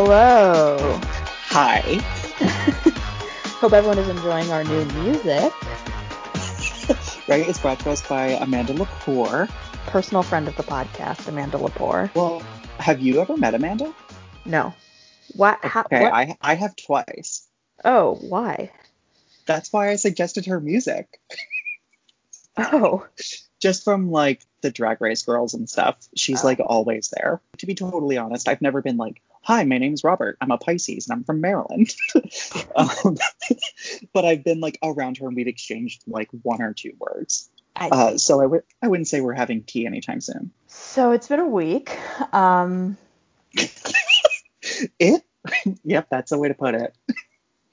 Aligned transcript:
Hello. 0.00 0.78
Hi. 1.48 1.80
Hope 3.58 3.72
everyone 3.72 3.98
is 3.98 4.08
enjoying 4.08 4.48
our 4.52 4.62
new 4.62 4.84
music. 4.84 5.52
right, 7.28 7.48
it's 7.48 7.58
brought 7.58 7.80
to 7.80 7.90
us 7.90 8.06
by 8.06 8.28
Amanda 8.28 8.74
Lepore. 8.74 9.48
Personal 9.86 10.22
friend 10.22 10.46
of 10.46 10.54
the 10.54 10.62
podcast, 10.62 11.26
Amanda 11.26 11.58
Lepore. 11.58 12.14
Well, 12.14 12.44
have 12.78 13.00
you 13.00 13.20
ever 13.20 13.36
met 13.36 13.54
Amanda? 13.56 13.92
No. 14.44 14.72
What? 15.34 15.58
How, 15.64 15.80
Okay, 15.80 16.02
what? 16.02 16.12
I 16.12 16.36
I 16.40 16.54
have 16.54 16.76
twice. 16.76 17.44
Oh, 17.84 18.14
why? 18.20 18.70
That's 19.46 19.72
why 19.72 19.88
I 19.90 19.96
suggested 19.96 20.46
her 20.46 20.60
music. 20.60 21.08
Oh, 22.56 23.04
Just 23.60 23.82
from 23.84 24.10
like 24.12 24.42
the 24.62 24.70
drag 24.70 25.00
race 25.00 25.22
girls 25.24 25.54
and 25.54 25.68
stuff. 25.68 25.96
She's 26.14 26.44
Oh. 26.44 26.46
like 26.46 26.60
always 26.64 27.12
there. 27.16 27.40
To 27.58 27.66
be 27.66 27.74
totally 27.74 28.16
honest, 28.16 28.46
I've 28.48 28.62
never 28.62 28.80
been 28.82 28.96
like, 28.96 29.20
hi, 29.48 29.64
my 29.64 29.78
name's 29.78 30.04
Robert. 30.04 30.36
I'm 30.42 30.50
a 30.50 30.58
Pisces 30.58 31.08
and 31.08 31.16
I'm 31.16 31.24
from 31.24 31.40
Maryland. 31.40 31.94
um, 32.76 33.16
but 34.12 34.26
I've 34.26 34.44
been 34.44 34.60
like 34.60 34.78
around 34.82 35.16
her 35.16 35.26
and 35.26 35.34
we've 35.34 35.48
exchanged 35.48 36.02
like 36.06 36.28
one 36.42 36.60
or 36.60 36.74
two 36.74 36.92
words. 36.98 37.48
I 37.74 37.88
Uh, 37.88 38.18
so 38.18 38.42
I 38.42 38.46
would 38.46 38.62
I 38.82 38.88
wouldn't 38.88 39.08
say 39.08 39.22
we're 39.22 39.32
having 39.32 39.62
tea 39.62 39.86
anytime 39.86 40.20
soon. 40.20 40.50
So 40.66 41.12
it's 41.12 41.28
been 41.28 41.40
a 41.40 41.48
week. 41.48 41.98
Um, 42.32 42.98
It? 44.98 45.24
yep, 45.82 46.08
that's 46.10 46.30
a 46.30 46.38
way 46.38 46.48
to 46.48 46.54
put 46.54 46.74
it. 46.74 46.94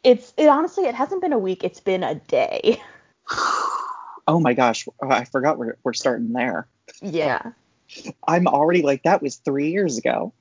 it's 0.02 0.34
it 0.38 0.48
honestly 0.48 0.86
it 0.86 0.95
hasn't 0.95 1.22
been 1.22 1.34
a 1.34 1.38
week. 1.38 1.66
It's 1.66 1.82
been 1.82 2.04
a 2.04 2.16
day. 2.16 2.82
Oh 4.28 4.39
my 4.39 4.56
gosh, 4.56 4.88
oh, 5.04 5.08
I 5.08 5.26
forgot 5.26 5.60
we're, 5.60 5.78
we're 5.84 5.94
starting 5.94 6.34
there. 6.34 6.67
Yeah. 7.00 7.52
I'm 8.28 8.48
already 8.48 8.82
like, 8.82 9.04
that 9.04 9.22
was 9.22 9.36
three 9.36 9.70
years 9.70 10.00
ago. 10.00 10.34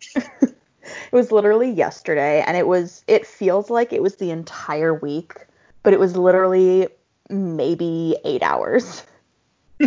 It 0.84 1.12
was 1.12 1.32
literally 1.32 1.70
yesterday, 1.70 2.42
and 2.46 2.56
it 2.56 2.66
was. 2.66 3.04
It 3.06 3.26
feels 3.26 3.70
like 3.70 3.92
it 3.92 4.02
was 4.02 4.16
the 4.16 4.30
entire 4.30 4.94
week, 4.94 5.34
but 5.82 5.92
it 5.92 6.00
was 6.00 6.16
literally 6.16 6.88
maybe 7.30 8.16
eight 8.24 8.42
hours. 8.42 9.04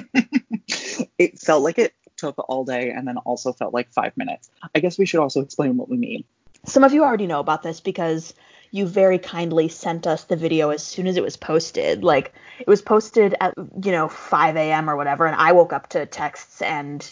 It 1.17 1.39
felt 1.39 1.63
like 1.63 1.79
it 1.79 1.93
took 2.15 2.35
all 2.49 2.63
day 2.63 2.91
and 2.91 3.07
then 3.07 3.17
also 3.17 3.53
felt 3.53 3.73
like 3.73 3.91
five 3.91 4.15
minutes. 4.17 4.49
I 4.75 4.79
guess 4.79 4.99
we 4.99 5.05
should 5.05 5.19
also 5.19 5.41
explain 5.41 5.77
what 5.77 5.89
we 5.89 5.97
mean. 5.97 6.23
Some 6.65 6.83
of 6.83 6.93
you 6.93 7.03
already 7.03 7.27
know 7.27 7.39
about 7.39 7.63
this 7.63 7.79
because 7.79 8.33
you 8.71 8.85
very 8.85 9.17
kindly 9.17 9.69
sent 9.69 10.05
us 10.05 10.25
the 10.25 10.35
video 10.35 10.69
as 10.69 10.83
soon 10.83 11.07
as 11.07 11.17
it 11.17 11.23
was 11.23 11.37
posted. 11.37 12.03
Like 12.03 12.33
it 12.59 12.67
was 12.67 12.81
posted 12.81 13.35
at 13.39 13.53
you 13.83 13.91
know 13.91 14.09
5 14.09 14.55
a.m. 14.57 14.89
or 14.89 14.95
whatever, 14.95 15.25
and 15.25 15.35
I 15.35 15.53
woke 15.53 15.73
up 15.73 15.89
to 15.89 16.05
texts 16.05 16.61
and 16.61 17.07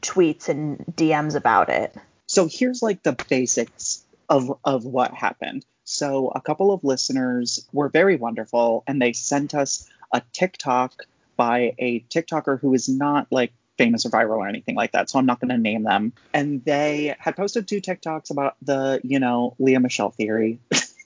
tweets 0.00 0.48
and 0.48 0.78
DMs 0.96 1.34
about 1.34 1.68
it. 1.68 1.94
So 2.32 2.48
here's 2.50 2.80
like 2.80 3.02
the 3.02 3.18
basics 3.28 4.06
of, 4.30 4.58
of 4.64 4.86
what 4.86 5.12
happened. 5.12 5.66
So 5.84 6.32
a 6.34 6.40
couple 6.40 6.72
of 6.72 6.82
listeners 6.82 7.68
were 7.74 7.90
very 7.90 8.16
wonderful 8.16 8.84
and 8.86 9.02
they 9.02 9.12
sent 9.12 9.54
us 9.54 9.86
a 10.14 10.22
TikTok 10.32 10.94
by 11.36 11.74
a 11.78 12.00
TikToker 12.08 12.58
who 12.58 12.72
is 12.72 12.88
not 12.88 13.26
like 13.30 13.52
famous 13.76 14.06
or 14.06 14.08
viral 14.08 14.38
or 14.38 14.48
anything 14.48 14.76
like 14.76 14.92
that. 14.92 15.10
So 15.10 15.18
I'm 15.18 15.26
not 15.26 15.40
going 15.40 15.50
to 15.50 15.58
name 15.58 15.82
them. 15.82 16.14
And 16.32 16.64
they 16.64 17.14
had 17.18 17.36
posted 17.36 17.68
two 17.68 17.82
TikToks 17.82 18.30
about 18.30 18.56
the, 18.62 19.02
you 19.04 19.20
know, 19.20 19.54
Lea 19.58 19.76
Michele 19.76 20.08
theory. 20.08 20.58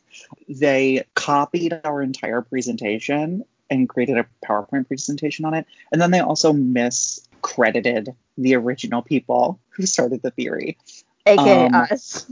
they 0.48 1.02
copied 1.16 1.80
our 1.82 2.02
entire 2.02 2.42
presentation 2.42 3.44
and 3.68 3.88
created 3.88 4.16
a 4.16 4.26
PowerPoint 4.46 4.86
presentation 4.86 5.44
on 5.44 5.54
it. 5.54 5.66
And 5.90 6.00
then 6.00 6.12
they 6.12 6.20
also 6.20 6.52
miscredited 6.52 8.14
the 8.38 8.54
original 8.54 9.02
people 9.02 9.58
who 9.70 9.86
started 9.86 10.22
the 10.22 10.30
theory. 10.30 10.78
AKA 11.26 11.66
Um, 11.66 11.74
us. 11.74 12.30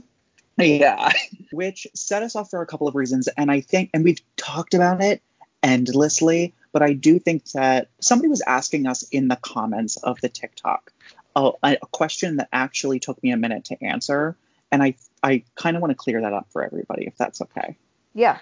Yeah. 0.57 1.11
Which 1.53 1.87
set 1.95 2.23
us 2.23 2.37
off 2.37 2.51
for 2.51 2.63
a 2.63 2.67
couple 2.67 2.89
of 2.89 2.95
reasons. 2.95 3.29
And 3.37 3.51
I 3.51 3.61
think, 3.61 3.91
and 3.93 4.05
we've 4.05 4.21
talked 4.37 4.75
about 4.75 5.03
it 5.03 5.23
endlessly, 5.63 6.55
but 6.73 6.83
I 6.83 6.93
do 6.93 7.19
think 7.19 7.51
that 7.53 7.89
somebody 8.01 8.29
was 8.29 8.43
asking 8.47 8.87
us 8.87 9.03
in 9.05 9.29
the 9.29 9.37
comments 9.37 9.97
of 9.99 10.21
the 10.21 10.29
TikTok 10.29 10.93
a, 11.37 11.53
a 11.63 11.87
question 11.93 12.37
that 12.37 12.49
actually 12.53 13.01
took 13.01 13.23
me 13.23 13.31
a 13.31 13.37
minute 13.37 13.65
to 13.67 13.85
answer. 13.85 14.37
And 14.71 14.83
I, 14.83 14.95
I 15.23 15.43
kind 15.55 15.77
of 15.77 15.83
want 15.83 15.91
to 15.91 15.97
clear 15.97 16.21
that 16.21 16.33
up 16.33 16.47
for 16.51 16.65
everybody, 16.65 17.07
if 17.07 17.17
that's 17.17 17.41
okay. 17.41 17.77
Yeah. 18.15 18.39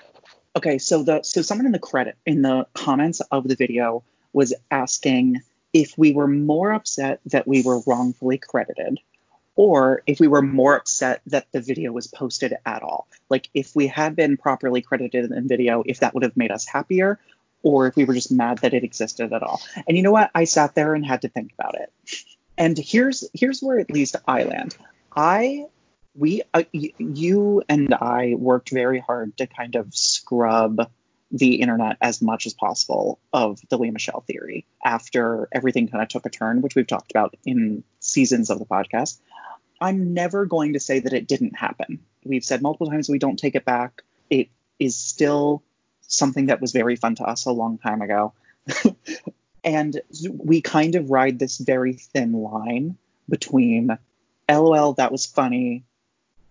Okay, 0.56 0.78
so 0.78 1.02
the 1.02 1.22
so 1.22 1.40
someone 1.40 1.66
in 1.66 1.72
the 1.72 1.78
credit 1.78 2.16
in 2.26 2.42
the 2.42 2.66
comments 2.74 3.20
of 3.30 3.48
the 3.48 3.56
video 3.56 4.02
was 4.34 4.52
asking 4.70 5.40
if 5.72 5.96
we 5.96 6.12
were 6.12 6.28
more 6.28 6.72
upset 6.72 7.20
that 7.26 7.48
we 7.48 7.62
were 7.62 7.80
wrongfully 7.86 8.36
credited 8.36 8.98
or 9.54 10.02
if 10.06 10.20
we 10.20 10.28
were 10.28 10.42
more 10.42 10.76
upset 10.76 11.20
that 11.26 11.46
the 11.52 11.60
video 11.60 11.92
was 11.92 12.06
posted 12.06 12.54
at 12.64 12.82
all. 12.82 13.06
Like 13.28 13.48
if 13.54 13.74
we 13.76 13.86
had 13.86 14.16
been 14.16 14.36
properly 14.36 14.82
credited 14.82 15.30
in 15.30 15.48
video, 15.48 15.82
if 15.86 16.00
that 16.00 16.14
would 16.14 16.22
have 16.22 16.36
made 16.36 16.50
us 16.50 16.66
happier 16.66 17.18
or 17.62 17.86
if 17.86 17.96
we 17.96 18.04
were 18.04 18.14
just 18.14 18.32
mad 18.32 18.58
that 18.58 18.74
it 18.74 18.84
existed 18.84 19.32
at 19.32 19.42
all. 19.42 19.60
And 19.86 19.96
you 19.96 20.02
know 20.02 20.12
what? 20.12 20.30
I 20.34 20.44
sat 20.44 20.74
there 20.74 20.94
and 20.94 21.04
had 21.04 21.22
to 21.22 21.28
think 21.28 21.52
about 21.58 21.76
it. 21.76 21.92
And 22.58 22.76
here's 22.76 23.28
here's 23.32 23.60
where 23.60 23.78
at 23.78 23.90
least 23.90 24.16
I 24.26 24.44
land. 24.44 24.76
I 25.14 25.66
we 26.14 26.42
uh, 26.52 26.64
y- 26.74 26.92
you 26.98 27.62
and 27.68 27.94
I 27.94 28.34
worked 28.36 28.70
very 28.70 29.00
hard 29.00 29.36
to 29.38 29.46
kind 29.46 29.76
of 29.76 29.94
scrub 29.94 30.90
the 31.30 31.54
internet 31.56 31.96
as 32.02 32.20
much 32.20 32.46
as 32.46 32.52
possible 32.52 33.18
of 33.32 33.58
the 33.70 33.78
Lea 33.78 33.90
Michele 33.90 34.22
theory 34.26 34.66
after 34.84 35.48
everything 35.50 35.88
kind 35.88 36.02
of 36.02 36.08
took 36.08 36.26
a 36.26 36.30
turn, 36.30 36.60
which 36.60 36.74
we've 36.74 36.86
talked 36.86 37.10
about 37.10 37.34
in 37.46 37.82
seasons 38.00 38.50
of 38.50 38.58
the 38.58 38.66
podcast. 38.66 39.18
I'm 39.82 40.14
never 40.14 40.46
going 40.46 40.74
to 40.74 40.80
say 40.80 41.00
that 41.00 41.12
it 41.12 41.26
didn't 41.26 41.56
happen. 41.56 41.98
We've 42.24 42.44
said 42.44 42.62
multiple 42.62 42.88
times 42.88 43.08
we 43.08 43.18
don't 43.18 43.38
take 43.38 43.56
it 43.56 43.64
back. 43.64 44.02
It 44.30 44.48
is 44.78 44.94
still 44.96 45.62
something 46.02 46.46
that 46.46 46.60
was 46.60 46.70
very 46.72 46.94
fun 46.94 47.16
to 47.16 47.24
us 47.24 47.46
a 47.46 47.50
long 47.50 47.78
time 47.78 48.00
ago. 48.00 48.32
and 49.64 50.00
we 50.38 50.62
kind 50.62 50.94
of 50.94 51.10
ride 51.10 51.38
this 51.38 51.58
very 51.58 51.94
thin 51.94 52.32
line 52.32 52.96
between 53.28 53.98
LOL, 54.48 54.92
that 54.94 55.10
was 55.10 55.26
funny 55.26 55.84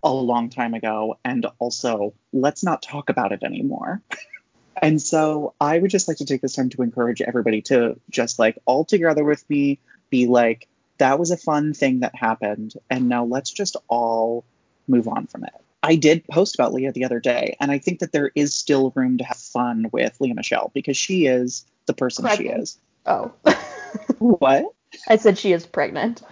a 0.02 0.12
long 0.12 0.50
time 0.50 0.74
ago, 0.74 1.18
and 1.24 1.46
also 1.58 2.12
let's 2.32 2.62
not 2.62 2.82
talk 2.82 3.08
about 3.08 3.32
it 3.32 3.42
anymore. 3.42 4.02
and 4.82 5.00
so 5.00 5.54
I 5.60 5.78
would 5.78 5.90
just 5.90 6.08
like 6.08 6.18
to 6.18 6.26
take 6.26 6.42
this 6.42 6.54
time 6.54 6.68
to 6.70 6.82
encourage 6.82 7.22
everybody 7.22 7.62
to 7.62 7.98
just 8.10 8.38
like 8.38 8.58
all 8.66 8.84
together 8.84 9.24
with 9.24 9.48
me 9.48 9.78
be 10.10 10.26
like, 10.26 10.68
that 11.02 11.18
was 11.18 11.32
a 11.32 11.36
fun 11.36 11.74
thing 11.74 11.98
that 11.98 12.14
happened, 12.14 12.74
and 12.88 13.08
now 13.08 13.24
let's 13.24 13.50
just 13.50 13.76
all 13.88 14.44
move 14.86 15.08
on 15.08 15.26
from 15.26 15.42
it. 15.42 15.52
I 15.82 15.96
did 15.96 16.24
post 16.28 16.54
about 16.54 16.72
Lea 16.72 16.90
the 16.90 17.04
other 17.04 17.18
day, 17.18 17.56
and 17.58 17.72
I 17.72 17.78
think 17.78 17.98
that 17.98 18.12
there 18.12 18.30
is 18.36 18.54
still 18.54 18.92
room 18.94 19.18
to 19.18 19.24
have 19.24 19.36
fun 19.36 19.86
with 19.90 20.20
Lea 20.20 20.32
Michele 20.32 20.70
because 20.72 20.96
she 20.96 21.26
is 21.26 21.66
the 21.86 21.92
person 21.92 22.28
she 22.36 22.46
is. 22.46 22.78
Oh. 23.04 23.32
What? 24.18 24.64
I 25.08 25.16
said 25.16 25.36
she 25.36 25.52
is 25.52 25.66
pregnant. 25.66 26.22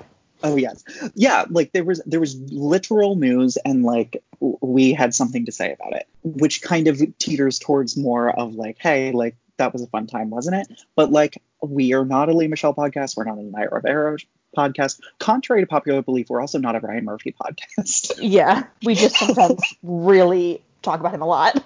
Oh 0.43 0.57
yes, 0.57 0.83
yeah. 1.15 1.45
Like 1.51 1.73
there 1.73 1.85
was 1.85 2.01
there 2.07 2.21
was 2.21 2.37
literal 2.51 3.17
news, 3.17 3.59
and 3.59 3.83
like 3.83 4.23
we 4.41 4.93
had 4.93 5.15
something 5.15 5.45
to 5.47 5.53
say 5.53 5.73
about 5.73 5.95
it, 5.95 6.07
which 6.23 6.63
kind 6.63 6.87
of 6.89 7.03
teeters 7.19 7.59
towards 7.59 7.99
more 7.99 8.31
of 8.31 8.55
like, 8.55 8.79
hey, 8.79 9.13
like 9.13 9.37
that 9.59 9.73
was 9.75 9.83
a 9.83 9.89
fun 9.89 10.07
time, 10.07 10.31
wasn't 10.31 10.57
it? 10.57 10.81
But 10.95 11.11
like 11.11 11.43
we 11.61 11.93
are 11.93 12.07
not 12.07 12.31
a 12.31 12.33
Lea 12.33 12.49
Michele 12.49 12.73
podcast. 12.73 13.17
We're 13.17 13.25
not 13.25 13.37
a 13.37 13.43
Naya 13.43 13.69
Rivera 13.71 14.17
podcast. 14.57 15.01
Contrary 15.19 15.63
to 15.63 15.67
popular 15.67 16.03
belief, 16.03 16.29
we're 16.29 16.41
also 16.41 16.59
not 16.59 16.77
a 16.77 16.81
Ryan 16.81 17.05
Murphy 17.05 17.35
podcast. 17.41 18.13
Yeah. 18.21 18.65
We 18.85 18.95
just 18.95 19.17
sometimes 19.17 19.61
really 19.83 20.63
talk 20.83 21.01
about 21.01 21.15
him 21.15 21.23
a 21.23 21.27
lot. 21.27 21.63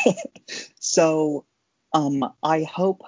so, 0.78 1.44
um, 1.92 2.32
I 2.42 2.62
hope, 2.62 3.02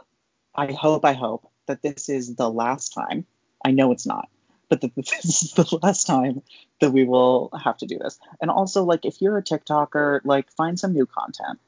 I 0.54 0.72
hope, 0.72 1.04
I 1.04 1.12
hope 1.14 1.50
that 1.66 1.82
this 1.82 2.08
is 2.08 2.36
the 2.36 2.48
last 2.48 2.92
time. 2.92 3.26
I 3.64 3.72
know 3.72 3.92
it's 3.92 4.06
not, 4.06 4.28
but 4.68 4.80
that 4.82 4.94
this 4.96 5.42
is 5.42 5.52
the 5.52 5.78
last 5.82 6.06
time 6.06 6.42
that 6.80 6.90
we 6.90 7.04
will 7.04 7.50
have 7.62 7.78
to 7.78 7.86
do 7.86 7.98
this. 7.98 8.18
And 8.40 8.50
also, 8.50 8.84
like, 8.84 9.04
if 9.04 9.20
you're 9.20 9.38
a 9.38 9.42
TikToker, 9.42 10.20
like, 10.24 10.50
find 10.52 10.78
some 10.78 10.92
new 10.92 11.06
content. 11.06 11.58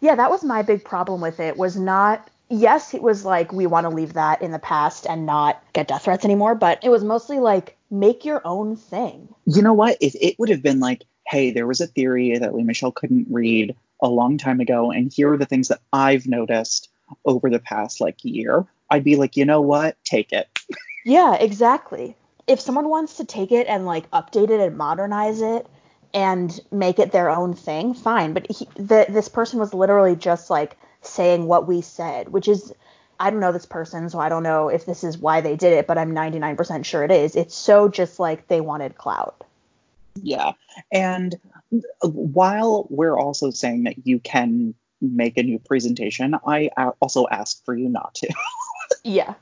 Yeah, 0.00 0.16
that 0.16 0.30
was 0.30 0.42
my 0.44 0.62
big 0.62 0.84
problem 0.84 1.20
with 1.20 1.40
it. 1.40 1.56
Was 1.56 1.76
not 1.76 2.28
yes, 2.50 2.92
it 2.92 3.02
was 3.02 3.24
like 3.24 3.52
we 3.52 3.66
want 3.66 3.84
to 3.84 3.90
leave 3.90 4.14
that 4.14 4.42
in 4.42 4.50
the 4.50 4.58
past 4.58 5.06
and 5.06 5.24
not 5.24 5.62
get 5.72 5.88
death 5.88 6.04
threats 6.04 6.24
anymore, 6.24 6.54
but 6.54 6.78
it 6.82 6.90
was 6.90 7.04
mostly 7.04 7.38
like 7.38 7.76
make 7.90 8.24
your 8.24 8.42
own 8.44 8.76
thing. 8.76 9.32
You 9.46 9.62
know 9.62 9.72
what? 9.72 9.96
If 10.00 10.14
it 10.20 10.38
would 10.38 10.50
have 10.50 10.62
been 10.62 10.80
like, 10.80 11.04
hey, 11.26 11.50
there 11.50 11.66
was 11.66 11.80
a 11.80 11.86
theory 11.86 12.36
that 12.36 12.54
Lea 12.54 12.64
Michele 12.64 12.92
couldn't 12.92 13.28
read 13.30 13.74
a 14.02 14.08
long 14.08 14.36
time 14.36 14.60
ago, 14.60 14.90
and 14.90 15.12
here 15.12 15.32
are 15.32 15.38
the 15.38 15.46
things 15.46 15.68
that 15.68 15.80
I've 15.92 16.26
noticed 16.26 16.88
over 17.24 17.48
the 17.50 17.58
past 17.58 18.00
like 18.00 18.24
year, 18.24 18.66
I'd 18.90 19.04
be 19.04 19.16
like, 19.16 19.36
you 19.36 19.44
know 19.44 19.60
what? 19.60 19.96
Take 20.04 20.32
it. 20.32 20.48
Yeah, 21.02 21.36
exactly. 21.36 22.14
If 22.46 22.60
someone 22.60 22.90
wants 22.90 23.16
to 23.16 23.24
take 23.24 23.52
it 23.52 23.66
and 23.66 23.86
like 23.86 24.10
update 24.10 24.50
it 24.50 24.60
and 24.60 24.76
modernize 24.76 25.40
it 25.40 25.66
and 26.12 26.60
make 26.70 26.98
it 26.98 27.10
their 27.10 27.30
own 27.30 27.54
thing, 27.54 27.94
fine. 27.94 28.34
But 28.34 28.46
he, 28.50 28.68
the, 28.76 29.06
this 29.08 29.26
person 29.26 29.58
was 29.58 29.72
literally 29.72 30.14
just 30.14 30.50
like 30.50 30.76
saying 31.02 31.46
what 31.46 31.66
we 31.66 31.80
said, 31.80 32.30
which 32.30 32.48
is 32.48 32.72
I 33.18 33.30
don't 33.30 33.40
know 33.40 33.52
this 33.52 33.66
person, 33.66 34.08
so 34.08 34.18
I 34.18 34.30
don't 34.30 34.42
know 34.42 34.68
if 34.68 34.86
this 34.86 35.04
is 35.04 35.18
why 35.18 35.42
they 35.42 35.54
did 35.54 35.74
it, 35.74 35.86
but 35.86 35.98
I'm 35.98 36.14
99% 36.14 36.86
sure 36.86 37.04
it 37.04 37.10
is. 37.10 37.36
It's 37.36 37.54
so 37.54 37.88
just 37.88 38.18
like 38.18 38.48
they 38.48 38.62
wanted 38.62 38.96
clout. 38.96 39.44
Yeah. 40.22 40.52
And 40.90 41.36
while 42.00 42.86
we're 42.88 43.18
also 43.18 43.50
saying 43.50 43.84
that 43.84 44.06
you 44.06 44.20
can 44.20 44.74
make 45.02 45.36
a 45.36 45.42
new 45.42 45.58
presentation, 45.58 46.34
I 46.46 46.70
also 47.00 47.26
ask 47.30 47.62
for 47.66 47.76
you 47.76 47.90
not 47.90 48.14
to. 48.16 48.34
yeah. 49.04 49.34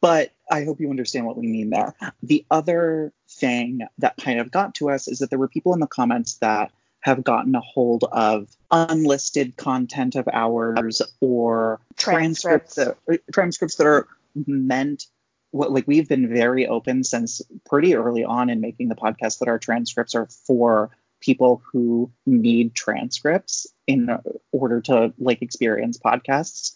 but 0.00 0.32
I 0.50 0.64
hope 0.64 0.80
you 0.80 0.90
understand 0.90 1.26
what 1.26 1.36
we 1.36 1.46
mean 1.46 1.70
there. 1.70 1.94
The 2.22 2.44
other 2.50 3.12
thing 3.28 3.86
that 3.98 4.16
kind 4.16 4.40
of 4.40 4.50
got 4.50 4.74
to 4.76 4.90
us 4.90 5.06
is 5.06 5.20
that 5.20 5.30
there 5.30 5.38
were 5.38 5.48
people 5.48 5.74
in 5.74 5.80
the 5.80 5.86
comments 5.86 6.34
that 6.38 6.72
have 7.06 7.22
gotten 7.22 7.54
a 7.54 7.60
hold 7.60 8.02
of 8.10 8.48
unlisted 8.72 9.56
content 9.56 10.16
of 10.16 10.28
ours 10.32 11.00
or 11.20 11.80
transcripts, 11.96 12.74
transcripts. 12.74 12.74
that, 12.74 12.96
uh, 13.08 13.16
transcripts 13.32 13.76
that 13.76 13.86
are 13.86 14.08
meant 14.34 15.06
like 15.52 15.86
we've 15.86 16.08
been 16.08 16.28
very 16.28 16.66
open 16.66 17.04
since 17.04 17.42
pretty 17.64 17.94
early 17.94 18.24
on 18.24 18.50
in 18.50 18.60
making 18.60 18.88
the 18.88 18.96
podcast 18.96 19.38
that 19.38 19.46
our 19.46 19.58
transcripts 19.60 20.16
are 20.16 20.26
for 20.26 20.90
people 21.20 21.62
who 21.72 22.10
need 22.26 22.74
transcripts 22.74 23.68
in 23.86 24.10
order 24.50 24.80
to 24.80 25.14
like 25.16 25.42
experience 25.42 25.98
podcasts. 25.98 26.74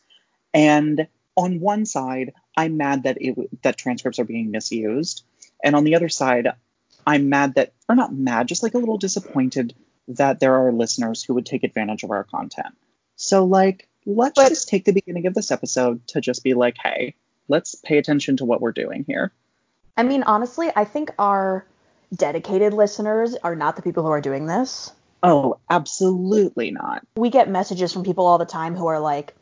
And 0.55 1.09
on 1.37 1.59
one 1.59 1.87
side 1.87 2.33
i'm 2.57 2.77
mad 2.77 3.03
that 3.03 3.19
it 3.21 3.37
that 3.63 3.77
transcripts 3.77 4.21
are 4.21 4.25
being 4.25 4.53
misused. 4.53 5.25
And 5.65 5.75
on 5.75 5.83
the 5.83 5.97
other 5.97 6.09
side 6.09 6.53
i'm 7.05 7.29
mad 7.29 7.57
that 7.57 7.73
or 7.89 7.97
not 7.97 8.15
mad 8.15 8.47
just 8.47 8.63
like 8.63 8.75
a 8.75 8.79
little 8.79 8.97
disappointed 8.97 9.75
that 10.17 10.41
there 10.41 10.55
are 10.55 10.73
listeners 10.73 11.23
who 11.23 11.35
would 11.35 11.47
take 11.47 11.65
advantage 11.65 12.03
of 12.03 12.11
our 12.11 12.25
content 12.25 12.75
so 13.17 13.45
like 13.45 13.89
let's 14.07 14.35
but, 14.35 14.49
just 14.49 14.69
take 14.69 14.85
the 14.85 14.93
beginning 14.93 15.27
of 15.27 15.35
this 15.35 15.51
episode 15.51 16.07
to 16.07 16.21
just 16.21 16.43
be 16.43 16.55
like 16.55 16.77
hey 16.83 17.15
let's 17.51 17.75
pay 17.75 17.99
attention 17.99 18.39
to 18.39 18.45
what 18.47 18.63
we're 18.63 18.73
doing 18.73 19.05
here. 19.07 19.33
I 19.97 20.05
mean, 20.05 20.23
honestly, 20.23 20.71
I 20.75 20.85
think 20.85 21.11
our 21.19 21.67
dedicated 22.15 22.73
listeners 22.73 23.37
are 23.43 23.57
not 23.57 23.77
the 23.77 23.83
people 23.83 24.05
who 24.05 24.11
are 24.11 24.21
doing 24.21 24.47
this. 24.47 24.93
Oh, 25.23 25.59
absolutely 25.69 26.71
not. 26.71 27.07
We 27.17 27.29
get 27.29 27.51
messages 27.51 27.93
from 27.93 28.05
people 28.05 28.27
all 28.27 28.39
the 28.39 28.47
time 28.47 28.75
who 28.75 28.87
are 28.87 29.01
like, 29.01 29.35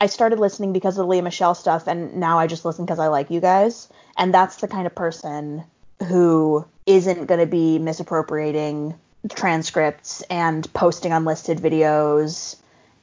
I 0.00 0.06
started 0.06 0.38
listening 0.38 0.72
because 0.72 0.96
of 0.96 1.06
the 1.06 1.10
Lea 1.10 1.22
Michele 1.22 1.54
stuff, 1.54 1.86
and 1.88 2.16
now 2.16 2.38
I 2.38 2.46
just 2.46 2.64
listen 2.64 2.84
because 2.84 2.98
I 2.98 3.08
like 3.08 3.30
you 3.30 3.40
guys. 3.40 3.88
And 4.16 4.32
that's 4.32 4.56
the 4.56 4.68
kind 4.68 4.86
of 4.86 4.94
person 4.94 5.64
who 6.06 6.64
isn't 6.86 7.26
going 7.26 7.40
to 7.40 7.46
be 7.46 7.78
misappropriating 7.78 8.94
transcripts 9.30 10.22
and 10.22 10.70
posting 10.74 11.12
unlisted 11.12 11.58
videos 11.58 12.56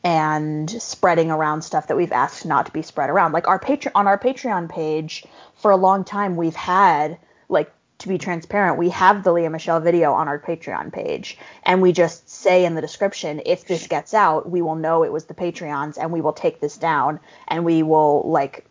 and 0.03 0.69
spreading 0.69 1.31
around 1.31 1.61
stuff 1.61 1.87
that 1.87 1.97
we've 1.97 2.11
asked 2.11 2.45
not 2.45 2.65
to 2.65 2.71
be 2.71 2.81
spread 2.81 3.09
around. 3.09 3.31
Like 3.31 3.47
our 3.47 3.59
Patreon 3.59 3.91
on 3.95 4.07
our 4.07 4.17
Patreon 4.17 4.69
page 4.69 5.25
for 5.55 5.71
a 5.71 5.77
long 5.77 6.03
time 6.03 6.35
we've 6.35 6.55
had 6.55 7.17
like 7.49 7.71
to 7.99 8.07
be 8.07 8.17
transparent, 8.17 8.79
we 8.79 8.89
have 8.89 9.23
the 9.23 9.31
Lea 9.31 9.47
Michele 9.49 9.79
video 9.79 10.11
on 10.13 10.27
our 10.27 10.39
Patreon 10.39 10.91
page 10.91 11.37
and 11.63 11.81
we 11.81 11.91
just 11.91 12.27
say 12.29 12.65
in 12.65 12.73
the 12.73 12.81
description 12.81 13.41
if 13.45 13.65
this 13.65 13.85
gets 13.87 14.13
out, 14.13 14.49
we 14.49 14.61
will 14.61 14.75
know 14.75 15.03
it 15.03 15.11
was 15.11 15.25
the 15.25 15.35
Patreons 15.35 15.97
and 15.97 16.11
we 16.11 16.21
will 16.21 16.33
take 16.33 16.59
this 16.59 16.77
down 16.77 17.19
and 17.47 17.63
we 17.63 17.83
will 17.83 18.27
like 18.29 18.65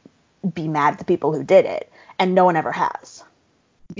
be 0.54 0.66
mad 0.66 0.94
at 0.94 0.98
the 0.98 1.04
people 1.04 1.32
who 1.32 1.44
did 1.44 1.64
it 1.64 1.92
and 2.18 2.34
no 2.34 2.44
one 2.44 2.56
ever 2.56 2.72
has. 2.72 3.22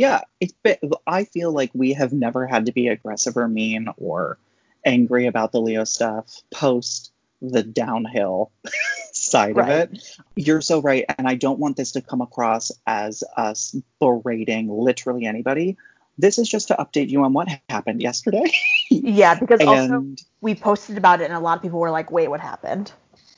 Yeah, 0.00 0.22
it's 0.40 0.54
been, 0.62 0.78
I 1.06 1.24
feel 1.24 1.52
like 1.52 1.70
we 1.74 1.92
have 1.92 2.10
never 2.10 2.46
had 2.46 2.64
to 2.64 2.72
be 2.72 2.88
aggressive 2.88 3.36
or 3.36 3.46
mean 3.48 3.88
or 3.98 4.38
angry 4.82 5.26
about 5.26 5.52
the 5.52 5.60
Lea 5.60 5.84
stuff 5.84 6.40
post 6.50 7.12
the 7.42 7.62
downhill 7.62 8.50
side 9.12 9.56
right. 9.56 9.68
of 9.68 9.92
it. 9.92 10.18
You're 10.36 10.62
so 10.62 10.80
right. 10.80 11.04
And 11.18 11.28
I 11.28 11.34
don't 11.34 11.58
want 11.58 11.76
this 11.76 11.92
to 11.92 12.00
come 12.00 12.22
across 12.22 12.72
as 12.86 13.22
us 13.36 13.76
berating 13.98 14.70
literally 14.70 15.26
anybody. 15.26 15.76
This 16.16 16.38
is 16.38 16.48
just 16.48 16.68
to 16.68 16.76
update 16.76 17.10
you 17.10 17.22
on 17.24 17.34
what 17.34 17.48
happened 17.68 18.00
yesterday. 18.00 18.50
yeah, 18.88 19.34
because 19.34 19.60
and, 19.60 19.68
also 19.68 20.06
we 20.40 20.54
posted 20.54 20.96
about 20.96 21.20
it 21.20 21.24
and 21.24 21.34
a 21.34 21.40
lot 21.40 21.58
of 21.58 21.62
people 21.62 21.78
were 21.78 21.90
like, 21.90 22.10
wait, 22.10 22.28
what 22.28 22.40
happened? 22.40 22.90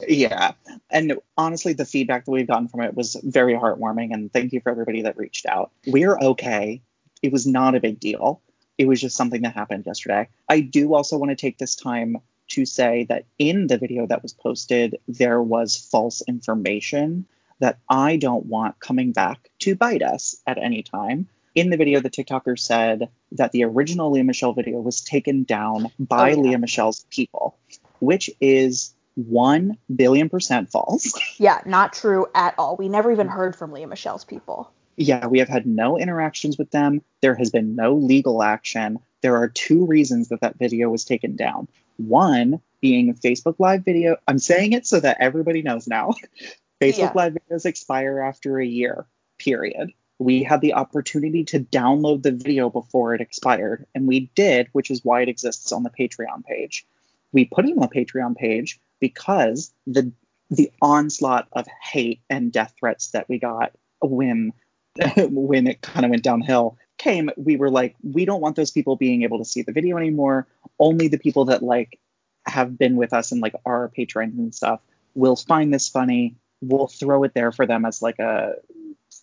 Yeah. 0.06 0.52
And 0.92 1.14
honestly, 1.36 1.72
the 1.72 1.84
feedback 1.84 2.26
that 2.26 2.30
we've 2.30 2.46
gotten 2.46 2.68
from 2.68 2.82
it 2.82 2.94
was 2.94 3.16
very 3.24 3.54
heartwarming. 3.54 4.12
And 4.12 4.32
thank 4.32 4.52
you 4.52 4.60
for 4.60 4.70
everybody 4.70 5.02
that 5.02 5.16
reached 5.16 5.46
out. 5.46 5.70
We're 5.86 6.18
okay. 6.18 6.82
It 7.22 7.32
was 7.32 7.46
not 7.46 7.74
a 7.74 7.80
big 7.80 7.98
deal. 7.98 8.40
It 8.78 8.86
was 8.86 9.00
just 9.00 9.16
something 9.16 9.42
that 9.42 9.54
happened 9.54 9.86
yesterday. 9.86 10.28
I 10.48 10.60
do 10.60 10.94
also 10.94 11.16
want 11.16 11.30
to 11.30 11.36
take 11.36 11.58
this 11.58 11.74
time 11.74 12.18
to 12.48 12.66
say 12.66 13.06
that 13.08 13.24
in 13.38 13.66
the 13.66 13.78
video 13.78 14.06
that 14.06 14.22
was 14.22 14.34
posted, 14.34 14.98
there 15.08 15.40
was 15.40 15.76
false 15.76 16.22
information 16.28 17.26
that 17.60 17.78
I 17.88 18.16
don't 18.16 18.46
want 18.46 18.80
coming 18.80 19.12
back 19.12 19.50
to 19.60 19.74
bite 19.74 20.02
us 20.02 20.36
at 20.46 20.58
any 20.58 20.82
time. 20.82 21.28
In 21.54 21.70
the 21.70 21.76
video, 21.76 22.00
the 22.00 22.10
TikToker 22.10 22.58
said 22.58 23.08
that 23.32 23.52
the 23.52 23.64
original 23.64 24.10
Lea 24.10 24.22
Michele 24.22 24.52
video 24.52 24.80
was 24.80 25.00
taken 25.00 25.44
down 25.44 25.92
by 25.98 26.32
oh, 26.32 26.36
yeah. 26.36 26.50
Lea 26.50 26.56
Michele's 26.56 27.06
people, 27.10 27.56
which 28.00 28.30
is 28.40 28.94
1 29.14 29.76
billion 29.94 30.28
percent 30.28 30.70
false. 30.70 31.12
Yeah, 31.38 31.60
not 31.66 31.92
true 31.92 32.26
at 32.34 32.54
all. 32.58 32.76
We 32.76 32.88
never 32.88 33.12
even 33.12 33.28
heard 33.28 33.56
from 33.56 33.72
Lea 33.72 33.86
Michele's 33.86 34.24
people. 34.24 34.70
Yeah, 34.96 35.26
we 35.26 35.38
have 35.38 35.48
had 35.48 35.66
no 35.66 35.98
interactions 35.98 36.58
with 36.58 36.70
them. 36.70 37.02
There 37.20 37.34
has 37.34 37.50
been 37.50 37.74
no 37.74 37.94
legal 37.94 38.42
action. 38.42 38.98
There 39.22 39.36
are 39.36 39.48
two 39.48 39.86
reasons 39.86 40.28
that 40.28 40.40
that 40.40 40.58
video 40.58 40.88
was 40.90 41.04
taken 41.04 41.36
down. 41.36 41.68
One 41.96 42.60
being 42.80 43.14
Facebook 43.14 43.56
Live 43.58 43.84
video. 43.84 44.16
I'm 44.26 44.38
saying 44.38 44.72
it 44.72 44.86
so 44.86 45.00
that 45.00 45.18
everybody 45.20 45.62
knows 45.62 45.86
now. 45.86 46.14
Facebook 46.82 46.98
yeah. 46.98 47.12
Live 47.14 47.34
videos 47.34 47.64
expire 47.64 48.20
after 48.20 48.58
a 48.58 48.66
year, 48.66 49.06
period. 49.38 49.92
We 50.18 50.42
had 50.42 50.60
the 50.60 50.74
opportunity 50.74 51.44
to 51.44 51.60
download 51.60 52.22
the 52.22 52.32
video 52.32 52.70
before 52.70 53.14
it 53.14 53.20
expired, 53.20 53.86
and 53.94 54.06
we 54.06 54.30
did, 54.34 54.68
which 54.72 54.90
is 54.90 55.04
why 55.04 55.22
it 55.22 55.28
exists 55.28 55.72
on 55.72 55.84
the 55.84 55.90
Patreon 55.90 56.44
page. 56.44 56.84
We 57.32 57.44
put 57.46 57.64
him 57.64 57.78
on 57.78 57.88
Patreon 57.88 58.36
page 58.36 58.80
because 59.00 59.72
the 59.86 60.12
the 60.50 60.70
onslaught 60.82 61.48
of 61.52 61.66
hate 61.82 62.20
and 62.28 62.52
death 62.52 62.74
threats 62.78 63.12
that 63.12 63.28
we 63.28 63.38
got 63.38 63.72
when 64.02 64.52
when 65.16 65.66
it 65.66 65.80
kind 65.80 66.04
of 66.04 66.10
went 66.10 66.22
downhill 66.22 66.76
came, 66.98 67.30
we 67.36 67.56
were 67.56 67.70
like, 67.70 67.96
we 68.02 68.24
don't 68.24 68.40
want 68.40 68.56
those 68.56 68.70
people 68.70 68.96
being 68.96 69.22
able 69.22 69.38
to 69.38 69.44
see 69.44 69.62
the 69.62 69.72
video 69.72 69.96
anymore. 69.96 70.46
Only 70.78 71.08
the 71.08 71.18
people 71.18 71.46
that 71.46 71.62
like 71.62 71.98
have 72.46 72.78
been 72.78 72.96
with 72.96 73.12
us 73.12 73.32
and 73.32 73.40
like 73.40 73.54
our 73.64 73.88
patrons 73.88 74.38
and 74.38 74.54
stuff 74.54 74.80
will 75.14 75.36
find 75.36 75.72
this 75.72 75.88
funny. 75.88 76.36
We'll 76.60 76.86
throw 76.86 77.24
it 77.24 77.34
there 77.34 77.52
for 77.52 77.66
them 77.66 77.84
as 77.84 78.02
like 78.02 78.18
a 78.18 78.54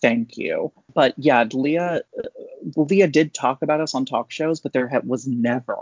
thank 0.01 0.37
you. 0.37 0.71
But 0.93 1.13
yeah, 1.17 1.45
Lea, 1.51 2.01
Lea 2.75 3.07
did 3.07 3.33
talk 3.33 3.61
about 3.61 3.81
us 3.81 3.95
on 3.95 4.05
talk 4.05 4.31
shows, 4.31 4.59
but 4.59 4.73
there 4.73 4.89
was 5.05 5.27
never 5.27 5.77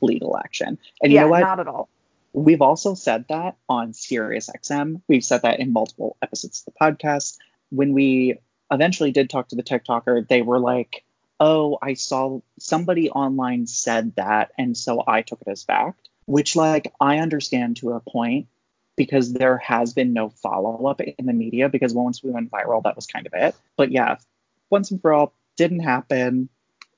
legal 0.00 0.36
action. 0.36 0.78
And 1.02 1.12
you 1.12 1.20
know 1.20 1.28
what? 1.28 1.40
Not 1.40 1.60
at 1.60 1.68
all. 1.68 1.88
We've 2.32 2.62
also 2.62 2.94
said 2.94 3.26
that 3.28 3.56
on 3.68 3.92
Sirius 3.92 4.50
XM. 4.50 5.00
We've 5.06 5.24
said 5.24 5.42
that 5.42 5.60
in 5.60 5.72
multiple 5.72 6.16
episodes 6.20 6.64
of 6.66 6.72
the 6.72 6.78
podcast. 6.80 7.38
When 7.70 7.92
we 7.92 8.38
eventually 8.70 9.12
did 9.12 9.30
talk 9.30 9.48
to 9.48 9.56
the 9.56 9.62
TikToker, 9.62 10.26
they 10.26 10.42
were 10.42 10.58
like, 10.58 11.04
oh, 11.38 11.78
I 11.80 11.94
saw 11.94 12.40
somebody 12.58 13.10
online 13.10 13.66
said 13.66 14.16
that, 14.16 14.52
and 14.58 14.76
so 14.76 15.02
I 15.06 15.22
took 15.22 15.42
it 15.42 15.50
as 15.50 15.62
fact, 15.62 16.08
which, 16.26 16.56
like, 16.56 16.92
I 17.00 17.18
understand 17.18 17.76
to 17.78 17.92
a 17.92 18.00
point 18.00 18.48
because 18.96 19.32
there 19.32 19.58
has 19.58 19.92
been 19.92 20.12
no 20.12 20.28
follow 20.28 20.86
up 20.86 21.00
in 21.00 21.26
the 21.26 21.32
media 21.32 21.68
because 21.68 21.92
once 21.92 22.22
we 22.22 22.30
went 22.30 22.50
viral, 22.50 22.82
that 22.84 22.96
was 22.96 23.06
kind 23.06 23.26
of 23.26 23.32
it. 23.34 23.54
But 23.76 23.90
yeah, 23.90 24.16
once 24.70 24.90
and 24.90 25.00
for 25.00 25.12
all, 25.12 25.32
didn't 25.56 25.80
happen, 25.80 26.48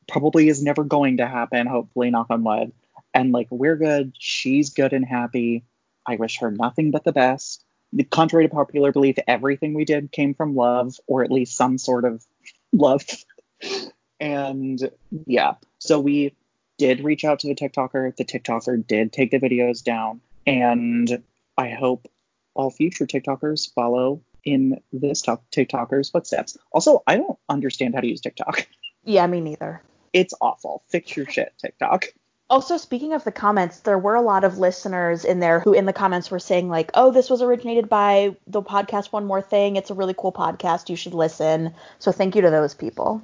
probably 0.06 0.48
is 0.48 0.62
never 0.62 0.84
going 0.84 1.18
to 1.18 1.26
happen, 1.26 1.66
hopefully, 1.66 2.10
knock 2.10 2.28
on 2.30 2.44
wood. 2.44 2.72
And 3.16 3.32
like, 3.32 3.49
we're 3.50 3.76
good. 3.76 4.12
She's 4.18 4.68
good 4.68 4.92
and 4.92 5.04
happy. 5.04 5.64
I 6.06 6.16
wish 6.16 6.38
her 6.40 6.50
nothing 6.50 6.90
but 6.90 7.02
the 7.02 7.12
best. 7.12 7.64
Contrary 8.11 8.46
to 8.46 8.54
popular 8.54 8.92
belief, 8.92 9.16
everything 9.26 9.73
we 9.73 9.87
did 9.87 10.12
came 10.12 10.35
from 10.35 10.54
love, 10.54 10.96
or 11.06 11.25
at 11.25 11.32
least 11.32 11.56
some 11.56 11.78
sort 11.78 12.04
of 12.04 12.23
love. 12.75 13.06
And 14.20 14.90
yeah, 15.25 15.54
so 15.78 15.99
we 15.99 16.35
did 16.76 17.02
reach 17.02 17.25
out 17.25 17.40
to 17.40 17.49
the 17.49 17.54
TikToker. 17.54 18.14
The 18.14 18.25
TikToker 18.26 18.87
did 18.87 19.14
take 19.14 19.30
the 19.30 19.40
videos 19.40 19.82
down. 19.82 20.20
And 20.46 21.23
I 21.56 21.70
hope 21.70 22.08
all 22.52 22.70
future 22.70 23.06
TikTokers 23.06 23.73
follow 23.73 24.20
in 24.44 24.82
this 24.92 25.23
TikToker's 25.23 26.11
footsteps. 26.11 26.58
Also, 26.70 27.02
I 27.06 27.16
don't 27.16 27.38
understand 27.49 27.94
how 27.94 28.02
to 28.02 28.08
use 28.08 28.20
TikTok. 28.20 28.68
Yeah, 29.04 29.26
me 29.26 29.40
neither. 29.40 29.82
It's 30.12 30.35
awful. 30.40 30.82
Fix 30.88 31.16
your 31.16 31.26
shit, 31.26 31.54
TikTok. 31.58 32.08
Also, 32.48 32.76
speaking 32.76 33.12
of 33.12 33.24
the 33.24 33.32
comments, 33.32 33.80
there 33.80 33.98
were 33.98 34.14
a 34.14 34.22
lot 34.22 34.44
of 34.44 34.58
listeners 34.58 35.24
in 35.24 35.40
there 35.40 35.58
who, 35.58 35.72
in 35.72 35.84
the 35.84 35.92
comments, 35.92 36.30
were 36.30 36.38
saying, 36.38 36.68
like, 36.68 36.92
oh, 36.94 37.10
this 37.10 37.28
was 37.28 37.42
originated 37.42 37.88
by 37.88 38.36
the 38.46 38.62
podcast 38.62 39.12
One 39.12 39.24
More 39.24 39.42
Thing. 39.42 39.74
It's 39.74 39.90
a 39.90 39.94
really 39.94 40.14
cool 40.16 40.32
podcast. 40.32 40.88
You 40.88 40.94
should 40.94 41.14
listen. 41.14 41.74
So, 41.98 42.12
thank 42.12 42.36
you 42.36 42.42
to 42.42 42.50
those 42.50 42.74
people. 42.74 43.20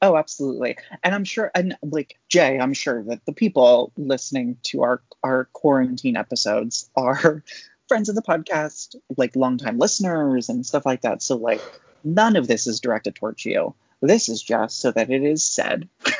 Oh, 0.00 0.16
absolutely. 0.16 0.78
And 1.02 1.14
I'm 1.14 1.24
sure, 1.24 1.50
and 1.54 1.76
like 1.82 2.18
Jay, 2.28 2.58
I'm 2.58 2.72
sure 2.72 3.02
that 3.04 3.24
the 3.26 3.32
people 3.32 3.92
listening 3.96 4.56
to 4.64 4.82
our 4.82 5.02
our 5.22 5.46
quarantine 5.52 6.16
episodes 6.16 6.88
are 6.96 7.42
friends 7.88 8.08
of 8.08 8.14
the 8.14 8.22
podcast, 8.22 8.96
like 9.16 9.36
longtime 9.36 9.78
listeners 9.78 10.48
and 10.48 10.64
stuff 10.64 10.86
like 10.86 11.02
that. 11.02 11.22
So 11.22 11.36
like 11.36 11.62
none 12.04 12.36
of 12.36 12.46
this 12.46 12.66
is 12.66 12.80
directed 12.80 13.16
towards 13.16 13.44
you. 13.44 13.74
This 14.02 14.28
is 14.28 14.42
just 14.42 14.80
so 14.80 14.92
that 14.92 15.10
it 15.10 15.22
is 15.22 15.44
said. 15.44 15.88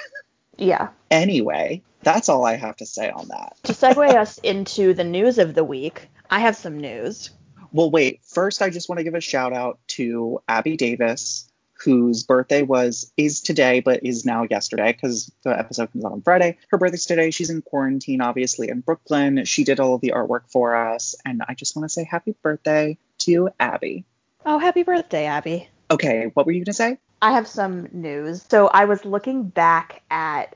Yeah. 0.59 0.89
Anyway, 1.11 1.83
that's 2.07 2.29
all 2.29 2.47
I 2.47 2.55
have 2.55 2.77
to 2.77 2.87
say 2.87 3.11
on 3.11 3.27
that. 3.29 3.57
To 3.65 3.73
segue 3.73 4.15
us 4.15 4.39
into 4.39 4.95
the 4.95 5.03
news 5.03 5.39
of 5.39 5.55
the 5.55 5.65
week, 5.65 6.09
I 6.31 6.39
have 6.39 6.55
some 6.55 6.79
news. 6.79 7.31
Well, 7.73 7.91
wait. 7.91 8.21
First, 8.23 8.63
I 8.63 8.71
just 8.71 8.89
want 8.89 9.01
to 9.01 9.05
give 9.05 9.17
a 9.17 9.21
shout 9.21 9.53
out 9.53 9.81
to 9.89 10.41
Abby 10.47 10.77
Davis, 10.77 11.51
whose 11.73 12.23
birthday 12.23 12.63
was 12.63 13.13
is 13.17 13.41
today, 13.41 13.81
but 13.81 14.07
is 14.07 14.25
now 14.25 14.47
yesterday 14.49 14.93
because 14.93 15.33
the 15.43 15.59
episode 15.59 15.91
comes 15.93 16.05
out 16.05 16.13
on 16.13 16.23
Friday. 16.23 16.59
Her 16.69 16.79
birthday's 16.79 17.07
today. 17.07 17.33
She's 17.33 17.51
in 17.51 17.61
quarantine, 17.61 18.21
obviously, 18.21 18.69
in 18.69 18.83
Brooklyn. 18.83 19.45
She 19.45 19.65
did 19.65 19.81
all 19.81 19.95
of 19.97 20.01
the 20.01 20.13
artwork 20.15 20.49
for 20.49 20.77
us, 20.77 21.17
and 21.25 21.43
I 21.49 21.55
just 21.55 21.75
want 21.75 21.89
to 21.89 21.93
say 21.93 22.05
happy 22.05 22.37
birthday 22.41 22.99
to 23.19 23.49
Abby. 23.59 24.05
Oh, 24.45 24.59
happy 24.59 24.85
birthday, 24.85 25.25
Abby. 25.25 25.69
Okay, 25.91 26.31
what 26.35 26.47
were 26.47 26.53
you 26.53 26.65
gonna 26.65 26.73
say? 26.73 26.99
I 27.21 27.33
have 27.33 27.49
some 27.49 27.89
news. 27.91 28.45
So 28.49 28.69
I 28.69 28.85
was 28.85 29.05
looking 29.05 29.49
back 29.49 30.03
at 30.09 30.55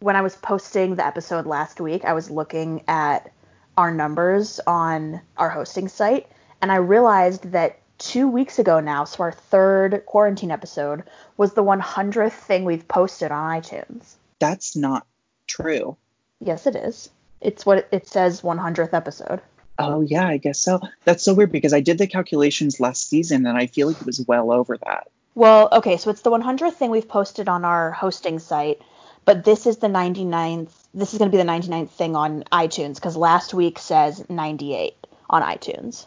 when 0.00 0.16
I 0.16 0.22
was 0.22 0.34
posting 0.36 0.96
the 0.96 1.06
episode 1.06 1.46
last 1.46 1.80
week, 1.80 2.04
I 2.04 2.14
was 2.14 2.30
looking 2.30 2.82
at 2.88 3.30
our 3.76 3.92
numbers 3.92 4.60
on 4.66 5.20
our 5.36 5.50
hosting 5.50 5.88
site, 5.88 6.26
and 6.60 6.72
I 6.72 6.76
realized 6.76 7.52
that 7.52 7.78
two 7.98 8.26
weeks 8.28 8.58
ago 8.58 8.80
now, 8.80 9.04
so 9.04 9.22
our 9.22 9.32
third 9.32 10.04
quarantine 10.06 10.50
episode, 10.50 11.04
was 11.36 11.52
the 11.52 11.62
100th 11.62 12.32
thing 12.32 12.64
we've 12.64 12.88
posted 12.88 13.30
on 13.30 13.60
iTunes. 13.60 14.14
That's 14.38 14.74
not 14.74 15.06
true. 15.46 15.96
Yes, 16.40 16.66
it 16.66 16.74
is. 16.74 17.10
It's 17.40 17.64
what 17.64 17.88
it 17.92 18.08
says 18.08 18.40
100th 18.40 18.94
episode. 18.94 19.40
Oh 19.78 20.00
yeah, 20.00 20.26
I 20.26 20.38
guess 20.38 20.58
so. 20.58 20.80
That's 21.04 21.22
so 21.22 21.32
weird 21.32 21.52
because 21.52 21.72
I 21.72 21.80
did 21.80 21.98
the 21.98 22.06
calculations 22.06 22.80
last 22.80 23.08
season 23.08 23.46
and 23.46 23.56
I 23.56 23.66
feel 23.66 23.88
like 23.88 24.00
it 24.00 24.06
was 24.06 24.24
well 24.26 24.52
over 24.52 24.76
that. 24.76 25.08
Well, 25.34 25.68
okay, 25.72 25.96
so 25.96 26.10
it's 26.10 26.22
the 26.22 26.30
100th 26.30 26.74
thing 26.74 26.90
we've 26.90 27.08
posted 27.08 27.48
on 27.48 27.64
our 27.64 27.92
hosting 27.92 28.38
site, 28.38 28.82
but 29.24 29.44
this 29.44 29.66
is 29.66 29.78
the 29.78 29.86
99th. 29.86 30.70
This 30.94 31.12
is 31.12 31.18
going 31.18 31.30
to 31.30 31.36
be 31.36 31.42
the 31.42 31.48
99th 31.48 31.90
thing 31.90 32.16
on 32.16 32.44
iTunes 32.52 32.96
because 32.96 33.16
last 33.16 33.54
week 33.54 33.78
says 33.78 34.24
98 34.28 34.94
on 35.28 35.42
iTunes. 35.42 36.06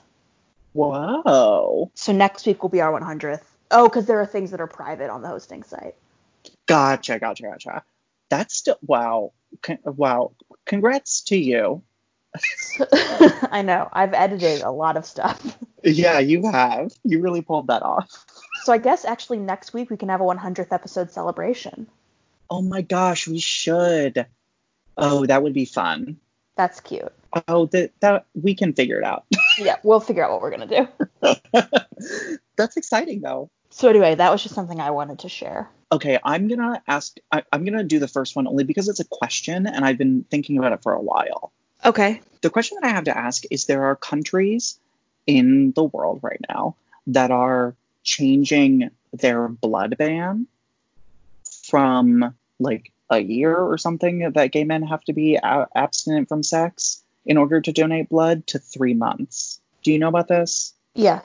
Whoa. 0.73 1.91
So 1.93 2.11
next 2.11 2.45
week 2.45 2.61
will 2.61 2.69
be 2.69 2.81
our 2.81 2.99
100th. 2.99 3.43
Oh, 3.71 3.87
because 3.87 4.05
there 4.05 4.19
are 4.19 4.25
things 4.25 4.51
that 4.51 4.61
are 4.61 4.67
private 4.67 5.09
on 5.09 5.21
the 5.21 5.27
hosting 5.27 5.63
site. 5.63 5.95
Gotcha, 6.65 7.19
gotcha, 7.19 7.43
gotcha. 7.43 7.83
That's 8.29 8.55
still 8.55 8.77
wow. 8.81 9.33
Con- 9.61 9.79
wow. 9.83 10.33
Congrats 10.65 11.21
to 11.25 11.37
you. 11.37 11.83
I 13.51 13.61
know. 13.63 13.89
I've 13.93 14.13
edited 14.13 14.61
a 14.61 14.71
lot 14.71 14.97
of 14.97 15.05
stuff. 15.05 15.57
Yeah, 15.83 16.19
you 16.19 16.49
have. 16.49 16.91
You 17.03 17.21
really 17.21 17.41
pulled 17.41 17.67
that 17.67 17.83
off. 17.83 18.09
So 18.63 18.73
I 18.73 18.77
guess 18.77 19.05
actually 19.05 19.39
next 19.39 19.73
week 19.73 19.89
we 19.89 19.97
can 19.97 20.09
have 20.09 20.21
a 20.21 20.23
100th 20.23 20.71
episode 20.71 21.11
celebration. 21.11 21.87
Oh 22.49 22.61
my 22.61 22.81
gosh, 22.81 23.27
we 23.27 23.39
should. 23.39 24.25
Oh, 24.97 25.25
that 25.25 25.43
would 25.43 25.53
be 25.53 25.65
fun. 25.65 26.17
That's 26.55 26.79
cute. 26.79 27.11
Oh, 27.47 27.65
that 27.67 27.91
that 27.99 28.25
we 28.35 28.53
can 28.53 28.73
figure 28.73 28.99
it 28.99 29.03
out. 29.03 29.25
Yeah, 29.59 29.75
we'll 29.83 29.99
figure 29.99 30.25
out 30.25 30.31
what 30.31 30.41
we're 30.41 30.49
gonna 30.49 30.87
do. 31.21 32.39
That's 32.57 32.75
exciting 32.75 33.21
though. 33.21 33.51
So 33.69 33.87
anyway, 33.87 34.15
that 34.15 34.31
was 34.31 34.41
just 34.41 34.55
something 34.55 34.79
I 34.79 34.89
wanted 34.89 35.19
to 35.19 35.29
share. 35.29 35.69
Okay, 35.91 36.19
I'm 36.23 36.47
gonna 36.47 36.81
ask. 36.87 37.15
I, 37.31 37.43
I'm 37.51 37.63
gonna 37.63 37.83
do 37.83 37.99
the 37.99 38.07
first 38.07 38.35
one 38.35 38.47
only 38.47 38.63
because 38.63 38.89
it's 38.89 38.99
a 38.99 39.05
question 39.05 39.67
and 39.67 39.85
I've 39.85 39.99
been 39.99 40.25
thinking 40.31 40.57
about 40.57 40.73
it 40.73 40.81
for 40.81 40.93
a 40.93 41.01
while. 41.01 41.51
Okay. 41.85 42.21
The 42.41 42.49
question 42.49 42.79
that 42.81 42.87
I 42.87 42.93
have 42.93 43.03
to 43.03 43.15
ask 43.15 43.43
is: 43.51 43.65
there 43.65 43.85
are 43.85 43.95
countries 43.95 44.79
in 45.27 45.71
the 45.73 45.83
world 45.83 46.19
right 46.23 46.41
now 46.49 46.75
that 47.07 47.29
are 47.29 47.75
changing 48.03 48.89
their 49.13 49.47
blood 49.47 49.97
ban 49.97 50.47
from 51.73 52.35
like 52.59 52.93
a 53.09 53.17
year 53.17 53.57
or 53.57 53.79
something 53.79 54.31
that 54.35 54.51
gay 54.51 54.63
men 54.63 54.83
have 54.83 55.03
to 55.05 55.11
be 55.11 55.37
a- 55.37 55.67
abstinent 55.73 56.29
from 56.29 56.43
sex 56.43 57.03
in 57.25 57.35
order 57.35 57.59
to 57.59 57.71
donate 57.71 58.09
blood 58.09 58.45
to 58.45 58.59
three 58.59 58.93
months. 58.93 59.59
Do 59.81 59.91
you 59.91 59.97
know 59.97 60.07
about 60.07 60.27
this? 60.27 60.75
Yeah. 60.93 61.21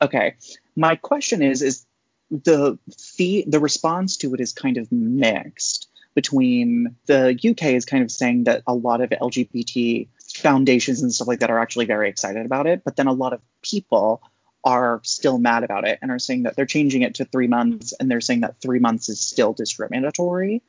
Okay. 0.00 0.36
My 0.76 0.94
question 0.94 1.42
is 1.42 1.60
is 1.60 1.84
the 2.30 2.78
fee 2.96 3.44
the 3.48 3.58
response 3.58 4.16
to 4.18 4.32
it 4.32 4.40
is 4.40 4.52
kind 4.52 4.76
of 4.76 4.92
mixed 4.92 5.88
between 6.14 6.94
the 7.06 7.36
UK 7.50 7.74
is 7.74 7.84
kind 7.84 8.04
of 8.04 8.12
saying 8.12 8.44
that 8.44 8.62
a 8.68 8.74
lot 8.74 9.00
of 9.00 9.10
LGBT 9.10 10.06
foundations 10.36 11.02
and 11.02 11.12
stuff 11.12 11.26
like 11.26 11.40
that 11.40 11.50
are 11.50 11.58
actually 11.58 11.86
very 11.86 12.08
excited 12.08 12.46
about 12.46 12.68
it, 12.68 12.82
but 12.84 12.94
then 12.94 13.08
a 13.08 13.12
lot 13.12 13.32
of 13.32 13.40
people 13.62 14.22
are 14.64 15.00
still 15.04 15.38
mad 15.38 15.62
about 15.62 15.86
it 15.86 15.98
and 16.00 16.10
are 16.10 16.18
saying 16.18 16.44
that 16.44 16.56
they're 16.56 16.66
changing 16.66 17.02
it 17.02 17.16
to 17.16 17.24
three 17.24 17.46
months 17.46 17.92
and 17.98 18.10
they're 18.10 18.20
saying 18.20 18.40
that 18.40 18.60
three 18.60 18.78
months 18.78 19.08
is 19.08 19.20
still 19.20 19.52
discriminatory. 19.52 20.62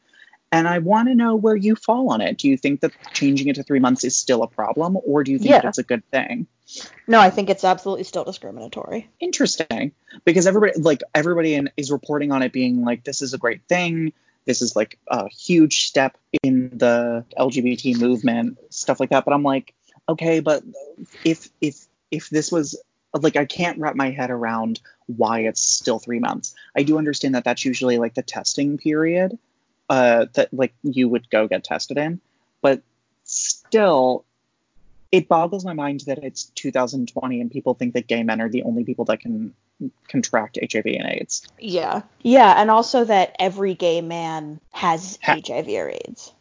And 0.52 0.68
I 0.68 0.80
want 0.80 1.10
to 1.10 1.16
know 1.16 1.36
where 1.36 1.56
you 1.56 1.76
fall 1.76 2.12
on 2.12 2.22
it. 2.22 2.38
Do 2.38 2.48
you 2.48 2.58
think 2.58 2.82
that 2.82 2.92
changing 3.14 3.48
it 3.48 3.56
to 3.56 3.64
three 3.64 3.80
months 3.80 4.04
is 4.04 4.16
still 4.16 4.44
a 4.44 4.48
problem, 4.48 4.98
or 5.06 5.24
do 5.24 5.32
you 5.32 5.38
think 5.40 5.50
Yeah. 5.50 5.62
that 5.62 5.70
it's 5.70 5.78
a 5.80 5.84
good 5.84 6.10
thing? 6.12 6.48
No, 7.08 7.20
I 7.20 7.30
think 7.30 7.50
it's 7.50 7.64
absolutely 7.64 8.04
still 8.04 8.24
discriminatory. 8.24 9.10
Interesting, 9.20 9.92
because 10.24 10.48
everybody 10.48 10.80
like 10.80 11.02
everybody 11.14 11.56
in, 11.56 11.72
is 11.78 11.92
reporting 11.92 12.32
on 12.32 12.42
it 12.42 12.52
being 12.54 12.84
like 12.84 13.04
this 13.04 13.22
is 13.22 13.34
a 13.34 13.38
great 13.38 13.62
thing. 13.68 14.14
This 14.46 14.62
is 14.62 14.76
like 14.76 15.00
a 15.08 15.28
huge 15.28 15.88
step 15.88 16.18
in 16.44 16.70
the 16.78 17.26
LGBT 17.38 18.00
movement, 18.00 18.58
stuff 18.70 19.00
like 19.00 19.10
that. 19.10 19.26
But 19.26 19.34
I'm 19.34 19.44
like, 19.44 19.74
okay, 20.08 20.40
but 20.40 20.64
if 21.24 21.50
if 21.60 21.86
if 22.12 22.30
this 22.30 22.52
was 22.52 22.80
like 23.24 23.36
I 23.36 23.46
can't 23.46 23.80
wrap 23.80 23.96
my 23.96 24.12
head 24.12 24.32
around 24.32 24.80
why 25.08 25.42
it's 25.42 25.62
still 25.62 26.00
three 26.00 26.20
months. 26.20 26.56
I 26.76 26.84
do 26.84 26.98
understand 26.98 27.36
that 27.36 27.44
that's 27.44 27.66
usually 27.66 27.98
like 27.98 28.16
the 28.16 28.24
testing 28.24 28.78
period 28.78 29.38
uh, 29.90 30.26
that 30.34 30.54
like 30.54 30.74
you 30.84 31.08
would 31.10 31.30
go 31.30 31.48
get 31.48 31.64
tested 31.64 31.98
in, 31.98 32.20
but 32.62 32.82
still, 33.24 34.26
it 35.12 35.28
boggles 35.28 35.64
my 35.64 35.74
mind 35.74 36.02
that 36.08 36.24
it's 36.24 36.46
2020 36.56 37.42
and 37.42 37.52
people 37.52 37.74
think 37.74 37.94
that 37.94 38.08
gay 38.08 38.24
men 38.24 38.42
are 38.42 38.50
the 38.50 38.64
only 38.64 38.84
people 38.84 39.06
that 39.06 39.20
can 39.20 39.54
contract 40.08 40.58
HIV 40.62 40.86
and 40.86 41.08
AIDS. 41.08 41.48
Yeah. 41.60 42.02
Yeah, 42.22 42.54
and 42.58 42.72
also 42.72 43.04
that 43.06 43.36
every 43.40 43.76
gay 43.76 44.02
man 44.02 44.60
has 44.72 45.20
Ha- 45.22 45.40
HIV 45.46 45.68
or 45.70 45.90
AIDS. 45.90 46.34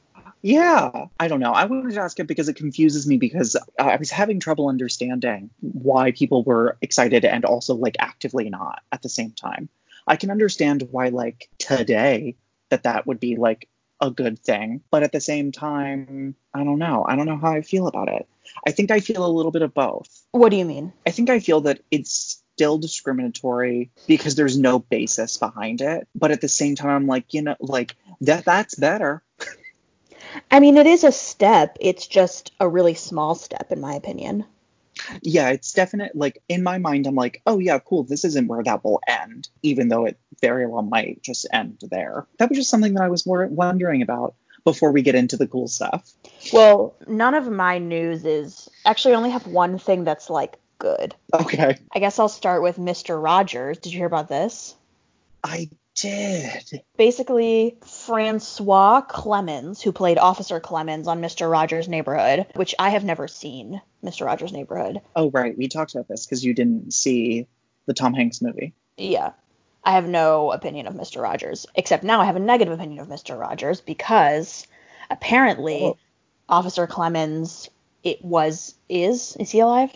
Yeah, 0.45 1.07
I 1.19 1.29
don't 1.29 1.41
know. 1.41 1.53
I 1.53 1.65
wanted 1.65 1.95
to 1.95 2.03
ask 2.03 2.21
it 2.21 2.27
because 2.27 2.51
it 2.51 2.57
confuses 2.57 3.07
me 3.07 3.17
because 3.17 3.57
I 3.79 3.97
was 3.97 4.11
having 4.11 4.41
trouble 4.41 4.69
understanding 4.69 5.49
why 5.61 6.13
people 6.13 6.45
were 6.45 6.77
excited 6.83 7.25
and 7.25 7.47
also 7.47 7.75
like 7.75 7.97
actively 7.99 8.51
not 8.51 8.83
at 8.93 9.01
the 9.01 9.09
same 9.09 9.31
time. 9.31 9.71
I 10.07 10.17
can 10.17 10.31
understand 10.31 10.87
why 10.91 11.09
like 11.09 11.49
today 11.57 12.37
that 12.69 12.83
that 12.83 13.07
would 13.07 13.21
be 13.21 13.37
like 13.37 13.71
a 14.03 14.11
good 14.11 14.39
thing, 14.39 14.83
but 14.91 15.03
at 15.03 15.13
the 15.13 15.21
same 15.23 15.51
time, 15.51 16.35
I 16.53 16.63
don't 16.63 16.79
know. 16.79 17.07
I 17.09 17.17
don't 17.17 17.25
know 17.25 17.39
how 17.39 17.53
I 17.53 17.63
feel 17.63 17.87
about 17.87 18.09
it. 18.09 18.29
I 18.67 18.73
think 18.73 18.91
I 18.91 19.01
feel 19.01 19.25
a 19.25 19.33
little 19.35 19.51
bit 19.51 19.63
of 19.63 19.73
both. 19.73 20.11
What 20.33 20.51
do 20.51 20.59
you 20.59 20.67
mean? 20.67 20.93
I 21.07 21.11
think 21.11 21.31
I 21.31 21.41
feel 21.41 21.63
that 21.63 21.81
it's 21.91 22.43
still 22.55 22.77
discriminatory 22.77 23.93
because 24.07 24.35
there's 24.35 24.59
no 24.59 24.79
basis 24.79 25.39
behind 25.39 25.81
it, 25.81 26.07
but 26.15 26.33
at 26.33 26.43
the 26.43 26.49
same 26.49 26.77
time 26.77 26.91
I'm 26.91 27.07
like, 27.07 27.33
you 27.33 27.41
know, 27.41 27.57
like 27.61 27.97
that 28.21 28.45
that's 28.45 28.75
better. 28.75 29.24
I 30.51 30.61
mean, 30.61 30.77
it 30.77 30.87
is 30.87 31.05
a 31.05 31.13
step. 31.13 31.77
It's 31.81 32.07
just 32.07 32.53
a 32.61 32.69
really 32.69 32.95
small 32.95 33.35
step, 33.35 33.71
in 33.71 33.81
my 33.81 33.95
opinion. 33.95 34.45
yeah, 35.23 35.51
it's 35.51 35.73
definite. 35.73 36.15
Like 36.15 36.43
in 36.49 36.63
my 36.63 36.79
mind, 36.79 37.07
I'm 37.07 37.15
like, 37.15 37.43
oh 37.47 37.59
yeah, 37.59 37.79
cool. 37.79 38.05
This 38.05 38.25
isn't 38.25 38.49
where 38.49 38.63
that 38.63 38.85
will 38.85 39.01
end, 39.07 39.49
even 39.63 39.89
though 39.89 40.07
it 40.07 40.19
very 40.41 40.67
well 40.67 40.83
might 40.83 41.23
just 41.23 41.47
end 41.53 41.83
there. 41.91 42.27
That 42.39 42.49
was 42.49 42.59
just 42.59 42.71
something 42.71 42.95
that 42.95 43.03
I 43.03 43.09
was 43.09 43.27
wor- 43.27 43.47
wondering 43.47 44.03
about 44.03 44.35
before 44.65 44.93
we 44.93 45.03
get 45.03 45.15
into 45.15 45.37
the 45.37 45.47
cool 45.47 45.69
stuff. 45.69 46.11
Well, 46.53 46.95
none 47.07 47.35
of 47.35 47.49
my 47.51 47.79
news 47.79 48.25
is 48.25 48.69
actually 48.85 49.15
I 49.15 49.17
only 49.19 49.31
have 49.31 49.47
one 49.47 49.79
thing 49.79 50.05
that's 50.05 50.31
like 50.31 50.57
good. 50.79 51.15
Okay, 51.33 51.77
I 51.95 51.99
guess 51.99 52.19
I'll 52.19 52.29
start 52.29 52.63
with 52.63 52.77
Mr. 52.77 53.23
Rogers. 53.23 53.79
Did 53.79 53.93
you 53.93 53.99
hear 53.99 54.07
about 54.07 54.29
this? 54.29 54.75
I 55.43 55.69
did. 55.95 56.83
Basically, 56.97 57.77
Francois 57.87 59.03
Clemmons, 59.09 59.83
who 59.83 59.93
played 59.93 60.19
Officer 60.19 60.61
Clemmons 60.61 61.07
on 61.07 61.21
Mr. 61.21 61.51
Rogers' 61.51 61.89
Neighborhood, 61.89 62.47
which 62.55 62.75
I 62.79 62.91
have 62.91 63.05
never 63.05 63.29
seen, 63.29 63.81
Mr. 64.03 64.27
Rogers' 64.27 64.53
Neighborhood. 64.53 65.01
Oh 65.15 65.31
right, 65.31 65.57
we 65.57 65.69
talked 65.69 65.95
about 65.95 66.09
this 66.09 66.27
because 66.27 66.45
you 66.45 66.55
didn't 66.55 66.93
see 66.93 67.47
the 67.87 67.95
Tom 67.95 68.15
Hanks 68.15 68.43
movie. 68.43 68.75
Yeah. 68.97 69.33
I 69.87 69.93
have 69.93 70.09
no 70.09 70.51
opinion 70.51 70.87
of 70.87 70.95
Mr. 70.95 71.21
Rogers, 71.23 71.67
except 71.75 72.05
now 72.05 72.21
I 72.21 72.25
have 72.25 72.37
a 72.37 72.41
negative 72.41 72.73
opinion 72.73 73.01
of 73.01 73.09
Mr. 73.09 73.39
Rogers 73.39 73.81
because 73.83 74.67
apparently 75.11 75.83
Oh. 75.83 75.97
Officer 76.49 76.87
Clemmons 76.87 77.69
it 78.03 78.23
was 78.25 78.75
is 78.89 79.37
is 79.37 79.51
he 79.51 79.61
alive? 79.61 79.91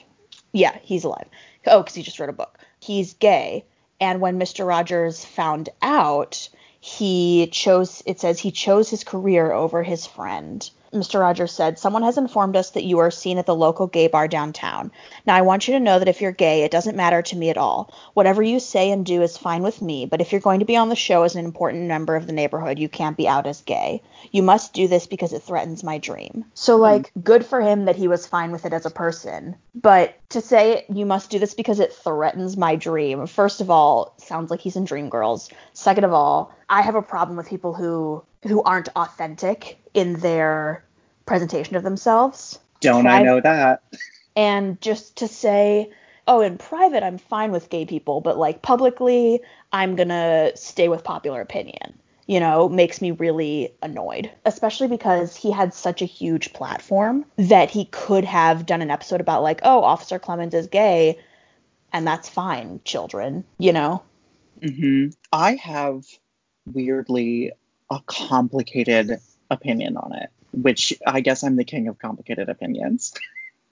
Yeah, 0.53 0.77
he's 0.83 1.05
alive. 1.05 1.27
Oh, 1.67 1.83
because 1.83 1.95
he 1.95 2.03
just 2.03 2.19
wrote 2.21 2.29
a 2.31 2.35
book. 2.35 2.59
He's 2.81 3.15
gay, 3.15 3.65
and 4.01 4.21
when 4.21 4.39
Mr. 4.39 4.67
Rogers 4.67 5.25
found 5.25 5.69
out, 5.83 6.49
he 6.81 7.49
chose 7.49 8.03
it 8.07 8.21
says 8.21 8.39
he 8.39 8.51
chose 8.51 8.89
his 8.89 9.05
career 9.05 9.53
over 9.53 9.83
his 9.83 10.07
friend. 10.07 10.69
Mr. 10.93 11.21
Rogers 11.21 11.53
said, 11.53 11.79
Someone 11.79 12.03
has 12.03 12.19
informed 12.19 12.57
us 12.57 12.71
that 12.71 12.85
you 12.85 12.99
are 12.99 13.11
seen 13.11 13.39
at 13.39 13.47
the 13.47 13.55
local 13.55 13.87
gay 13.87 14.09
bar 14.09 14.29
downtown. 14.29 14.91
Now, 15.27 15.35
I 15.37 15.43
want 15.43 15.69
you 15.69 15.75
to 15.75 15.81
know 15.81 15.99
that 15.99 16.09
if 16.09 16.21
you're 16.21 16.33
gay, 16.33 16.63
it 16.63 16.71
doesn't 16.71 16.97
matter 16.97 17.23
to 17.23 17.37
me 17.37 17.51
at 17.51 17.59
all. 17.59 17.93
Whatever 18.15 18.43
you 18.43 18.61
say 18.61 18.91
and 18.91 19.05
do 19.05 19.23
is 19.23 19.37
fine 19.37 19.63
with 19.63 19.83
me, 19.83 20.07
but 20.07 20.21
if 20.21 20.33
you're 20.33 20.41
going 20.41 20.61
to 20.61 20.67
be 20.67 20.77
on 20.77 20.89
the 20.89 20.97
show 20.97 21.23
as 21.23 21.35
an 21.35 21.45
important 21.45 21.85
member 21.85 22.17
of 22.17 22.27
the 22.27 22.33
neighborhood, 22.33 22.79
you 22.79 22.89
can't 22.89 23.17
be 23.17 23.29
out 23.29 23.47
as 23.47 23.61
gay. 23.63 24.03
You 24.33 24.43
must 24.43 24.73
do 24.73 24.89
this 24.89 25.07
because 25.07 25.33
it 25.33 25.43
threatens 25.43 25.85
my 25.85 25.99
dream. 25.99 26.45
So, 26.55 26.77
hmm. 26.77 26.83
like, 26.83 27.13
good 27.23 27.45
for 27.45 27.61
him 27.61 27.85
that 27.85 27.97
he 27.97 28.09
was 28.09 28.27
fine 28.27 28.51
with 28.51 28.65
it 28.65 28.73
as 28.73 28.87
a 28.87 28.91
person. 28.91 29.57
But 29.75 30.19
to 30.31 30.41
say 30.41 30.85
you 30.89 31.07
must 31.07 31.31
do 31.31 31.39
this 31.39 31.55
because 31.55 31.81
it 31.81 31.93
threatens 31.93 32.57
my 32.57 32.77
dream, 32.77 33.27
first 33.27 33.61
of 33.61 33.71
all, 33.71 34.15
sounds 34.19 34.51
like 34.51 34.61
he's 34.61 34.77
in 34.77 34.87
Dreamgirls. 34.87 35.53
Second 35.73 36.05
of 36.05 36.13
all, 36.13 36.53
I 36.69 36.83
have 36.83 36.95
a 36.95 37.03
problem 37.03 37.37
with 37.37 37.49
people 37.49 37.75
who 37.75 38.25
who 38.43 38.63
aren't 38.63 38.89
authentic 38.97 39.79
in 39.95 40.15
their 40.15 40.85
presentation 41.27 41.77
of 41.77 41.83
themselves. 41.83 42.59
Don't 42.81 43.07
I 43.07 43.23
know 43.23 43.41
that? 43.41 43.83
And 44.37 44.81
just 44.81 45.17
to 45.19 45.29
say, 45.29 45.91
oh, 46.29 46.41
in 46.41 46.59
private, 46.59 47.03
I'm 47.03 47.19
fine 47.19 47.51
with 47.51 47.71
gay 47.71 47.85
people, 47.85 48.21
but 48.21 48.39
like 48.39 48.63
publicly, 48.63 49.41
I'm 49.73 49.97
to 49.97 50.53
stay 50.55 50.89
with 50.89 51.03
popular 51.03 51.41
opinion, 51.41 51.99
you 52.27 52.39
know, 52.39 52.69
makes 52.69 53.01
me 53.01 53.11
really 53.11 53.75
annoyed, 53.83 54.31
especially 54.45 54.89
because 54.89 55.35
he 55.35 55.51
had 55.51 55.75
such 55.75 56.03
a 56.03 56.07
huge 56.07 56.53
platform 56.53 57.25
that 57.37 57.71
he 57.71 57.87
could 57.87 58.25
have 58.25 58.67
done 58.67 58.83
an 58.83 58.91
episode 58.91 59.21
about, 59.21 59.43
like, 59.43 59.61
oh, 59.65 59.83
Officer 59.83 60.19
Clemmons 60.19 60.55
is 60.55 60.67
gay, 60.69 61.19
and 61.93 62.07
that's 62.07 62.29
fine, 62.29 62.81
children, 62.85 63.45
you 63.59 63.73
know? 63.73 64.03
hmm 64.63 65.09
I 65.33 65.55
have 65.57 66.05
weirdly 66.73 67.53
a 67.91 68.01
complicated 68.07 69.21
opinion 69.51 69.97
on 69.97 70.15
it, 70.15 70.31
which 70.53 70.95
I 71.07 71.21
guess 71.21 71.43
I'm 71.43 71.57
the 71.57 71.65
king 71.65 71.89
of 71.89 71.99
complicated 71.99 72.49
opinions. 72.49 73.15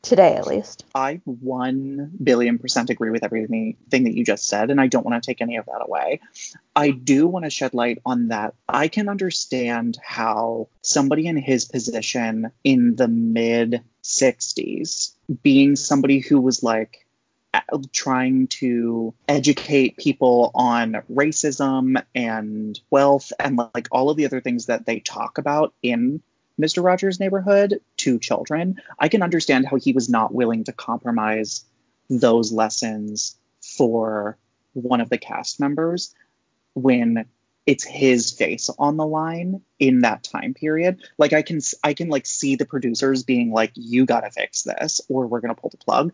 Today, 0.02 0.35
at 0.35 0.46
least. 0.46 0.85
I 0.94 1.20
one 1.25 2.12
billion 2.23 2.58
percent 2.58 2.90
agree 2.90 3.11
with 3.11 3.25
everything 3.25 3.76
that 3.90 4.14
you 4.14 4.25
just 4.25 4.46
said, 4.46 4.70
and 4.70 4.80
I 4.80 4.87
don't 4.87 5.04
want 5.04 5.20
to 5.20 5.26
take 5.26 5.40
any 5.40 5.56
of 5.56 5.66
that 5.66 5.82
away. 5.85 6.20
I 6.76 6.90
do 6.90 7.26
want 7.26 7.44
to 7.44 7.50
shed 7.50 7.75
light 7.75 7.99
on 8.06 8.28
that. 8.28 8.54
I 8.68 8.87
can 8.87 9.08
understand 9.08 9.99
how 10.04 10.68
somebody 10.80 11.26
in 11.26 11.37
his 11.37 11.64
position 11.64 12.52
in 12.62 12.94
the 12.94 13.08
mid 13.08 13.82
60s, 14.04 15.12
being 15.42 15.75
somebody 15.75 16.20
who 16.20 16.40
was 16.40 16.62
like 16.62 17.05
Uh, 17.56 17.78
trying 17.92 18.46
to 18.48 19.14
educate 19.28 19.96
people 19.96 20.50
on 20.54 21.02
racism 21.10 22.02
and 22.14 22.78
wealth 22.90 23.32
and 23.38 23.58
like 23.75 23.88
all 23.90 24.10
of 24.10 24.16
the 24.16 24.26
other 24.26 24.40
things 24.40 24.66
that 24.66 24.84
they 24.84 25.00
talk 25.00 25.38
about 25.38 25.72
in 25.82 26.22
Mr. 26.60 26.82
Rogers' 26.82 27.20
neighborhood 27.20 27.80
to 27.98 28.18
children, 28.18 28.80
I 28.98 29.08
can 29.08 29.22
understand 29.22 29.66
how 29.66 29.76
he 29.76 29.92
was 29.92 30.08
not 30.08 30.34
willing 30.34 30.64
to 30.64 30.72
compromise 30.72 31.64
those 32.10 32.52
lessons 32.52 33.36
for 33.60 34.36
one 34.72 35.00
of 35.00 35.08
the 35.08 35.18
cast 35.18 35.60
members 35.60 36.14
when 36.75 37.26
it's 37.66 37.84
his 37.84 38.30
face 38.30 38.70
on 38.78 38.96
the 38.96 39.06
line 39.06 39.60
in 39.78 40.00
that 40.00 40.22
time 40.22 40.54
period 40.54 41.02
like 41.18 41.32
i 41.32 41.42
can 41.42 41.60
i 41.82 41.92
can 41.92 42.08
like 42.08 42.25
see 42.25 42.54
the 42.54 42.64
producers 42.64 43.25
being 43.25 43.50
like 43.50 43.72
you 43.75 44.06
got 44.06 44.20
to 44.20 44.30
fix 44.30 44.62
this 44.62 45.00
or 45.08 45.26
we're 45.26 45.40
to 45.54 45.60
pull 45.60 45.70
the 45.70 45.76
plug 45.76 46.12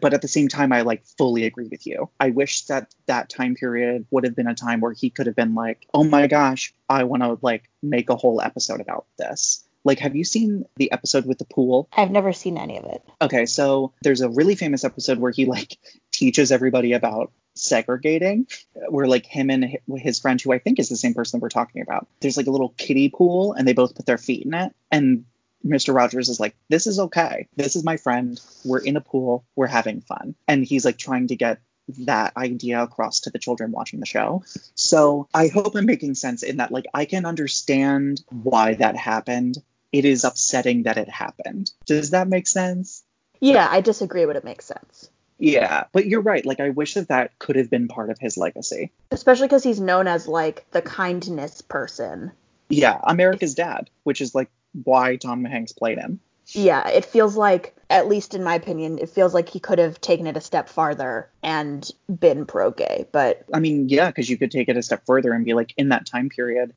but 0.00 0.14
at 0.14 0.22
the 0.22 0.28
same 0.28 0.48
time 0.48 0.72
i 0.72 0.82
like 0.82 1.04
fully 1.18 1.44
agree 1.44 1.68
with 1.68 1.86
you. 1.86 2.08
I 2.20 2.30
wish 2.30 2.64
that 2.66 2.94
that 3.06 3.28
time 3.28 3.54
period 3.54 4.06
would 4.10 4.24
have 4.24 4.36
been 4.36 4.46
a 4.48 4.54
time 4.54 4.80
where 4.80 4.92
he 4.92 5.10
could 5.10 5.26
have 5.26 5.36
been 5.36 5.54
like 5.54 5.86
oh 5.94 6.04
my 6.04 6.26
gosh 6.26 6.72
i 6.88 7.04
want 7.04 7.22
to 7.22 7.38
like 7.42 7.68
make 7.82 8.10
a 8.10 8.16
whole 8.16 8.40
episode 8.40 8.80
about 8.80 9.06
this. 9.18 9.64
Like 9.84 10.00
have 10.00 10.16
you 10.16 10.24
seen 10.24 10.64
the 10.76 10.92
episode 10.92 11.24
with 11.24 11.38
the 11.38 11.44
pool? 11.46 11.88
I've 11.96 12.10
never 12.10 12.32
seen 12.32 12.58
any 12.58 12.78
of 12.78 12.84
it. 12.84 13.02
okay 13.20 13.46
so 13.46 13.92
there's 14.02 14.20
a 14.20 14.28
really 14.28 14.54
famous 14.54 14.84
episode 14.84 15.18
where 15.18 15.32
he 15.32 15.46
like 15.46 15.76
teaches 16.12 16.50
everybody 16.52 16.92
about 16.92 17.32
segregating 17.54 18.46
where 18.88 19.06
like 19.08 19.26
him 19.26 19.50
and 19.50 19.78
his 19.96 20.20
friend 20.20 20.40
who 20.40 20.52
i 20.52 20.58
think 20.58 20.78
is 20.78 20.88
the 20.88 20.96
same 20.96 21.12
person 21.12 21.40
we're 21.40 21.48
talking 21.48 21.82
about 21.82 22.06
there's 22.20 22.36
like 22.36 22.46
a 22.46 22.50
little 22.52 22.72
kiddie 22.76 23.08
pool 23.08 23.52
and 23.52 23.66
they 23.66 23.72
both 23.72 23.96
put 23.96 24.06
their 24.06 24.18
feet 24.18 24.46
in 24.46 24.54
it 24.54 24.72
and 24.92 25.24
Mr. 25.64 25.94
Rogers 25.94 26.28
is 26.28 26.40
like, 26.40 26.54
this 26.68 26.86
is 26.86 26.98
okay. 26.98 27.48
This 27.56 27.76
is 27.76 27.84
my 27.84 27.96
friend. 27.96 28.40
We're 28.64 28.78
in 28.78 28.96
a 28.96 29.00
pool. 29.00 29.44
We're 29.56 29.66
having 29.66 30.00
fun. 30.00 30.34
And 30.46 30.64
he's 30.64 30.84
like 30.84 30.98
trying 30.98 31.28
to 31.28 31.36
get 31.36 31.60
that 32.00 32.36
idea 32.36 32.82
across 32.82 33.20
to 33.20 33.30
the 33.30 33.38
children 33.38 33.72
watching 33.72 34.00
the 34.00 34.06
show. 34.06 34.44
So 34.74 35.28
I 35.32 35.48
hope 35.48 35.74
I'm 35.74 35.86
making 35.86 36.14
sense 36.14 36.42
in 36.42 36.58
that, 36.58 36.70
like, 36.70 36.84
I 36.92 37.06
can 37.06 37.24
understand 37.24 38.22
why 38.30 38.74
that 38.74 38.96
happened. 38.96 39.58
It 39.90 40.04
is 40.04 40.24
upsetting 40.24 40.82
that 40.82 40.98
it 40.98 41.08
happened. 41.08 41.70
Does 41.86 42.10
that 42.10 42.28
make 42.28 42.46
sense? 42.46 43.02
Yeah, 43.40 43.66
I 43.70 43.80
disagree, 43.80 44.26
but 44.26 44.36
it 44.36 44.44
makes 44.44 44.66
sense. 44.66 45.10
Yeah, 45.38 45.84
but 45.92 46.06
you're 46.06 46.20
right. 46.20 46.44
Like, 46.44 46.60
I 46.60 46.70
wish 46.70 46.94
that 46.94 47.08
that 47.08 47.38
could 47.38 47.56
have 47.56 47.70
been 47.70 47.88
part 47.88 48.10
of 48.10 48.18
his 48.18 48.36
legacy. 48.36 48.92
Especially 49.10 49.46
because 49.46 49.62
he's 49.62 49.80
known 49.80 50.08
as 50.08 50.28
like 50.28 50.70
the 50.72 50.82
kindness 50.82 51.62
person. 51.62 52.32
Yeah, 52.68 53.00
America's 53.02 53.54
Dad, 53.54 53.88
which 54.02 54.20
is 54.20 54.34
like 54.34 54.50
why 54.72 55.16
Tom 55.16 55.44
Hanks 55.44 55.72
played 55.72 55.98
him. 55.98 56.20
Yeah, 56.52 56.88
it 56.88 57.04
feels 57.04 57.36
like, 57.36 57.76
at 57.90 58.08
least 58.08 58.34
in 58.34 58.42
my 58.42 58.54
opinion, 58.54 58.98
it 58.98 59.10
feels 59.10 59.34
like 59.34 59.48
he 59.48 59.60
could 59.60 59.78
have 59.78 60.00
taken 60.00 60.26
it 60.26 60.36
a 60.36 60.40
step 60.40 60.68
farther 60.68 61.30
and 61.42 61.90
been 62.08 62.46
pro 62.46 62.70
gay. 62.70 63.06
But 63.12 63.44
I 63.52 63.60
mean, 63.60 63.88
yeah, 63.88 64.06
because 64.08 64.30
you 64.30 64.38
could 64.38 64.50
take 64.50 64.68
it 64.68 64.76
a 64.76 64.82
step 64.82 65.04
further 65.06 65.32
and 65.32 65.44
be 65.44 65.54
like, 65.54 65.74
in 65.76 65.90
that 65.90 66.06
time 66.06 66.30
period, 66.30 66.72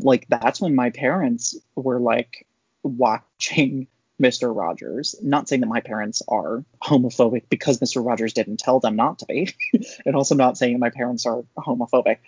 like 0.00 0.26
that's 0.28 0.60
when 0.60 0.74
my 0.74 0.90
parents 0.90 1.56
were 1.76 2.00
like 2.00 2.46
watching 2.82 3.86
Mr. 4.20 4.54
Rogers. 4.54 5.14
Not 5.22 5.48
saying 5.48 5.60
that 5.60 5.68
my 5.68 5.80
parents 5.80 6.22
are 6.28 6.64
homophobic 6.82 7.44
because 7.48 7.78
Mr. 7.78 8.04
Rogers 8.04 8.32
didn't 8.32 8.58
tell 8.58 8.80
them 8.80 8.96
not 8.96 9.20
to 9.20 9.26
be, 9.26 9.54
and 10.06 10.16
also 10.16 10.34
not 10.34 10.58
saying 10.58 10.78
my 10.78 10.90
parents 10.90 11.26
are 11.26 11.44
homophobic. 11.56 12.18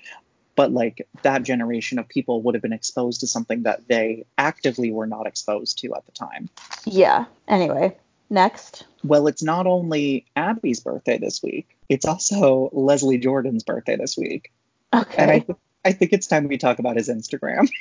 But 0.57 0.73
like 0.73 1.07
that 1.23 1.43
generation 1.45 1.99
of 1.99 2.09
people 2.09 2.43
would 2.43 2.55
have 2.55 2.63
been 2.63 2.73
exposed 2.73 3.21
to 3.21 3.27
something 3.27 3.63
that 3.63 3.87
they 3.89 4.27
actively 4.37 4.91
were 4.91 5.07
not 5.07 5.27
exposed 5.27 5.79
to 5.81 5.95
at 5.95 6.05
the 6.07 6.13
time. 6.13 6.49
yeah, 6.85 7.27
anyway, 7.47 7.97
next. 8.31 8.85
Well, 9.05 9.29
it's 9.29 9.43
not 9.43 9.67
only 9.67 10.27
Abby's 10.35 10.81
birthday 10.81 11.19
this 11.19 11.43
week, 11.43 11.77
it's 11.89 12.07
also 12.07 12.71
Leslie 12.73 13.19
Jordan's 13.19 13.63
birthday 13.63 13.97
this 13.97 14.17
week. 14.17 14.51
Okay. 14.93 15.15
And 15.23 15.31
I, 15.31 15.39
th- 15.41 15.59
I 15.85 15.93
think 15.93 16.13
it's 16.13 16.27
time 16.27 16.49
we 16.49 16.59
talk 16.59 16.79
about 16.79 16.97
his 16.97 17.09
Instagram. 17.09 17.69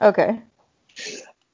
Okay. 0.00 0.40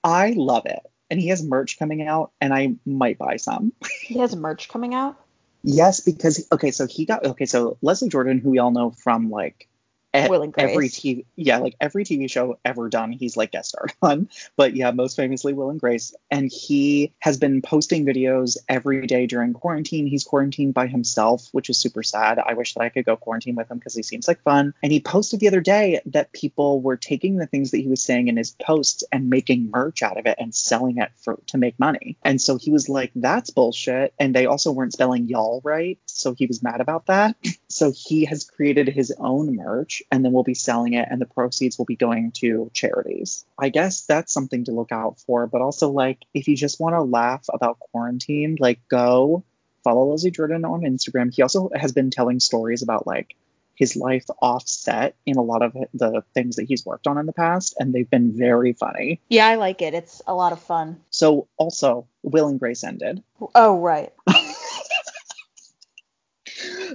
I 0.02 0.34
love 0.36 0.66
it. 0.66 0.80
And 1.10 1.18
he 1.18 1.28
has 1.28 1.42
merch 1.42 1.78
coming 1.78 2.06
out, 2.06 2.32
and 2.42 2.52
I 2.52 2.74
might 2.84 3.16
buy 3.16 3.36
some. 3.36 3.72
He 4.02 4.18
has 4.18 4.36
merch 4.36 4.68
coming 4.68 4.94
out. 4.94 5.16
Yes, 5.62 6.00
because, 6.00 6.46
okay, 6.52 6.70
so 6.70 6.86
he 6.86 7.06
got, 7.06 7.24
okay, 7.24 7.46
so 7.46 7.78
Leslie 7.80 8.10
Jordan, 8.10 8.38
who 8.38 8.50
we 8.50 8.58
all 8.58 8.70
know 8.70 8.90
from 8.90 9.30
like 9.30 9.66
Will 10.14 10.42
and 10.42 10.52
Grace. 10.52 10.70
every 10.70 10.88
TV, 10.88 11.24
yeah, 11.36 11.58
like 11.58 11.76
every 11.80 12.04
TV 12.04 12.30
show 12.30 12.58
ever 12.64 12.88
done, 12.88 13.12
he's 13.12 13.36
like 13.36 13.52
guest 13.52 13.70
starred 13.70 13.92
on. 14.00 14.28
But 14.56 14.76
yeah, 14.76 14.90
most 14.92 15.16
famously 15.16 15.52
Will 15.52 15.70
and 15.70 15.80
Grace. 15.80 16.14
And 16.30 16.50
he 16.50 17.12
has 17.18 17.38
been 17.38 17.62
posting 17.62 18.04
videos 18.06 18.56
every 18.68 19.06
day 19.06 19.26
during 19.26 19.52
quarantine. 19.52 20.06
He's 20.06 20.24
quarantined 20.24 20.74
by 20.74 20.86
himself, 20.86 21.48
which 21.52 21.70
is 21.70 21.78
super 21.78 22.02
sad. 22.02 22.38
I 22.38 22.54
wish 22.54 22.74
that 22.74 22.82
I 22.82 22.88
could 22.88 23.04
go 23.04 23.16
quarantine 23.16 23.56
with 23.56 23.70
him 23.70 23.78
because 23.78 23.94
he 23.94 24.02
seems 24.02 24.28
like 24.28 24.42
fun. 24.42 24.74
And 24.82 24.92
he 24.92 25.00
posted 25.00 25.40
the 25.40 25.48
other 25.48 25.60
day 25.60 26.00
that 26.06 26.32
people 26.32 26.80
were 26.80 26.96
taking 26.96 27.36
the 27.36 27.46
things 27.46 27.72
that 27.72 27.78
he 27.78 27.88
was 27.88 28.02
saying 28.02 28.28
in 28.28 28.36
his 28.36 28.52
posts 28.52 29.02
and 29.10 29.30
making 29.30 29.70
merch 29.70 30.02
out 30.02 30.18
of 30.18 30.26
it 30.26 30.36
and 30.38 30.54
selling 30.54 30.98
it 30.98 31.10
for 31.16 31.40
to 31.46 31.58
make 31.58 31.78
money. 31.78 32.16
And 32.22 32.40
so 32.40 32.56
he 32.56 32.70
was 32.70 32.88
like, 32.88 33.10
that's 33.16 33.50
bullshit. 33.50 34.14
And 34.18 34.34
they 34.34 34.46
also 34.46 34.70
weren't 34.70 34.92
spelling 34.92 35.28
y'all 35.28 35.60
right. 35.64 35.98
So 36.06 36.34
he 36.34 36.46
was 36.46 36.62
mad 36.62 36.80
about 36.80 37.06
that. 37.06 37.36
So 37.74 37.92
he 37.92 38.26
has 38.26 38.44
created 38.44 38.86
his 38.86 39.12
own 39.18 39.56
merch 39.56 40.03
and 40.10 40.24
then 40.24 40.32
we'll 40.32 40.42
be 40.44 40.54
selling 40.54 40.94
it 40.94 41.08
and 41.10 41.20
the 41.20 41.26
proceeds 41.26 41.78
will 41.78 41.84
be 41.84 41.96
going 41.96 42.32
to 42.32 42.70
charities. 42.72 43.44
I 43.58 43.68
guess 43.68 44.06
that's 44.06 44.32
something 44.32 44.64
to 44.64 44.72
look 44.72 44.92
out 44.92 45.20
for, 45.20 45.46
but 45.46 45.60
also 45.60 45.90
like 45.90 46.18
if 46.32 46.48
you 46.48 46.56
just 46.56 46.80
want 46.80 46.94
to 46.94 47.02
laugh 47.02 47.44
about 47.52 47.78
quarantine, 47.78 48.56
like 48.58 48.80
go 48.88 49.44
follow 49.82 50.10
Leslie 50.10 50.30
Jordan 50.30 50.64
on 50.64 50.82
Instagram. 50.82 51.34
He 51.34 51.42
also 51.42 51.70
has 51.74 51.92
been 51.92 52.10
telling 52.10 52.40
stories 52.40 52.82
about 52.82 53.06
like 53.06 53.36
his 53.76 53.96
life 53.96 54.24
offset 54.40 55.16
in 55.26 55.36
a 55.36 55.42
lot 55.42 55.62
of 55.62 55.76
the 55.92 56.22
things 56.32 56.56
that 56.56 56.64
he's 56.64 56.86
worked 56.86 57.06
on 57.06 57.18
in 57.18 57.26
the 57.26 57.32
past 57.32 57.74
and 57.78 57.92
they've 57.92 58.08
been 58.08 58.36
very 58.36 58.72
funny. 58.72 59.20
Yeah, 59.28 59.46
I 59.46 59.56
like 59.56 59.82
it. 59.82 59.94
It's 59.94 60.22
a 60.26 60.34
lot 60.34 60.52
of 60.52 60.60
fun. 60.60 61.00
So 61.10 61.48
also 61.56 62.06
Will 62.22 62.48
and 62.48 62.58
Grace 62.58 62.84
ended. 62.84 63.22
Oh, 63.54 63.78
right. 63.80 64.12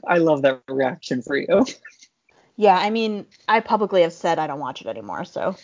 I 0.07 0.19
love 0.19 0.43
that 0.43 0.61
reaction 0.67 1.21
for 1.21 1.35
you. 1.35 1.65
Yeah, 2.59 2.77
I 2.77 2.89
mean, 2.89 3.25
I 3.47 3.61
publicly 3.61 4.01
have 4.01 4.11
said 4.11 4.37
I 4.37 4.45
don't 4.47 4.59
watch 4.59 4.81
it 4.81 4.87
anymore, 4.87 5.23
so 5.23 5.55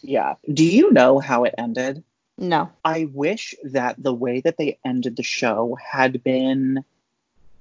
Yeah. 0.00 0.36
Do 0.50 0.64
you 0.64 0.92
know 0.92 1.18
how 1.18 1.42
it 1.44 1.54
ended? 1.58 2.04
no. 2.38 2.70
I 2.84 3.08
wish 3.12 3.54
that 3.64 3.96
the 4.02 4.14
way 4.14 4.40
that 4.40 4.56
they 4.56 4.78
ended 4.84 5.16
the 5.16 5.24
show 5.24 5.76
had 5.92 6.22
been 6.22 6.84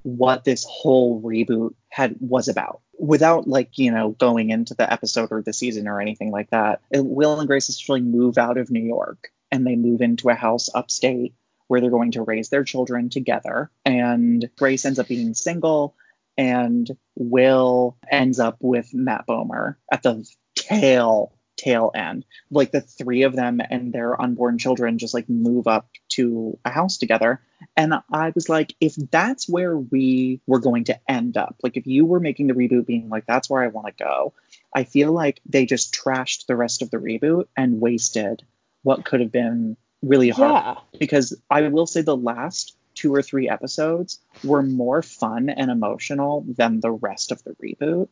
what 0.03 0.43
this 0.45 0.63
whole 0.69 1.19
reboot 1.21 1.73
had 1.89 2.15
was 2.21 2.47
about. 2.47 2.81
without 2.99 3.47
like 3.47 3.77
you 3.77 3.91
know 3.91 4.09
going 4.09 4.49
into 4.51 4.73
the 4.75 4.91
episode 4.93 5.29
or 5.31 5.41
the 5.41 5.53
season 5.53 5.87
or 5.87 5.99
anything 5.99 6.31
like 6.31 6.49
that 6.51 6.81
will 6.93 7.39
and 7.39 7.47
grace 7.47 7.69
essentially 7.69 8.01
move 8.01 8.37
out 8.37 8.57
of 8.57 8.69
new 8.69 8.83
york 8.97 9.31
and 9.51 9.65
they 9.65 9.75
move 9.75 10.01
into 10.01 10.29
a 10.29 10.35
house 10.35 10.69
upstate 10.75 11.33
where 11.67 11.79
they're 11.81 11.89
going 11.89 12.11
to 12.11 12.21
raise 12.23 12.49
their 12.49 12.63
children 12.65 13.09
together 13.09 13.69
and 13.85 14.49
grace 14.57 14.85
ends 14.85 14.99
up 14.99 15.07
being 15.07 15.33
single 15.33 15.95
and 16.39 16.89
will 17.15 17.97
ends 18.11 18.39
up 18.39 18.57
with 18.61 18.93
matt 18.93 19.27
bomer 19.27 19.75
at 19.91 20.01
the 20.01 20.25
tail 20.55 21.33
tail 21.57 21.91
end 21.93 22.25
like 22.49 22.71
the 22.71 22.81
three 22.81 23.23
of 23.23 23.35
them 23.35 23.59
and 23.69 23.91
their 23.91 24.19
unborn 24.19 24.57
children 24.57 24.97
just 24.97 25.13
like 25.13 25.27
move 25.29 25.67
up 25.67 25.89
to 26.07 26.57
a 26.65 26.69
house 26.69 26.97
together 26.97 27.41
and 27.75 27.93
I 28.11 28.31
was 28.35 28.49
like, 28.49 28.75
if 28.79 28.95
that's 28.95 29.47
where 29.47 29.77
we 29.77 30.41
were 30.47 30.59
going 30.59 30.85
to 30.85 30.99
end 31.09 31.37
up, 31.37 31.57
like 31.63 31.77
if 31.77 31.87
you 31.87 32.05
were 32.05 32.19
making 32.19 32.47
the 32.47 32.53
reboot 32.53 32.85
being 32.85 33.09
like, 33.09 33.25
that's 33.25 33.49
where 33.49 33.63
I 33.63 33.67
want 33.67 33.87
to 33.87 34.03
go, 34.03 34.33
I 34.73 34.83
feel 34.83 35.11
like 35.11 35.41
they 35.45 35.65
just 35.65 35.93
trashed 35.93 36.45
the 36.45 36.55
rest 36.55 36.81
of 36.81 36.91
the 36.91 36.97
reboot 36.97 37.47
and 37.55 37.81
wasted 37.81 38.43
what 38.83 39.05
could 39.05 39.19
have 39.19 39.31
been 39.31 39.77
really 40.01 40.29
hard. 40.29 40.51
Yeah. 40.51 40.99
Because 40.99 41.39
I 41.49 41.67
will 41.69 41.87
say 41.87 42.01
the 42.01 42.15
last 42.15 42.75
two 42.99 43.15
or 43.15 43.21
three 43.21 43.47
episodes 43.47 44.19
were 44.43 44.61
more 44.61 45.01
fun 45.01 45.49
and 45.49 45.71
emotional 45.71 46.43
than 46.45 46.81
the 46.81 46.91
rest 46.91 47.31
of 47.31 47.41
the 47.43 47.55
reboot 47.63 48.09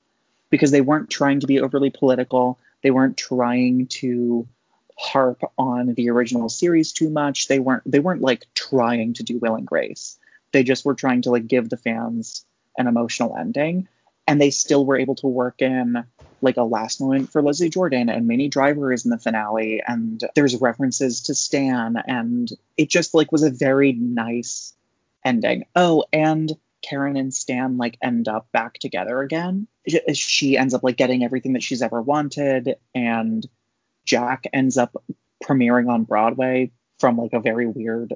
because 0.50 0.72
they 0.72 0.82
weren't 0.82 1.10
trying 1.10 1.42
to 1.42 1.48
be 1.48 1.60
overly 1.60 1.90
political. 1.90 2.58
They 2.82 2.92
weren't 2.92 3.18
trying 3.18 3.88
to 3.88 4.48
harp 4.98 5.42
on 5.58 5.94
the 5.94 6.10
original 6.10 6.48
series 6.48 6.94
too 6.94 7.10
much. 7.10 7.50
They 7.50 7.60
weren't 7.60 7.84
they 7.86 8.00
weren't 8.00 8.22
like 8.22 8.46
trying 8.56 9.14
to 9.16 9.24
do 9.24 9.40
Will 9.40 9.56
and 9.56 9.68
Grace. 9.68 10.18
They 10.54 10.64
just 10.64 10.86
were 10.86 10.96
trying 10.96 11.24
to 11.24 11.32
like 11.32 11.48
give 11.48 11.70
the 11.70 11.78
fans 11.78 12.46
an 12.78 12.88
emotional 12.88 13.36
ending. 13.38 13.90
And 14.26 14.40
they 14.40 14.52
still 14.52 14.86
were 14.86 14.98
able 14.98 15.16
to 15.16 15.28
work 15.28 15.62
in 15.62 16.06
like 16.42 16.58
a 16.58 16.64
last 16.64 17.02
moment 17.02 17.32
for 17.32 17.42
Leslie 17.42 17.70
Jordan 17.70 18.10
and 18.10 18.28
Minnie 18.28 18.50
Driver 18.50 18.94
is 18.94 19.06
in 19.06 19.12
the 19.12 19.18
finale 19.18 19.82
and 19.86 20.24
there's 20.36 20.56
references 20.62 21.22
to 21.24 21.36
Stan 21.36 21.96
and 22.08 22.50
it 22.78 22.90
just 22.90 23.14
like 23.14 23.32
was 23.32 23.44
a 23.44 23.50
very 23.50 23.92
nice 23.94 24.74
ending. 25.28 25.66
Oh, 25.76 26.06
and 26.14 26.52
Karen 26.82 27.18
and 27.18 27.34
Stan 27.34 27.78
like 27.78 27.98
end 28.02 28.28
up 28.28 28.52
back 28.52 28.76
together 28.76 29.22
again. 29.22 29.68
She 30.14 30.58
ends 30.58 30.74
up 30.74 30.84
like 30.84 30.98
getting 30.98 31.24
everything 31.24 31.54
that 31.54 31.64
she's 31.64 31.82
ever 31.82 32.02
wanted 32.02 32.76
and 32.96 33.46
Jack 34.06 34.46
ends 34.54 34.78
up 34.78 34.96
premiering 35.44 35.90
on 35.90 36.04
Broadway 36.04 36.72
from 37.00 37.18
like 37.18 37.34
a 37.34 37.40
very 37.40 37.68
weird 37.68 38.14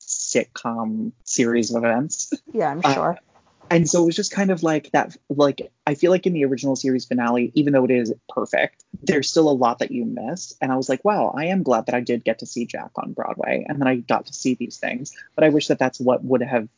sitcom 0.00 1.12
series 1.24 1.74
of 1.74 1.84
events. 1.84 2.32
Yeah, 2.52 2.70
I'm 2.70 2.82
sure. 2.82 3.18
Uh, 3.18 3.33
and 3.70 3.88
so 3.88 4.02
it 4.02 4.06
was 4.06 4.16
just 4.16 4.32
kind 4.32 4.50
of 4.50 4.62
like 4.62 4.90
that 4.92 5.16
like 5.28 5.72
I 5.86 5.94
feel 5.94 6.10
like 6.10 6.26
in 6.26 6.32
the 6.32 6.44
original 6.44 6.76
series 6.76 7.04
finale, 7.04 7.50
even 7.54 7.72
though 7.72 7.84
it 7.84 7.90
is 7.90 8.12
perfect, 8.28 8.84
there's 9.02 9.30
still 9.30 9.48
a 9.48 9.52
lot 9.52 9.78
that 9.80 9.90
you 9.90 10.04
miss. 10.04 10.54
And 10.60 10.72
I 10.72 10.76
was 10.76 10.88
like, 10.88 11.04
wow, 11.04 11.34
I 11.36 11.46
am 11.46 11.62
glad 11.62 11.86
that 11.86 11.94
I 11.94 12.00
did 12.00 12.24
get 12.24 12.40
to 12.40 12.46
see 12.46 12.66
Jack 12.66 12.90
on 12.96 13.12
Broadway 13.12 13.64
and 13.68 13.80
then 13.80 13.88
I 13.88 13.96
got 13.96 14.26
to 14.26 14.34
see 14.34 14.54
these 14.54 14.78
things. 14.78 15.16
But 15.34 15.44
I 15.44 15.48
wish 15.48 15.68
that 15.68 15.78
that's 15.78 16.00
what 16.00 16.24
would 16.24 16.42
have 16.42 16.68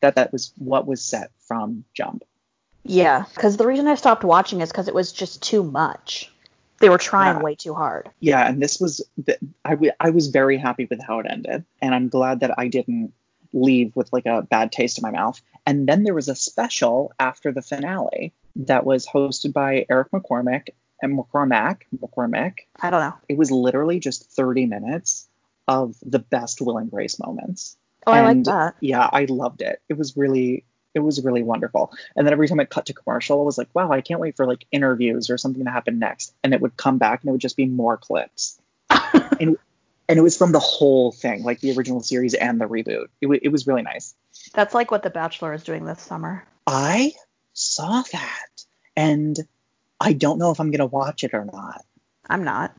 that 0.00 0.16
that 0.16 0.32
was 0.32 0.52
what 0.58 0.86
was 0.86 1.02
set 1.02 1.30
from 1.46 1.84
Jump. 1.94 2.24
Yeah, 2.84 3.24
because 3.34 3.56
the 3.56 3.66
reason 3.66 3.86
I 3.86 3.94
stopped 3.94 4.24
watching 4.24 4.60
is 4.60 4.70
because 4.70 4.88
it 4.88 4.94
was 4.94 5.12
just 5.12 5.42
too 5.42 5.62
much. 5.62 6.30
They 6.80 6.90
were 6.90 6.98
trying 6.98 7.36
yeah. 7.36 7.42
way 7.42 7.54
too 7.54 7.72
hard. 7.72 8.10
Yeah, 8.20 8.46
and 8.46 8.62
this 8.62 8.78
was 8.78 9.00
I, 9.64 9.70
w- 9.70 9.92
I 9.98 10.10
was 10.10 10.28
very 10.28 10.58
happy 10.58 10.86
with 10.90 11.00
how 11.00 11.20
it 11.20 11.26
ended, 11.28 11.64
and 11.80 11.94
I'm 11.94 12.08
glad 12.08 12.40
that 12.40 12.58
I 12.58 12.68
didn't 12.68 13.14
leave 13.54 13.94
with 13.96 14.12
like 14.12 14.26
a 14.26 14.42
bad 14.42 14.72
taste 14.72 14.98
in 14.98 15.02
my 15.02 15.10
mouth. 15.10 15.40
And 15.66 15.88
then 15.88 16.02
there 16.02 16.14
was 16.14 16.28
a 16.28 16.34
special 16.34 17.12
after 17.18 17.52
the 17.52 17.62
finale 17.62 18.32
that 18.56 18.84
was 18.84 19.06
hosted 19.06 19.52
by 19.52 19.86
Eric 19.88 20.10
McCormack 20.10 20.68
and 21.00 21.18
McCormack. 21.18 21.82
McCormack. 21.96 22.60
I 22.80 22.90
don't 22.90 23.00
know. 23.00 23.14
It 23.28 23.38
was 23.38 23.50
literally 23.50 23.98
just 23.98 24.30
30 24.32 24.66
minutes 24.66 25.28
of 25.66 25.96
the 26.02 26.18
best 26.18 26.60
Will 26.60 26.78
and 26.78 26.90
Grace 26.90 27.18
moments. 27.18 27.76
Oh, 28.06 28.12
and 28.12 28.26
I 28.26 28.32
like 28.32 28.44
that. 28.44 28.76
Yeah, 28.80 29.08
I 29.10 29.24
loved 29.24 29.62
it. 29.62 29.80
It 29.88 29.96
was 29.96 30.16
really 30.16 30.64
it 30.94 31.00
was 31.00 31.24
really 31.24 31.42
wonderful. 31.42 31.92
And 32.14 32.24
then 32.26 32.32
every 32.32 32.46
time 32.46 32.60
it 32.60 32.70
cut 32.70 32.86
to 32.86 32.94
commercial, 32.94 33.40
I 33.40 33.44
was 33.44 33.58
like, 33.58 33.68
wow, 33.74 33.90
I 33.90 34.00
can't 34.00 34.20
wait 34.20 34.36
for 34.36 34.46
like 34.46 34.64
interviews 34.70 35.28
or 35.28 35.36
something 35.36 35.64
to 35.64 35.70
happen 35.70 35.98
next. 35.98 36.32
And 36.44 36.54
it 36.54 36.60
would 36.60 36.76
come 36.76 36.98
back 36.98 37.22
and 37.22 37.28
it 37.28 37.32
would 37.32 37.40
just 37.40 37.56
be 37.56 37.66
more 37.66 37.96
clips. 37.96 38.60
and, 38.90 39.58
and 40.08 40.18
it 40.18 40.22
was 40.22 40.38
from 40.38 40.52
the 40.52 40.60
whole 40.60 41.10
thing, 41.10 41.42
like 41.42 41.58
the 41.60 41.76
original 41.76 42.00
series 42.00 42.34
and 42.34 42.60
the 42.60 42.66
reboot. 42.66 43.06
It, 43.20 43.26
w- 43.26 43.40
it 43.42 43.48
was 43.48 43.66
really 43.66 43.82
nice. 43.82 44.14
That's 44.52 44.74
like 44.74 44.90
what 44.90 45.02
The 45.02 45.10
Bachelor 45.10 45.52
is 45.52 45.64
doing 45.64 45.84
this 45.84 46.00
summer. 46.00 46.44
I 46.66 47.12
saw 47.52 48.02
that. 48.12 48.46
And 48.96 49.38
I 50.00 50.12
don't 50.12 50.38
know 50.38 50.50
if 50.50 50.60
I'm 50.60 50.70
going 50.70 50.78
to 50.78 50.86
watch 50.86 51.24
it 51.24 51.34
or 51.34 51.44
not. 51.44 51.84
I'm 52.28 52.44
not. 52.44 52.74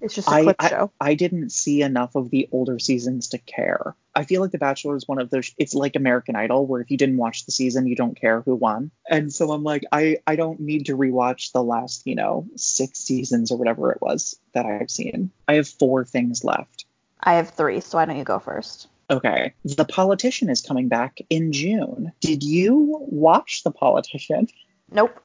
It's 0.00 0.14
just 0.14 0.28
a 0.28 0.32
I, 0.32 0.42
clip 0.42 0.62
show. 0.62 0.90
I, 0.98 1.10
I, 1.10 1.14
didn't 1.14 1.50
see 1.50 1.82
enough 1.82 2.14
of 2.14 2.30
the 2.30 2.48
older 2.52 2.78
seasons 2.78 3.28
to 3.28 3.38
care. 3.38 3.94
I 4.14 4.24
feel 4.24 4.40
like 4.40 4.50
The 4.50 4.58
Bachelor 4.58 4.96
is 4.96 5.06
one 5.06 5.18
of 5.18 5.28
those. 5.28 5.52
It's 5.58 5.74
like 5.74 5.94
American 5.94 6.36
Idol, 6.36 6.66
where 6.66 6.80
if 6.80 6.90
you 6.90 6.96
didn't 6.96 7.18
watch 7.18 7.44
the 7.44 7.52
season, 7.52 7.86
you 7.86 7.96
don't 7.96 8.18
care 8.18 8.40
who 8.40 8.54
won. 8.54 8.90
And 9.08 9.32
so 9.32 9.52
I'm 9.52 9.62
like, 9.62 9.84
I 9.92 10.18
I 10.26 10.36
don't 10.36 10.60
need 10.60 10.86
to 10.86 10.96
rewatch 10.96 11.52
the 11.52 11.62
last, 11.62 12.06
you 12.06 12.14
know, 12.14 12.46
six 12.56 13.00
seasons 13.00 13.50
or 13.50 13.58
whatever 13.58 13.92
it 13.92 14.00
was 14.00 14.36
that 14.54 14.64
I've 14.64 14.90
seen. 14.90 15.30
I 15.46 15.54
have 15.54 15.68
four 15.68 16.06
things 16.06 16.44
left. 16.44 16.86
I 17.22 17.34
have 17.34 17.50
three, 17.50 17.80
so 17.80 17.98
why 17.98 18.06
don't 18.06 18.16
you 18.16 18.24
go 18.24 18.38
first? 18.38 18.88
Okay. 19.10 19.54
The 19.64 19.84
Politician 19.84 20.48
is 20.48 20.62
coming 20.62 20.88
back 20.88 21.18
in 21.28 21.52
June. 21.52 22.12
Did 22.20 22.42
you 22.44 22.98
watch 23.10 23.64
The 23.64 23.72
Politician? 23.72 24.46
Nope. 24.90 25.20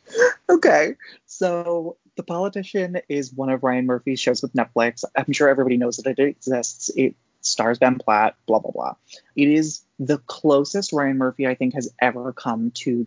okay. 0.48 0.96
So 1.26 1.96
the 2.16 2.22
Politician 2.22 2.98
is 3.08 3.32
one 3.32 3.48
of 3.48 3.62
Ryan 3.64 3.86
Murphy's 3.86 4.20
shows 4.20 4.42
with 4.42 4.52
Netflix. 4.52 5.04
I'm 5.16 5.32
sure 5.32 5.48
everybody 5.48 5.78
knows 5.78 5.96
that 5.96 6.18
it 6.18 6.18
exists. 6.18 6.90
It 6.94 7.14
stars 7.40 7.78
Ben 7.78 7.98
Platt, 7.98 8.36
blah, 8.46 8.58
blah, 8.58 8.72
blah. 8.72 8.94
It 9.34 9.48
is 9.48 9.82
the 9.98 10.18
closest 10.18 10.92
Ryan 10.92 11.16
Murphy, 11.16 11.46
I 11.46 11.54
think, 11.54 11.74
has 11.74 11.90
ever 12.00 12.34
come 12.34 12.72
to 12.72 13.06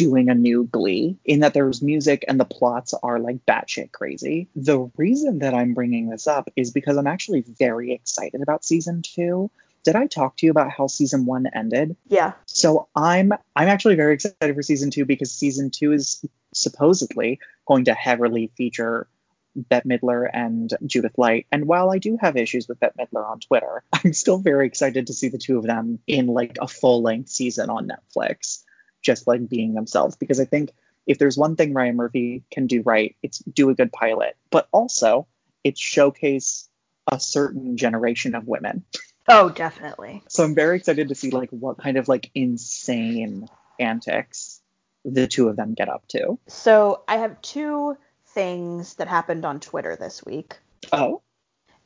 doing 0.00 0.30
a 0.30 0.34
new 0.34 0.64
Glee 0.64 1.18
in 1.26 1.40
that 1.40 1.52
there's 1.52 1.82
music 1.82 2.24
and 2.26 2.40
the 2.40 2.46
plots 2.46 2.94
are 3.02 3.18
like 3.18 3.44
batshit 3.44 3.92
crazy. 3.92 4.48
The 4.56 4.90
reason 4.96 5.40
that 5.40 5.52
I'm 5.52 5.74
bringing 5.74 6.08
this 6.08 6.26
up 6.26 6.48
is 6.56 6.70
because 6.70 6.96
I'm 6.96 7.06
actually 7.06 7.42
very 7.42 7.92
excited 7.92 8.40
about 8.40 8.64
season 8.64 9.02
two. 9.02 9.50
Did 9.84 9.96
I 9.96 10.06
talk 10.06 10.38
to 10.38 10.46
you 10.46 10.52
about 10.52 10.70
how 10.70 10.86
season 10.86 11.26
one 11.26 11.46
ended? 11.54 11.96
Yeah. 12.08 12.32
So 12.46 12.88
I'm 12.96 13.34
I'm 13.54 13.68
actually 13.68 13.96
very 13.96 14.14
excited 14.14 14.54
for 14.54 14.62
season 14.62 14.90
two 14.90 15.04
because 15.04 15.30
season 15.30 15.70
two 15.70 15.92
is 15.92 16.24
supposedly 16.54 17.38
going 17.66 17.84
to 17.84 17.92
heavily 17.92 18.50
feature 18.56 19.06
Bette 19.54 19.86
Midler 19.86 20.30
and 20.32 20.72
Judith 20.86 21.18
Light. 21.18 21.46
And 21.52 21.66
while 21.66 21.90
I 21.90 21.98
do 21.98 22.16
have 22.18 22.38
issues 22.38 22.68
with 22.68 22.80
Bette 22.80 22.94
Midler 22.98 23.30
on 23.30 23.40
Twitter, 23.40 23.82
I'm 23.92 24.14
still 24.14 24.38
very 24.38 24.66
excited 24.66 25.08
to 25.08 25.12
see 25.12 25.28
the 25.28 25.36
two 25.36 25.58
of 25.58 25.64
them 25.64 25.98
in 26.06 26.26
like 26.26 26.56
a 26.58 26.68
full 26.68 27.02
length 27.02 27.28
season 27.28 27.68
on 27.68 27.90
Netflix, 27.90 28.62
just 29.02 29.26
like 29.26 29.48
being 29.48 29.74
themselves. 29.74 30.16
Because 30.16 30.40
I 30.40 30.44
think 30.44 30.72
if 31.06 31.18
there's 31.18 31.36
one 31.36 31.56
thing 31.56 31.74
Ryan 31.74 31.96
Murphy 31.96 32.42
can 32.50 32.66
do 32.66 32.82
right, 32.82 33.16
it's 33.22 33.38
do 33.38 33.70
a 33.70 33.74
good 33.74 33.92
pilot, 33.92 34.36
but 34.50 34.68
also 34.72 35.26
it's 35.64 35.80
showcase 35.80 36.68
a 37.10 37.18
certain 37.18 37.76
generation 37.76 38.34
of 38.34 38.46
women. 38.46 38.84
Oh, 39.28 39.48
definitely. 39.48 40.22
So 40.28 40.44
I'm 40.44 40.54
very 40.54 40.76
excited 40.76 41.08
to 41.08 41.14
see 41.14 41.30
like 41.30 41.50
what 41.50 41.78
kind 41.78 41.96
of 41.96 42.08
like 42.08 42.30
insane 42.34 43.48
antics 43.78 44.60
the 45.04 45.26
two 45.26 45.48
of 45.48 45.56
them 45.56 45.74
get 45.74 45.88
up 45.88 46.06
to. 46.08 46.38
So 46.46 47.02
I 47.08 47.18
have 47.18 47.40
two 47.40 47.96
things 48.26 48.94
that 48.94 49.08
happened 49.08 49.44
on 49.44 49.60
Twitter 49.60 49.96
this 49.96 50.24
week. 50.24 50.58
Oh. 50.92 51.22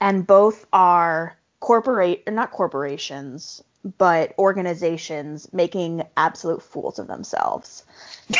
And 0.00 0.26
both 0.26 0.66
are 0.72 1.38
corporate 1.60 2.24
or 2.26 2.32
not 2.32 2.50
corporations, 2.50 3.62
but 3.98 4.34
organizations 4.38 5.52
making 5.52 6.02
absolute 6.16 6.62
fools 6.62 6.98
of 6.98 7.06
themselves. 7.06 7.84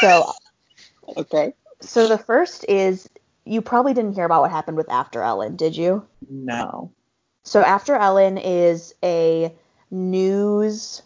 So 0.00 0.32
Okay. 1.16 1.54
So 1.80 2.08
the 2.08 2.18
first 2.18 2.64
is 2.68 3.08
you 3.44 3.60
probably 3.60 3.94
didn't 3.94 4.14
hear 4.14 4.24
about 4.24 4.42
what 4.42 4.50
happened 4.50 4.76
with 4.76 4.90
After 4.90 5.22
Ellen, 5.22 5.56
did 5.56 5.76
you? 5.76 6.06
No. 6.28 6.90
So 7.42 7.60
After 7.60 7.94
Ellen 7.94 8.38
is 8.38 8.94
a 9.02 9.54
news 9.90 11.02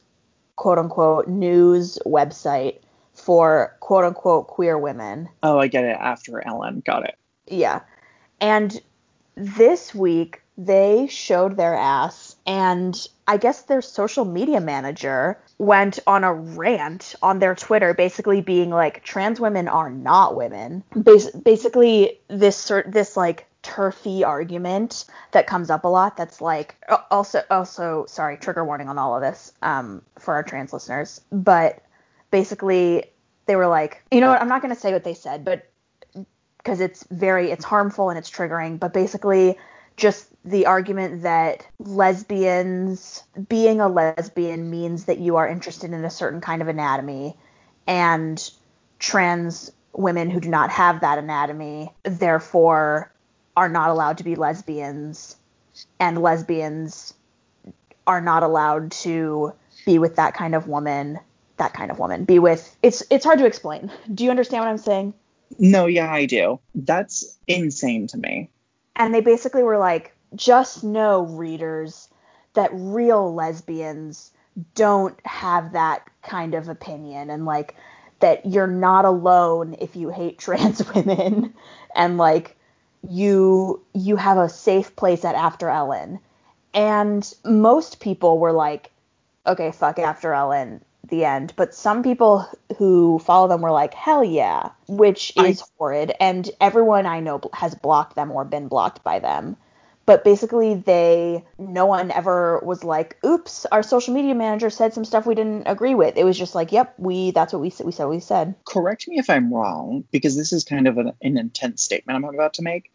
quote 0.56 0.78
unquote 0.78 1.28
news 1.28 1.98
website 2.06 2.78
for 3.14 3.76
quote 3.80 4.04
unquote 4.04 4.46
queer 4.46 4.78
women. 4.78 5.28
Oh, 5.42 5.58
I 5.58 5.66
get 5.66 5.84
it. 5.84 5.96
After 5.98 6.46
Ellen. 6.46 6.82
Got 6.84 7.04
it. 7.04 7.16
Yeah. 7.46 7.80
And 8.40 8.80
this 9.34 9.94
week 9.94 10.42
they 10.56 11.06
showed 11.08 11.56
their 11.56 11.74
ass 11.74 12.27
and 12.48 13.06
I 13.28 13.36
guess 13.36 13.62
their 13.62 13.82
social 13.82 14.24
media 14.24 14.60
manager 14.60 15.38
went 15.58 15.98
on 16.06 16.24
a 16.24 16.32
rant 16.32 17.14
on 17.22 17.38
their 17.38 17.54
Twitter 17.54 17.94
basically 17.94 18.40
being 18.40 18.70
like 18.70 19.04
trans 19.04 19.38
women 19.38 19.68
are 19.68 19.90
not 19.90 20.34
women. 20.34 20.82
Bas- 20.96 21.30
basically 21.30 22.18
this 22.28 22.72
this 22.86 23.16
like 23.16 23.46
turfy 23.62 24.24
argument 24.24 25.04
that 25.32 25.46
comes 25.46 25.68
up 25.68 25.84
a 25.84 25.88
lot 25.88 26.16
that's 26.16 26.40
like 26.40 26.76
also 27.10 27.42
also 27.50 28.06
sorry 28.08 28.36
trigger 28.36 28.64
warning 28.64 28.88
on 28.88 28.98
all 28.98 29.14
of 29.14 29.20
this 29.20 29.52
um, 29.62 30.00
for 30.18 30.34
our 30.34 30.42
trans 30.42 30.72
listeners 30.72 31.20
but 31.32 31.82
basically 32.30 33.04
they 33.48 33.56
were 33.56 33.66
like, 33.66 34.02
you 34.12 34.20
know 34.20 34.28
what? 34.28 34.40
I'm 34.40 34.48
not 34.48 34.62
going 34.62 34.72
to 34.72 34.80
say 34.80 34.92
what 34.92 35.02
they 35.04 35.14
said, 35.14 35.44
but 35.44 35.68
because 36.58 36.80
it's 36.80 37.04
very 37.10 37.50
it's 37.50 37.64
harmful 37.64 38.10
and 38.10 38.18
it's 38.18 38.30
triggering, 38.30 38.78
but 38.78 38.92
basically 38.92 39.58
just 39.98 40.26
the 40.44 40.66
argument 40.66 41.22
that 41.22 41.66
lesbians 41.78 43.22
being 43.48 43.80
a 43.80 43.88
lesbian 43.88 44.70
means 44.70 45.04
that 45.04 45.18
you 45.18 45.36
are 45.36 45.46
interested 45.46 45.92
in 45.92 46.04
a 46.04 46.10
certain 46.10 46.40
kind 46.40 46.62
of 46.62 46.68
anatomy 46.68 47.36
and 47.86 48.50
trans 48.98 49.70
women 49.92 50.30
who 50.30 50.40
do 50.40 50.48
not 50.48 50.70
have 50.70 51.00
that 51.00 51.18
anatomy 51.18 51.92
therefore 52.04 53.12
are 53.56 53.68
not 53.68 53.90
allowed 53.90 54.18
to 54.18 54.24
be 54.24 54.36
lesbians 54.36 55.36
and 55.98 56.22
lesbians 56.22 57.12
are 58.06 58.20
not 58.20 58.42
allowed 58.42 58.90
to 58.92 59.52
be 59.84 59.98
with 59.98 60.16
that 60.16 60.34
kind 60.34 60.54
of 60.54 60.66
woman 60.68 61.18
that 61.56 61.74
kind 61.74 61.90
of 61.90 61.98
woman 61.98 62.24
be 62.24 62.38
with 62.38 62.76
it's 62.82 63.02
it's 63.10 63.24
hard 63.24 63.38
to 63.38 63.44
explain 63.46 63.90
do 64.14 64.24
you 64.24 64.30
understand 64.30 64.62
what 64.62 64.70
i'm 64.70 64.78
saying 64.78 65.12
No, 65.58 65.86
yeah, 65.86 66.12
I 66.12 66.26
do. 66.26 66.60
That's 66.74 67.38
insane 67.46 68.06
to 68.08 68.18
me. 68.18 68.50
And 68.98 69.14
they 69.14 69.20
basically 69.20 69.62
were 69.62 69.78
like 69.78 70.14
just 70.34 70.84
know 70.84 71.22
readers 71.22 72.08
that 72.54 72.70
real 72.72 73.32
lesbians 73.34 74.32
don't 74.74 75.18
have 75.24 75.72
that 75.72 76.04
kind 76.22 76.54
of 76.54 76.68
opinion 76.68 77.30
and 77.30 77.46
like 77.46 77.76
that 78.20 78.44
you're 78.44 78.66
not 78.66 79.04
alone 79.04 79.76
if 79.80 79.94
you 79.94 80.10
hate 80.10 80.38
trans 80.38 80.82
women. 80.92 81.54
And 81.94 82.18
like 82.18 82.56
you 83.08 83.80
you 83.94 84.16
have 84.16 84.38
a 84.38 84.48
safe 84.48 84.94
place 84.96 85.24
at 85.24 85.36
after 85.36 85.68
ellen. 85.68 86.18
And 86.74 87.32
most 87.44 88.00
people 88.00 88.38
were 88.38 88.52
like 88.52 88.90
okay 89.46 89.72
fuck 89.72 89.98
after 89.98 90.34
ellen 90.34 90.84
the 91.08 91.24
end 91.24 91.52
but 91.56 91.74
some 91.74 92.02
people 92.02 92.46
who 92.78 93.18
follow 93.20 93.48
them 93.48 93.60
were 93.60 93.70
like 93.70 93.94
hell 93.94 94.24
yeah 94.24 94.70
which 94.88 95.32
I- 95.36 95.48
is 95.48 95.64
horrid 95.78 96.12
and 96.20 96.50
everyone 96.60 97.06
i 97.06 97.20
know 97.20 97.40
has 97.52 97.74
blocked 97.74 98.16
them 98.16 98.30
or 98.30 98.44
been 98.44 98.68
blocked 98.68 99.02
by 99.02 99.18
them 99.18 99.56
but 100.06 100.24
basically 100.24 100.74
they 100.74 101.44
no 101.58 101.84
one 101.84 102.10
ever 102.10 102.60
was 102.60 102.82
like 102.84 103.16
oops 103.26 103.66
our 103.66 103.82
social 103.82 104.14
media 104.14 104.34
manager 104.34 104.70
said 104.70 104.94
some 104.94 105.04
stuff 105.04 105.26
we 105.26 105.34
didn't 105.34 105.66
agree 105.66 105.94
with 105.94 106.16
it 106.16 106.24
was 106.24 106.38
just 106.38 106.54
like 106.54 106.72
yep 106.72 106.94
we 106.98 107.30
that's 107.32 107.52
what 107.52 107.60
we 107.60 107.70
said 107.70 107.84
we 107.86 107.92
said 107.92 108.06
we 108.06 108.20
said 108.20 108.54
Correct 108.66 109.08
me 109.08 109.18
if 109.18 109.30
I'm 109.30 109.52
wrong, 109.52 110.04
because 110.12 110.36
this 110.36 110.52
is 110.52 110.62
kind 110.64 110.86
of 110.86 110.98
an, 110.98 111.12
an 111.22 111.36
intense 111.38 111.82
statement 111.82 112.16
I'm 112.16 112.24
about 112.24 112.54
to 112.54 112.62
make, 112.62 112.92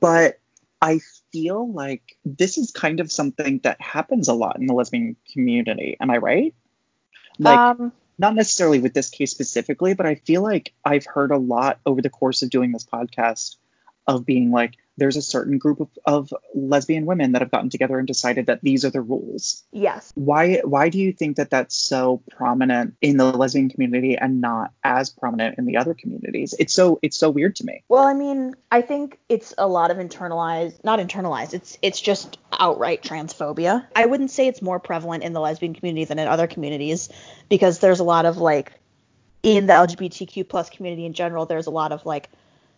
but 0.00 0.40
I 0.82 1.00
feel 1.32 1.72
like 1.72 2.02
this 2.24 2.58
is 2.58 2.70
kind 2.70 3.00
of 3.00 3.10
something 3.10 3.60
that 3.62 3.80
happens 3.80 4.28
a 4.28 4.34
lot 4.34 4.58
in 4.58 4.66
the 4.66 4.74
lesbian 4.74 5.16
community. 5.32 5.96
Am 6.00 6.10
I 6.10 6.18
right? 6.18 6.54
Like, 7.38 7.58
um 7.58 7.92
not 8.18 8.34
necessarily 8.34 8.78
with 8.78 8.94
this 8.94 9.10
case 9.10 9.30
specifically, 9.30 9.94
but 9.94 10.06
I 10.06 10.14
feel 10.14 10.42
like 10.42 10.72
I've 10.84 11.04
heard 11.04 11.30
a 11.30 11.36
lot 11.36 11.80
over 11.84 12.00
the 12.00 12.10
course 12.10 12.42
of 12.42 12.50
doing 12.50 12.72
this 12.72 12.84
podcast 12.84 13.56
of 14.06 14.24
being 14.24 14.50
like, 14.50 14.74
there's 14.96 15.16
a 15.16 15.22
certain 15.22 15.58
group 15.58 15.80
of, 15.80 15.88
of 16.04 16.32
lesbian 16.54 17.06
women 17.06 17.32
that 17.32 17.42
have 17.42 17.50
gotten 17.50 17.70
together 17.70 17.98
and 17.98 18.06
decided 18.06 18.46
that 18.46 18.60
these 18.62 18.84
are 18.84 18.90
the 18.90 19.00
rules. 19.00 19.64
yes 19.72 20.12
Why 20.14 20.60
why 20.64 20.88
do 20.88 20.98
you 20.98 21.12
think 21.12 21.36
that 21.36 21.50
that's 21.50 21.76
so 21.76 22.22
prominent 22.30 22.94
in 23.00 23.16
the 23.16 23.24
lesbian 23.24 23.68
community 23.68 24.16
and 24.16 24.40
not 24.40 24.72
as 24.82 25.10
prominent 25.10 25.58
in 25.58 25.66
the 25.66 25.76
other 25.76 25.94
communities? 25.94 26.54
It's 26.58 26.72
so 26.72 26.98
it's 27.02 27.18
so 27.18 27.30
weird 27.30 27.56
to 27.56 27.64
me. 27.64 27.82
well 27.88 28.04
i 28.04 28.14
mean 28.14 28.54
i 28.70 28.80
think 28.82 29.18
it's 29.28 29.54
a 29.58 29.66
lot 29.66 29.90
of 29.90 29.96
internalized 29.98 30.82
not 30.84 30.98
internalized 30.98 31.54
it's 31.54 31.78
it's 31.82 32.00
just 32.00 32.38
outright 32.58 33.02
transphobia 33.02 33.86
i 33.94 34.06
wouldn't 34.06 34.30
say 34.30 34.48
it's 34.48 34.62
more 34.62 34.78
prevalent 34.80 35.22
in 35.22 35.32
the 35.32 35.40
lesbian 35.40 35.74
community 35.74 36.04
than 36.04 36.18
in 36.18 36.28
other 36.28 36.46
communities 36.46 37.08
because 37.48 37.78
there's 37.78 38.00
a 38.00 38.04
lot 38.04 38.26
of 38.26 38.38
like 38.38 38.72
in 39.42 39.66
the 39.66 39.72
lgbtq 39.72 40.48
plus 40.48 40.70
community 40.70 41.06
in 41.06 41.12
general 41.12 41.46
there's 41.46 41.66
a 41.66 41.70
lot 41.70 41.92
of 41.92 42.04
like 42.06 42.28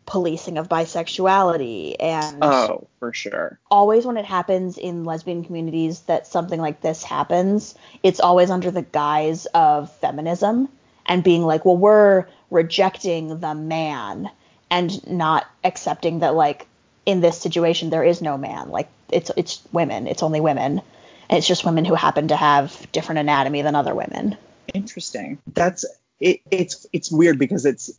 policing 0.09 0.57
of 0.57 0.71
bisexuality 0.71 1.95
and 2.01 2.39
Oh, 2.43 2.89
for 2.99 3.13
sure. 3.13 3.61
always 3.71 4.07
when 4.07 4.17
it 4.17 4.25
happens 4.25 4.79
in 4.79 5.05
lesbian 5.05 5.45
communities 5.45 6.01
that 6.01 6.27
something 6.27 6.59
like 6.59 6.81
this 6.81 7.05
happens, 7.05 7.75
it's 8.03 8.19
always 8.19 8.49
under 8.49 8.71
the 8.71 8.81
guise 8.83 9.45
of 9.47 9.95
feminism 9.99 10.71
and 11.05 11.23
being 11.23 11.43
like, 11.43 11.67
well, 11.67 11.77
we're 11.77 12.25
rejecting 12.51 13.39
the 13.39 13.55
man 13.55 14.31
and 14.71 15.07
not 15.07 15.47
accepting 15.63 16.21
that 16.21 16.35
like 16.35 16.67
in 17.05 17.21
this 17.21 17.39
situation 17.39 17.91
there 17.91 18.05
is 18.05 18.23
no 18.23 18.39
man. 18.39 18.71
Like 18.71 18.89
it's 19.11 19.31
it's 19.37 19.63
women, 19.73 20.07
it's 20.07 20.23
only 20.23 20.41
women. 20.41 20.81
And 21.29 21.37
it's 21.37 21.47
just 21.47 21.67
women 21.67 21.85
who 21.85 21.95
happen 21.95 22.29
to 22.29 22.37
have 22.37 22.91
different 22.93 23.19
anatomy 23.19 23.61
than 23.61 23.75
other 23.75 23.95
women. 23.95 24.39
Interesting. 24.73 25.39
That's 25.53 25.85
it, 26.19 26.41
it's 26.51 26.87
it's 26.95 27.13
weird 27.13 27.39
because 27.39 27.67
it's 27.67 27.91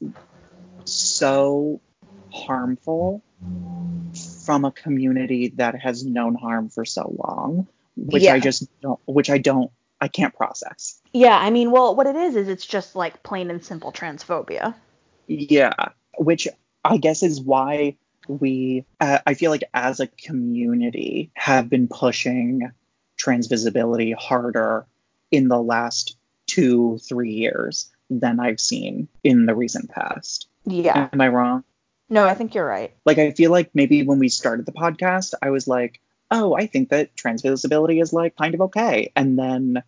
so 0.86 1.80
harmful 2.32 3.24
from 4.44 4.66
a 4.66 4.72
community 4.72 5.50
that 5.56 5.80
has 5.80 6.04
known 6.06 6.36
harm 6.36 6.70
for 6.70 6.86
so 6.86 7.16
long, 7.24 7.68
which 7.96 8.24
Yeah. 8.24 8.34
I 8.34 8.40
just 8.40 8.68
don't 8.82 9.00
which 9.06 9.30
I 9.30 9.38
don't 9.38 9.72
I 10.02 10.08
can't 10.08 10.34
process. 10.34 11.00
Yeah, 11.14 11.38
I 11.38 11.50
mean, 11.50 11.72
well, 11.72 11.96
what 11.96 12.08
it 12.08 12.16
is 12.16 12.36
is 12.36 12.48
it's 12.48 12.66
just 12.66 12.96
like 12.96 13.22
plain 13.24 13.50
and 13.50 13.64
simple 13.64 13.92
transphobia. 13.92 14.74
Yeah, 15.28 15.74
which 16.18 16.48
I 16.86 16.98
guess 16.98 17.22
is 17.22 17.42
why 17.42 17.98
we, 18.28 18.86
uh, 19.00 19.20
I 19.26 19.34
feel 19.34 19.52
like 19.52 19.64
as 19.74 20.00
a 20.00 20.08
community, 20.08 21.32
have 21.34 21.70
been 21.70 21.88
pushing 21.88 22.72
trans 23.18 23.48
visibility 23.48 24.12
harder 24.12 24.86
in 25.32 25.48
the 25.48 25.62
last 25.62 26.16
two, 26.48 27.00
three 27.00 27.32
years 27.32 27.92
than 28.10 28.40
I've 28.40 28.60
seen 28.60 29.08
in 29.24 29.46
the 29.46 29.56
recent 29.56 29.90
past. 29.90 30.48
Yeah. 30.66 31.10
Am 31.12 31.22
I 31.22 31.28
wrong? 31.28 31.64
No, 32.10 32.26
I 32.26 32.34
think 32.34 32.56
you're 32.56 32.66
right. 32.66 32.94
Like, 33.06 33.20
I 33.20 33.32
feel 33.32 33.52
like 33.52 33.70
maybe 33.74 34.04
when 34.04 34.20
we 34.20 34.30
started 34.30 34.66
the 34.66 34.72
podcast, 34.72 35.34
I 35.42 35.52
was 35.52 35.68
like, 35.68 36.02
oh, 36.32 36.56
I 36.56 36.66
think 36.68 36.90
that 36.90 37.16
trans 37.16 37.42
visibility 37.42 38.00
is 38.00 38.14
like 38.14 38.36
kind 38.36 38.56
of 38.56 38.62
okay. 38.62 39.12
And 39.16 39.38
then, 39.38 39.84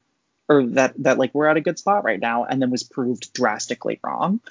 or 0.48 0.66
that, 0.68 0.94
that 1.00 1.18
like 1.18 1.34
we're 1.34 1.48
at 1.48 1.58
a 1.58 1.62
good 1.62 1.80
spot 1.80 2.04
right 2.04 2.20
now, 2.20 2.46
and 2.46 2.62
then 2.62 2.70
was 2.70 2.84
proved 2.84 3.34
drastically 3.34 4.00
wrong. 4.04 4.40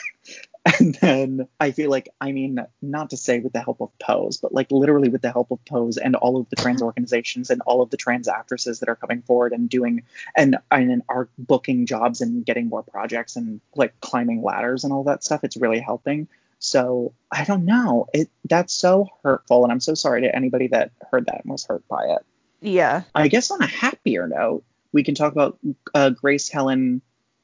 And 0.78 0.94
then 0.96 1.48
I 1.59 1.70
feel 1.70 1.88
like, 1.88 2.11
I 2.20 2.33
mean, 2.33 2.59
not 2.83 3.11
to 3.11 3.16
say 3.16 3.40
with 3.40 3.54
the 3.54 3.61
help 3.62 3.80
of 3.80 3.98
Pose, 3.98 4.37
but 4.37 4.52
like 4.52 4.70
literally 4.70 5.09
with 5.09 5.22
the 5.22 5.33
help 5.33 5.50
of 5.50 5.64
Pose 5.64 5.96
and 5.96 6.14
all 6.16 6.38
of 6.38 6.50
the 6.50 6.56
trans 6.56 6.83
organizations 6.83 7.48
and 7.48 7.62
all 7.62 7.80
of 7.80 7.88
the 7.88 7.96
trans 7.96 8.28
actresses 8.28 8.80
that 8.80 8.90
are 8.90 8.96
coming 8.96 9.22
forward 9.22 9.52
and 9.52 9.70
doing 9.70 10.02
and 10.37 10.59
and 10.70 11.02
are 11.09 11.30
booking 11.38 11.87
jobs 11.87 12.20
and 12.20 12.44
getting 12.44 12.68
more 12.68 12.83
projects 12.83 13.37
and 13.37 13.62
like 13.74 13.98
climbing 14.00 14.42
ladders 14.42 14.85
and 14.85 14.92
all 14.92 15.04
that 15.04 15.24
stuff. 15.24 15.44
It's 15.44 15.56
really 15.56 15.80
helping. 15.80 16.28
So 16.61 17.14
I 17.33 17.44
don't 17.44 17.64
know. 17.64 18.07
It 18.14 18.29
that's 18.44 18.73
so 18.73 19.09
hurtful, 19.25 19.64
and 19.64 19.73
I'm 19.73 19.81
so 19.81 19.94
sorry 19.94 20.20
to 20.23 20.35
anybody 20.35 20.68
that 20.68 20.92
heard 21.11 21.27
that 21.27 21.42
and 21.42 21.51
was 21.51 21.64
hurt 21.64 21.87
by 21.88 22.05
it. 22.05 22.25
Yeah. 22.61 23.03
I 23.14 23.29
guess 23.29 23.51
on 23.51 23.62
a 23.62 23.66
happier 23.66 24.29
note, 24.29 24.62
we 24.92 25.03
can 25.03 25.14
talk 25.14 25.33
about 25.33 25.59
uh, 25.94 26.11
Grace 26.11 26.49
Helen 26.51 27.01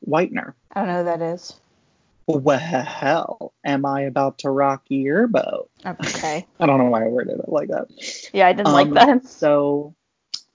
Whitener. 0.07 0.53
I 0.73 0.81
don't 0.81 0.89
know 0.89 0.99
who 0.99 1.05
that 1.05 1.23
is. 1.23 1.55
Well, 2.27 2.59
hell 2.59 3.53
am 3.65 3.87
I 3.87 4.03
about 4.03 4.39
to 4.39 4.51
rock 4.51 4.83
your 4.89 5.27
boat? 5.29 5.71
Okay. 5.87 6.45
I 6.61 6.67
don't 6.67 6.79
know 6.79 6.87
why 6.91 7.05
I 7.05 7.09
worded 7.09 7.39
it 7.39 7.49
like 7.49 7.69
that. 7.69 7.87
Yeah, 8.35 8.49
I 8.49 8.53
didn't 8.53 8.73
like 8.73 8.89
Um, 8.89 8.95
that. 8.95 9.27
So, 9.27 9.95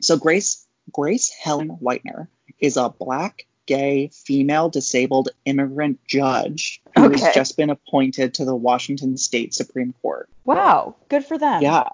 so 0.01 0.17
Grace 0.17 0.67
Grace 0.91 1.29
Helen 1.29 1.77
Whitener 1.81 2.27
is 2.59 2.75
a 2.77 2.89
black, 2.89 3.45
gay, 3.71 4.09
female 4.13 4.69
disabled 4.69 5.29
immigrant 5.45 5.99
judge 6.05 6.81
who 6.95 7.05
Okay. 7.05 7.19
has 7.19 7.33
just 7.33 7.55
been 7.57 7.69
appointed 7.69 8.33
to 8.35 8.45
the 8.45 8.55
Washington 8.55 9.15
State 9.17 9.53
Supreme 9.53 9.93
Court. 10.01 10.27
Wow. 10.43 10.95
Good 11.07 11.23
for 11.23 11.37
them. 11.37 11.61
Yeah. 11.61 11.87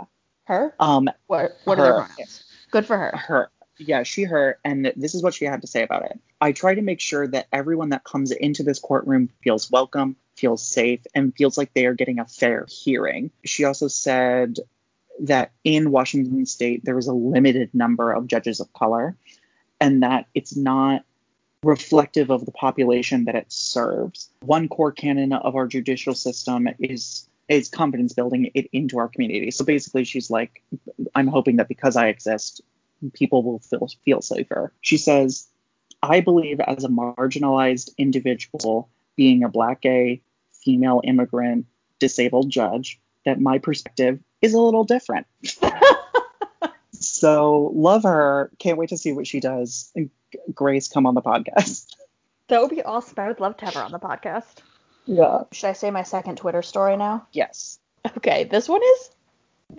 Her? 0.45 0.73
Um. 0.79 1.09
What 1.27 1.57
what 1.65 1.77
are 1.79 1.83
their 1.83 1.93
pronouns? 1.93 2.43
Good 2.71 2.85
for 2.85 2.97
her. 2.97 3.11
Her. 3.15 3.51
Yeah, 3.79 4.01
she, 4.03 4.23
her, 4.23 4.57
and 4.65 4.91
this 4.95 5.13
is 5.13 5.21
what 5.21 5.35
she 5.35 5.45
had 5.45 5.61
to 5.61 5.67
say 5.67 5.83
about 5.83 6.05
it. 6.05 6.19
I 6.41 6.51
try 6.51 6.73
to 6.73 6.81
make 6.81 6.99
sure 6.99 7.27
that 7.27 7.45
everyone 7.53 7.89
that 7.89 8.03
comes 8.03 8.31
into 8.31 8.63
this 8.63 8.79
courtroom 8.79 9.29
feels 9.43 9.69
welcome, 9.69 10.15
feels 10.35 10.67
safe, 10.67 11.01
and 11.13 11.35
feels 11.35 11.59
like 11.59 11.73
they 11.75 11.85
are 11.85 11.93
getting 11.93 12.17
a 12.17 12.25
fair 12.25 12.65
hearing. 12.67 13.29
She 13.45 13.65
also 13.65 13.87
said 13.87 14.57
that 15.19 15.51
in 15.63 15.91
Washington 15.91 16.45
state, 16.47 16.83
there 16.85 16.97
is 16.97 17.07
a 17.07 17.13
limited 17.13 17.69
number 17.73 18.11
of 18.11 18.25
judges 18.25 18.59
of 18.61 18.73
color, 18.73 19.15
and 19.79 20.01
that 20.01 20.25
it's 20.33 20.55
not 20.57 21.03
reflective 21.67 22.29
of 22.29 22.45
the 22.45 22.51
population 22.51 23.25
that 23.25 23.35
it 23.35 23.51
serves. 23.51 24.29
One 24.39 24.69
core 24.69 24.93
canon 24.93 25.33
of 25.33 25.55
our 25.55 25.67
judicial 25.67 26.15
system 26.15 26.69
is 26.79 27.27
is 27.49 27.69
confidence 27.69 28.13
building 28.13 28.51
it 28.53 28.67
into 28.73 28.97
our 28.97 29.07
community. 29.07 29.51
So 29.51 29.65
basically 29.65 30.05
she's 30.05 30.31
like 30.31 30.63
I'm 31.13 31.27
hoping 31.27 31.57
that 31.57 31.67
because 31.67 31.97
I 31.97 32.07
exist, 32.07 32.61
people 33.13 33.43
will 33.43 33.59
feel 33.59 33.89
feel 34.05 34.21
safer. 34.21 34.71
She 34.79 34.97
says, 34.97 35.47
I 36.01 36.21
believe 36.21 36.61
as 36.61 36.85
a 36.85 36.89
marginalized 36.89 37.89
individual, 37.97 38.89
being 39.17 39.43
a 39.43 39.49
black 39.49 39.81
gay 39.81 40.21
female 40.63 41.01
immigrant 41.03 41.65
disabled 41.99 42.49
judge, 42.49 42.97
that 43.25 43.41
my 43.41 43.57
perspective 43.57 44.19
is 44.41 44.53
a 44.53 44.61
little 44.61 44.85
different. 44.85 45.27
so 47.19 47.71
love 47.73 48.03
her. 48.03 48.51
Can't 48.59 48.77
wait 48.77 48.89
to 48.89 48.97
see 48.97 49.13
what 49.13 49.27
she 49.27 49.39
does. 49.39 49.91
And 49.95 50.09
Grace, 50.53 50.87
come 50.87 51.05
on 51.05 51.15
the 51.15 51.21
podcast. 51.21 51.93
That 52.49 52.61
would 52.61 52.69
be 52.69 52.81
awesome. 52.81 53.15
I 53.17 53.27
would 53.27 53.41
love 53.41 53.57
to 53.57 53.65
have 53.65 53.73
her 53.73 53.81
on 53.81 53.91
the 53.91 53.99
podcast. 53.99 54.59
Yeah. 55.05 55.43
Should 55.51 55.67
I 55.67 55.73
say 55.73 55.91
my 55.91 56.03
second 56.03 56.37
Twitter 56.37 56.61
story 56.61 56.95
now? 56.95 57.27
Yes. 57.33 57.77
Okay, 58.15 58.45
this 58.45 58.69
one 58.69 58.81
is 58.81 59.09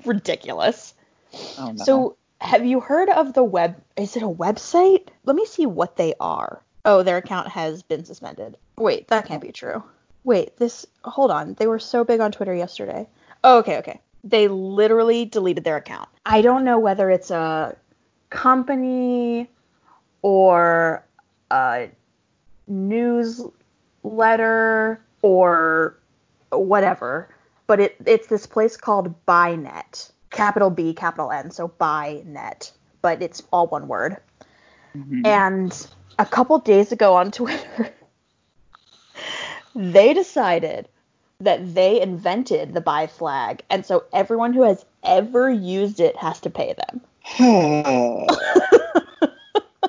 ridiculous. 0.04 0.92
Oh 1.58 1.72
no. 1.72 1.84
So, 1.84 2.16
have 2.42 2.66
you 2.66 2.80
heard 2.80 3.08
of 3.08 3.32
the 3.32 3.42
web? 3.42 3.80
Is 3.96 4.16
it 4.16 4.22
a 4.22 4.28
website? 4.28 5.08
Let 5.24 5.34
me 5.34 5.46
see 5.46 5.64
what 5.64 5.96
they 5.96 6.12
are. 6.20 6.62
Oh, 6.84 7.02
their 7.02 7.16
account 7.16 7.48
has 7.48 7.82
been 7.82 8.04
suspended. 8.04 8.58
Wait, 8.76 9.08
that 9.08 9.26
can't 9.26 9.42
be 9.42 9.52
true. 9.52 9.82
Wait, 10.24 10.56
this. 10.58 10.86
Hold 11.04 11.30
on. 11.30 11.54
They 11.54 11.66
were 11.66 11.78
so 11.78 12.04
big 12.04 12.20
on 12.20 12.32
Twitter 12.32 12.54
yesterday. 12.54 13.08
Oh, 13.42 13.58
okay, 13.60 13.78
okay. 13.78 14.00
They 14.24 14.48
literally 14.48 15.24
deleted 15.24 15.64
their 15.64 15.76
account. 15.76 16.08
I 16.26 16.42
don't 16.42 16.64
know 16.64 16.78
whether 16.78 17.10
it's 17.10 17.30
a 17.30 17.76
company 18.30 19.48
or 20.22 21.04
a 21.50 21.88
newsletter 24.04 25.00
or 25.22 25.98
whatever, 26.50 27.34
but 27.66 27.80
it 27.80 27.96
it's 28.06 28.26
this 28.26 28.46
place 28.46 28.76
called 28.76 29.14
BiNet, 29.26 30.10
capital 30.30 30.70
B, 30.70 30.92
capital 30.94 31.30
N, 31.30 31.50
so 31.50 31.68
BiNet, 31.68 32.72
but 33.02 33.22
it's 33.22 33.42
all 33.52 33.66
one 33.68 33.88
word. 33.88 34.16
Mhm. 34.96 35.26
And 35.26 35.86
a 36.18 36.26
couple 36.26 36.58
days 36.58 36.92
ago 36.92 37.14
on 37.14 37.30
Twitter, 37.38 37.92
they 39.74 40.14
decided 40.14 40.88
that 41.40 41.74
they 41.74 42.00
invented 42.00 42.74
the 42.74 42.80
bi 42.80 43.06
flag, 43.06 43.62
and 43.70 43.86
so 43.86 44.04
everyone 44.12 44.52
who 44.52 44.62
has 44.62 44.84
ever 45.04 45.48
used 45.48 46.00
it 46.00 46.16
has 46.16 46.40
to 46.40 46.50
pay 46.50 46.74
them. 46.74 47.00
Hmm. 47.22 48.26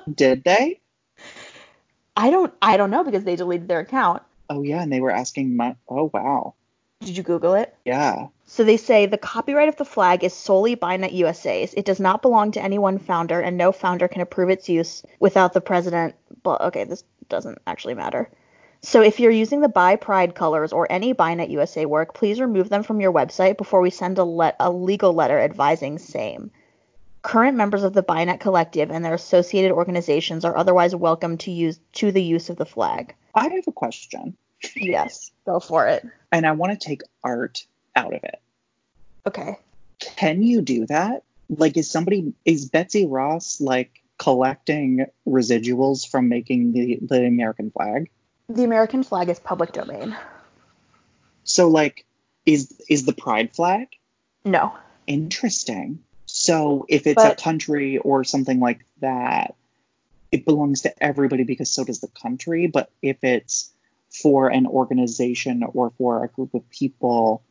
Did 0.14 0.44
they? 0.44 0.80
I 2.16 2.30
don't 2.30 2.54
I 2.62 2.78
don't 2.78 2.92
know 2.92 3.04
because 3.04 3.24
they 3.24 3.36
deleted 3.36 3.68
their 3.68 3.80
account. 3.80 4.22
Oh 4.50 4.62
yeah, 4.62 4.84
and 4.84 4.92
they 4.92 5.00
were 5.00 5.12
asking 5.12 5.56
my. 5.56 5.76
Oh 5.88 6.12
wow. 6.14 6.54
Did 7.02 7.18
you 7.18 7.24
Google 7.24 7.54
it? 7.56 7.74
Yeah. 7.86 8.28
So 8.46 8.64
they 8.64 8.78
say 8.78 9.06
the 9.06 9.18
copyright 9.18 9.70
of 9.70 9.78
the 9.78 9.86
flag 9.86 10.24
is 10.24 10.34
solely 10.34 10.76
BiNet 10.76 11.14
USA's. 11.14 11.74
It 11.74 11.86
does 11.86 12.00
not 12.00 12.22
belong 12.22 12.52
to 12.52 12.62
any 12.62 12.78
one 12.78 13.00
founder, 13.00 13.40
and 13.40 13.58
no 13.58 13.72
founder 13.72 14.08
can 14.08 14.22
approve 14.22 14.50
its 14.50 14.70
use 14.70 15.02
without 15.20 15.54
the 15.54 15.62
president. 15.62 16.16
But 16.44 16.62
okay, 16.62 16.84
this 16.84 17.04
doesn't 17.30 17.60
actually 17.66 17.94
matter. 17.94 18.30
So 18.82 19.02
if 19.02 19.20
you're 19.20 19.32
using 19.32 19.60
the 19.62 19.68
Bi 19.70 19.98
Pride 19.98 20.36
colors 20.36 20.72
or 20.72 20.90
any 20.90 21.14
BiNet 21.14 21.50
USA 21.50 21.86
work, 21.86 22.14
please 22.14 22.40
remove 22.40 22.70
them 22.70 22.84
from 22.84 23.02
your 23.02 23.12
website 23.12 23.58
before 23.58 23.82
we 23.82 23.90
send 23.90 24.18
a, 24.18 24.24
let- 24.24 24.56
a 24.60 24.72
legal 24.72 25.14
letter 25.14 25.38
advising 25.40 25.98
same. 26.00 26.52
Current 27.22 27.58
members 27.58 27.84
of 27.84 27.94
the 27.94 28.04
BiNet 28.04 28.40
Collective 28.40 28.90
and 28.90 29.04
their 29.04 29.14
associated 29.16 29.72
organizations 29.72 30.46
are 30.46 30.56
otherwise 30.56 30.96
welcome 30.96 31.38
to 31.40 31.52
use 31.52 31.78
to 31.94 32.12
the 32.14 32.24
use 32.24 32.50
of 32.50 32.56
the 32.56 32.66
flag. 32.66 33.14
I 33.36 33.50
have 33.50 33.68
a 33.68 33.72
question, 33.74 34.36
Yes, 34.76 35.32
go 35.46 35.60
for 35.60 35.88
it. 35.88 36.06
and 36.32 36.46
I 36.48 36.54
want 36.54 36.72
to 36.80 36.88
take 36.88 37.02
art 37.24 37.66
out 37.98 38.14
of 38.14 38.24
it. 38.24 38.40
Okay. 39.28 39.58
Can 40.00 40.42
you 40.42 40.62
do 40.62 40.86
that? 40.86 41.24
Like, 41.50 41.76
is 41.76 41.92
somebody 41.92 42.34
is 42.46 42.70
Betsy 42.70 43.06
Ross 43.06 43.60
like 43.60 44.02
collecting 44.18 45.06
residuals 45.28 46.08
from 46.10 46.30
making 46.30 46.72
the 46.72 47.00
the 47.02 47.26
American 47.26 47.72
flag? 47.72 48.10
The 48.50 48.64
American 48.64 49.04
flag 49.04 49.30
is 49.30 49.40
public 49.40 49.72
domain. 49.72 50.18
So 51.44 51.68
like, 51.70 52.06
is 52.46 52.74
is 52.90 53.06
the 53.06 53.14
pride 53.14 53.56
flag 53.56 53.88
No. 54.44 54.74
interesting? 55.06 56.00
So 56.26 56.86
if 56.90 57.08
it's 57.08 57.24
a 57.24 57.36
country 57.36 57.98
or 57.98 58.24
something 58.24 58.60
like 58.60 58.86
that, 59.02 59.56
it 60.32 60.46
belongs 60.46 60.82
to 60.82 61.04
everybody 61.04 61.44
because 61.44 61.72
so 61.72 61.84
does 61.84 62.00
the 62.02 62.08
country. 62.08 62.68
But 62.68 62.92
if 63.02 63.24
it's 63.24 63.72
for 64.10 64.48
an 64.50 64.66
organization 64.66 65.64
or 65.64 65.92
for 65.98 66.24
a 66.24 66.28
group 66.28 66.54
of 66.54 66.68
people 66.70 67.44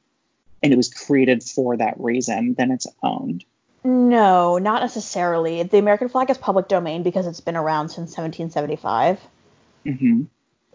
and 0.63 0.73
it 0.73 0.77
was 0.77 0.93
created 0.93 1.43
for 1.43 1.77
that 1.77 1.99
reason, 2.01 2.55
then 2.55 2.71
it's 2.73 2.87
owned. 3.03 3.45
No, 3.85 4.59
not 4.59 4.83
necessarily. 4.83 5.63
The 5.63 5.79
American 5.79 6.09
flag 6.09 6.31
is 6.31 6.39
public 6.39 6.67
domain 6.67 7.05
because 7.05 7.27
it's 7.27 7.41
been 7.41 7.57
around 7.57 7.91
since 7.91 8.17
1775. 8.17 9.21
hmm 9.85 10.23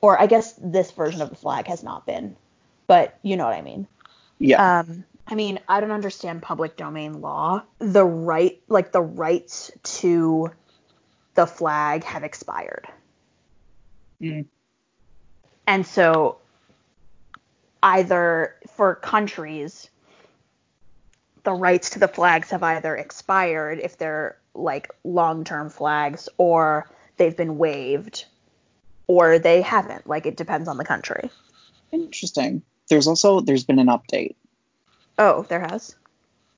Or 0.04 0.22
I 0.22 0.26
guess 0.26 0.54
this 0.62 0.92
version 0.92 1.22
of 1.22 1.30
the 1.30 1.36
flag 1.38 1.68
has 1.68 1.82
not 1.82 2.06
been, 2.06 2.36
but 2.88 3.18
you 3.22 3.38
know 3.38 3.46
what 3.46 3.56
I 3.56 3.62
mean. 3.62 3.88
Yeah. 4.38 4.80
Um, 4.80 5.06
I 5.26 5.36
mean, 5.36 5.60
I 5.70 5.80
don't 5.80 5.92
understand 5.92 6.42
public 6.42 6.76
domain 6.76 7.22
law. 7.22 7.63
The 7.80 8.04
right, 8.04 8.62
like 8.68 8.92
the 8.92 9.02
rights 9.02 9.72
to 10.02 10.52
the 11.36 11.48
flag 11.48 12.04
have 12.04 12.26
expired. 12.26 12.89
Mm. 14.22 14.46
And 15.68 15.88
so 15.88 16.39
either 17.82 18.58
for 18.76 18.96
countries, 18.96 19.89
the 21.44 21.54
rights 21.54 21.92
to 21.92 22.00
the 22.00 22.10
flags 22.10 22.50
have 22.50 22.62
either 22.62 22.94
expired 22.98 23.80
if 23.80 23.98
they're 23.98 24.38
like 24.54 24.89
long-term 25.06 25.70
flags 25.70 26.28
or 26.38 26.89
they've 27.16 27.38
been 27.38 27.58
waived 27.58 28.26
or 29.08 29.39
they 29.39 29.62
haven't. 29.62 30.08
Like 30.08 30.26
it 30.26 30.38
depends 30.38 30.68
on 30.68 30.78
the 30.78 30.86
country. 30.86 31.30
Interesting. 31.92 32.63
There's 32.89 33.08
also 33.08 33.39
there's 33.39 33.63
been 33.63 33.80
an 33.80 33.88
update. 33.88 34.36
Oh, 35.18 35.46
there 35.50 35.60
has. 35.60 35.96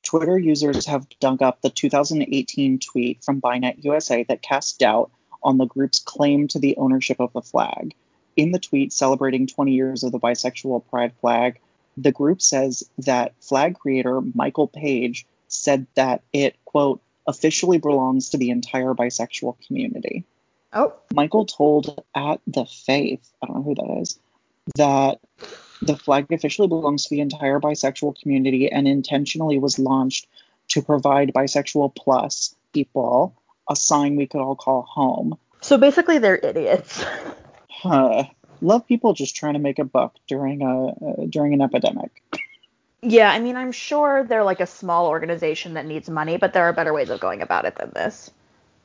Twitter 0.04 0.38
users 0.38 0.86
have 0.86 1.08
dug 1.20 1.42
up 1.42 1.62
the 1.62 1.70
2018 1.70 2.80
tweet 2.80 3.24
from 3.24 3.42
BiNet 3.42 3.84
USA 3.84 4.24
that 4.24 4.42
cast 4.42 4.80
doubt 4.80 5.12
on 5.44 5.58
the 5.58 5.66
group's 5.66 6.00
claim 6.00 6.48
to 6.50 6.60
the 6.60 6.78
ownership 6.78 7.20
of 7.20 7.34
the 7.34 7.42
flag. 7.42 7.94
In 8.36 8.52
the 8.52 8.60
tweet 8.60 8.94
celebrating 8.94 9.48
20 9.48 9.72
years 9.72 10.04
of 10.04 10.12
the 10.12 10.20
bisexual 10.20 10.84
pride 10.90 11.14
flag, 11.22 11.60
the 11.98 12.12
group 12.12 12.42
says 12.42 12.84
that 13.00 13.34
flag 13.42 13.76
creator 13.80 14.22
Michael 14.34 14.68
Page 14.68 15.26
said 15.48 15.88
that 15.96 16.22
it, 16.34 16.56
quote, 16.66 17.02
officially 17.28 17.78
belongs 17.78 18.30
to 18.30 18.38
the 18.38 18.50
entire 18.50 18.94
bisexual 18.94 19.56
community. 19.66 20.26
Oh, 20.76 20.94
Michael 21.14 21.46
told 21.46 22.04
at 22.14 22.42
the 22.46 22.66
Faith, 22.66 23.26
I 23.42 23.48
don't 23.48 23.56
know 23.56 23.64
who 23.64 23.76
that 23.76 24.02
is, 24.02 24.20
that 24.76 25.20
the 25.82 25.96
flag 25.96 26.32
officially 26.32 26.68
belongs 26.68 27.06
to 27.06 27.16
the 27.16 27.22
entire 27.22 27.60
bisexual 27.62 28.20
community 28.22 28.70
and 28.70 28.88
intentionally 28.88 29.58
was 29.58 29.80
launched 29.80 30.28
to 30.70 30.82
provide 30.82 31.32
bisexual 31.34 31.96
plus 31.96 32.56
people 32.74 33.34
a 33.70 33.76
sign 33.76 34.16
we 34.16 34.28
could 34.28 34.42
all 34.42 34.56
call 34.56 34.82
home. 34.82 35.38
so 35.62 35.78
basically 35.78 36.18
they're 36.18 36.38
idiots. 36.38 37.04
Huh. 37.70 38.26
Love 38.62 38.88
people 38.88 39.14
just 39.14 39.36
trying 39.36 39.54
to 39.54 39.60
make 39.60 39.80
a 39.80 39.84
buck 39.84 40.16
during 40.28 40.62
a 40.62 40.88
uh, 40.88 41.26
during 41.30 41.54
an 41.54 41.62
epidemic. 41.62 42.24
yeah, 43.02 43.30
I 43.30 43.40
mean, 43.40 43.56
I'm 43.56 43.72
sure 43.72 44.24
they're 44.24 44.44
like 44.44 44.60
a 44.60 44.68
small 44.68 45.08
organization 45.08 45.76
that 45.76 45.86
needs 45.86 46.10
money, 46.10 46.38
but 46.38 46.54
there 46.54 46.64
are 46.64 46.74
better 46.74 46.94
ways 46.94 47.10
of 47.10 47.20
going 47.20 47.42
about 47.42 47.66
it 47.66 47.76
than 47.76 47.92
this. 47.94 48.32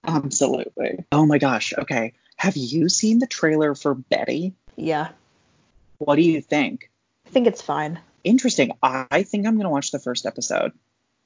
Absolutely. 0.05 1.05
Oh 1.13 1.27
my 1.27 1.39
gosh. 1.39 1.75
Okay. 1.77 2.13
Have 2.37 2.57
you 2.57 2.89
seen 2.89 3.19
the 3.19 3.27
trailer 3.27 3.75
for 3.75 3.95
Betty? 3.95 4.55
Yeah, 4.77 5.09
What 5.99 6.17
do 6.17 6.23
you 6.23 6.41
think? 6.41 6.91
I 7.27 7.31
think 7.31 7.47
it's 7.47 7.61
fine. 7.61 8.01
Interesting. 8.25 8.73
I 8.83 9.23
think 9.25 9.47
I'm 9.47 9.57
gonna 9.57 9.71
watch 9.71 9.91
the 9.91 9.99
first 9.99 10.25
episode. 10.25 10.73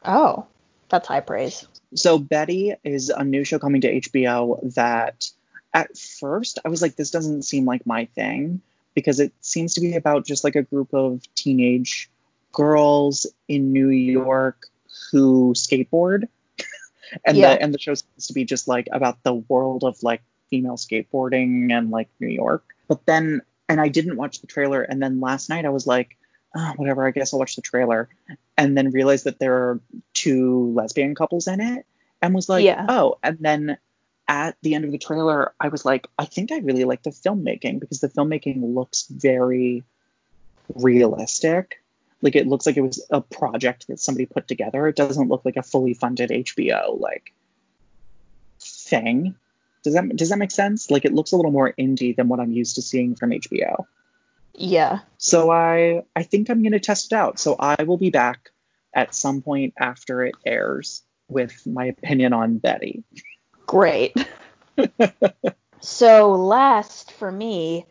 Oh, 0.04 0.46
that's 0.88 1.08
high 1.08 1.20
praise. 1.20 1.66
So 1.94 2.18
Betty 2.18 2.74
is 2.82 3.10
a 3.10 3.22
new 3.24 3.44
show 3.44 3.58
coming 3.58 3.80
to 3.82 4.00
HBO 4.00 4.74
that 4.74 5.30
at 5.72 5.96
first 5.96 6.58
I 6.64 6.68
was 6.68 6.82
like, 6.82 6.96
this 6.96 7.10
doesn't 7.10 7.42
seem 7.42 7.64
like 7.64 7.86
my 7.86 8.06
thing 8.06 8.60
because 8.94 9.20
it 9.20 9.32
seems 9.40 9.74
to 9.74 9.80
be 9.80 9.94
about 9.94 10.26
just 10.26 10.44
like 10.44 10.56
a 10.56 10.62
group 10.62 10.92
of 10.92 11.22
teenage 11.34 12.10
girls 12.52 13.26
in 13.48 13.72
New 13.72 13.88
York 13.88 14.66
who 15.10 15.52
skateboard. 15.54 16.28
And 17.24 17.36
Yeah. 17.36 17.54
the 17.54 17.62
and 17.62 17.74
the 17.74 17.78
show 17.78 17.94
seems 17.94 18.26
to 18.26 18.32
be 18.32 18.44
just 18.44 18.68
like 18.68 18.88
about 18.92 19.22
the 19.22 19.34
world 19.34 19.84
of 19.84 20.02
like 20.02 20.22
female 20.50 20.76
skateboarding 20.76 21.72
and 21.72 21.90
like 21.90 22.08
New 22.20 22.28
York. 22.28 22.64
But 22.88 23.04
then 23.06 23.42
and 23.68 23.80
I 23.80 23.88
didn't 23.88 24.16
watch 24.16 24.40
the 24.40 24.46
trailer 24.46 24.82
and 24.82 25.02
then 25.02 25.20
last 25.20 25.48
night 25.48 25.64
I 25.64 25.70
was 25.70 25.86
like, 25.86 26.16
oh, 26.54 26.72
whatever, 26.76 27.06
I 27.06 27.10
guess 27.10 27.32
I'll 27.32 27.38
watch 27.40 27.56
the 27.56 27.62
trailer. 27.62 28.08
And 28.56 28.76
then 28.76 28.90
realized 28.90 29.24
that 29.24 29.38
there 29.38 29.54
are 29.54 29.80
two 30.12 30.72
lesbian 30.74 31.14
couples 31.14 31.46
in 31.48 31.60
it 31.60 31.86
and 32.22 32.34
was 32.34 32.48
like, 32.48 32.64
Yeah. 32.64 32.86
oh, 32.88 33.18
and 33.22 33.38
then 33.40 33.78
at 34.28 34.56
the 34.62 34.74
end 34.74 34.84
of 34.84 34.92
the 34.92 34.98
trailer, 34.98 35.52
I 35.60 35.68
was 35.68 35.84
like, 35.84 36.06
I 36.18 36.24
think 36.24 36.52
I 36.52 36.58
really 36.58 36.84
like 36.84 37.02
the 37.02 37.10
filmmaking 37.10 37.80
because 37.80 38.00
the 38.00 38.08
filmmaking 38.08 38.74
looks 38.74 39.06
very 39.08 39.82
realistic. 40.74 41.82
Like 42.24 42.36
it 42.36 42.46
looks 42.46 42.64
like 42.64 42.78
it 42.78 42.80
was 42.80 43.06
a 43.10 43.20
project 43.20 43.86
that 43.88 44.00
somebody 44.00 44.24
put 44.24 44.48
together. 44.48 44.88
It 44.88 44.96
doesn't 44.96 45.28
look 45.28 45.44
like 45.44 45.58
a 45.58 45.62
fully 45.62 45.92
funded 45.92 46.30
HBO 46.30 46.98
like 46.98 47.34
thing. 48.58 49.34
Does 49.82 49.92
that 49.92 50.16
does 50.16 50.30
that 50.30 50.38
make 50.38 50.50
sense? 50.50 50.90
Like 50.90 51.04
it 51.04 51.12
looks 51.12 51.32
a 51.32 51.36
little 51.36 51.50
more 51.50 51.74
indie 51.78 52.16
than 52.16 52.28
what 52.28 52.40
I'm 52.40 52.50
used 52.50 52.76
to 52.76 52.82
seeing 52.82 53.14
from 53.14 53.30
HBO. 53.30 53.84
Yeah. 54.54 55.00
So 55.18 55.50
I 55.50 56.04
I 56.16 56.22
think 56.22 56.48
I'm 56.48 56.62
gonna 56.62 56.80
test 56.80 57.12
it 57.12 57.14
out. 57.14 57.38
So 57.38 57.56
I 57.60 57.82
will 57.82 57.98
be 57.98 58.08
back 58.08 58.50
at 58.94 59.14
some 59.14 59.42
point 59.42 59.74
after 59.78 60.24
it 60.24 60.34
airs 60.46 61.02
with 61.28 61.66
my 61.66 61.84
opinion 61.84 62.32
on 62.32 62.56
Betty. 62.56 63.04
Great. 63.66 64.16
so 65.80 66.32
last 66.32 67.12
for 67.12 67.30
me, 67.30 67.84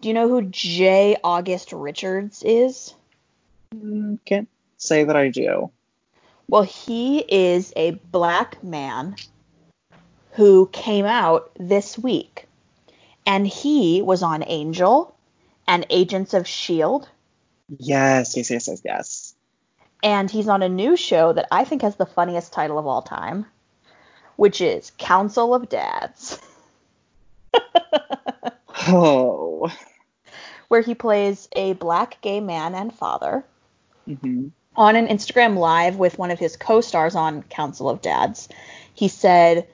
Do 0.00 0.08
you 0.08 0.14
know 0.14 0.28
who 0.28 0.42
J. 0.42 1.16
August 1.22 1.72
Richards 1.72 2.42
is? 2.42 2.94
Can't 4.24 4.48
say 4.76 5.04
that 5.04 5.16
I 5.16 5.28
do. 5.28 5.70
Well, 6.48 6.62
he 6.62 7.18
is 7.20 7.72
a 7.76 7.92
black 7.92 8.62
man 8.62 9.16
who 10.32 10.68
came 10.72 11.06
out 11.06 11.50
this 11.58 11.98
week. 11.98 12.46
And 13.26 13.46
he 13.46 14.02
was 14.02 14.22
on 14.22 14.44
Angel 14.46 15.16
and 15.66 15.84
Agents 15.90 16.32
of 16.32 16.42
S.H.I.E.L.D. 16.42 17.08
Yes, 17.78 18.36
yes, 18.36 18.50
yes, 18.50 18.68
yes, 18.68 18.82
yes. 18.84 19.34
And 20.02 20.30
he's 20.30 20.46
on 20.46 20.62
a 20.62 20.68
new 20.68 20.96
show 20.96 21.32
that 21.32 21.48
I 21.50 21.64
think 21.64 21.82
has 21.82 21.96
the 21.96 22.06
funniest 22.06 22.52
title 22.52 22.78
of 22.78 22.86
all 22.86 23.02
time, 23.02 23.46
which 24.36 24.60
is 24.60 24.92
Council 24.98 25.54
of 25.54 25.68
Dads. 25.68 26.38
Oh. 28.88 29.68
where 30.68 30.82
he 30.82 30.94
plays 30.94 31.48
a 31.56 31.72
black 31.72 32.20
gay 32.20 32.38
man 32.38 32.72
and 32.74 32.94
father 32.94 33.44
hmm 34.06 34.48
on 34.76 34.96
an 34.96 35.08
Instagram 35.08 35.56
live 35.56 35.96
with 35.96 36.18
one 36.18 36.30
of 36.30 36.38
his 36.38 36.56
co-stars 36.56 37.14
on 37.14 37.42
Council 37.44 37.88
of 37.88 38.02
Dads. 38.02 38.48
He 38.94 39.08
said, 39.08 39.66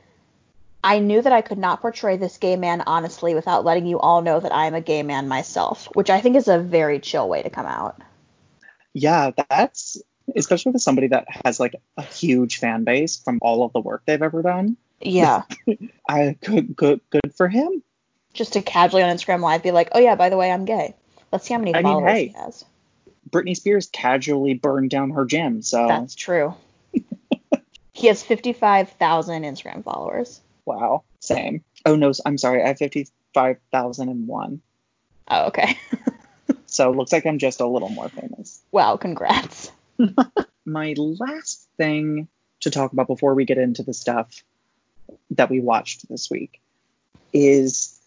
"I 0.85 1.01
knew 1.01 1.21
that 1.21 1.33
I 1.33 1.41
could 1.43 1.59
not 1.59 1.81
portray 1.81 2.17
this 2.17 2.39
gay 2.39 2.57
man 2.57 2.83
honestly 2.87 3.35
without 3.35 3.65
letting 3.65 3.87
you 3.87 3.99
all 3.99 4.23
know 4.23 4.39
that 4.39 4.55
I 4.55 4.67
am 4.67 4.75
a 4.75 4.81
gay 4.81 5.03
man 5.03 5.29
myself," 5.29 5.89
which 5.95 6.11
I 6.11 6.21
think 6.21 6.37
is 6.37 6.49
a 6.49 6.59
very 6.59 7.01
chill 7.01 7.29
way 7.29 7.43
to 7.43 7.51
come 7.51 7.67
out. 7.67 8.01
Yeah, 8.95 9.33
that's 9.49 10.01
especially 10.37 10.73
with 10.73 10.83
somebody 10.83 11.09
that 11.09 11.27
has 11.45 11.59
like 11.59 11.75
a 11.97 12.03
huge 12.03 12.59
fan 12.59 12.85
base 12.85 13.17
from 13.17 13.39
all 13.43 13.65
of 13.65 13.73
the 13.73 13.81
work 13.81 14.03
they've 14.07 14.23
ever 14.23 14.43
done. 14.43 14.77
Yeah, 15.01 15.43
I 16.09 16.37
good 16.41 16.77
good 16.77 17.01
good 17.11 17.35
for 17.35 17.49
him. 17.49 17.83
just 18.35 18.53
to 18.55 18.63
casually 18.63 19.03
on 19.03 19.15
Instagram 19.15 19.41
live 19.41 19.63
be 19.63 19.73
like, 19.73 19.89
"Oh 19.93 19.99
yeah, 19.99 20.15
by 20.15 20.29
the 20.29 20.37
way, 20.37 20.51
I'm 20.51 20.65
gay." 20.65 20.95
Let's 21.33 21.47
see 21.47 21.55
how 21.55 21.61
many 21.61 21.75
I 21.75 21.79
mean, 21.79 21.93
followers 21.95 22.13
hey. 22.13 22.27
he 22.29 22.33
has. 22.35 22.65
Britney 23.31 23.57
Spears 23.57 23.87
casually 23.87 24.55
burned 24.55 24.91
down 24.91 25.11
her 25.11 25.25
gym, 25.25 25.63
so 25.63 25.87
That's 25.89 26.15
true. 26.15 26.55
he 27.93 28.07
has 28.09 28.23
55,000 28.23 29.43
Instagram 29.43 29.83
followers. 29.85 30.41
wow, 30.65 31.03
same. 31.21 31.65
Oh 31.85 31.97
no, 31.97 32.13
I'm 32.27 32.39
sorry, 32.39 32.63
I 32.63 32.69
have 32.69 32.79
fifty 32.79 33.09
five 33.35 33.59
thousand 33.71 34.09
and 34.09 34.27
one. 34.29 34.61
Oh, 35.29 35.47
okay. 35.47 35.79
So 36.67 36.91
it 36.91 36.97
looks 36.97 37.13
like 37.13 37.27
I'm 37.27 37.39
just 37.39 37.61
a 37.61 37.67
little 37.67 37.91
more 37.91 38.09
famous. 38.09 38.63
wow, 38.73 38.97
congrats. 38.97 39.71
My 40.65 40.95
last 40.97 41.69
thing 41.77 42.29
to 42.61 42.71
talk 42.71 42.95
about 42.95 43.09
before 43.09 43.35
we 43.35 43.45
get 43.45 43.59
into 43.59 43.83
the 43.83 43.93
stuff 43.93 44.43
that 45.33 45.51
we 45.51 45.61
watched 45.61 46.09
this 46.09 46.31
week 46.31 46.63
is 47.31 48.01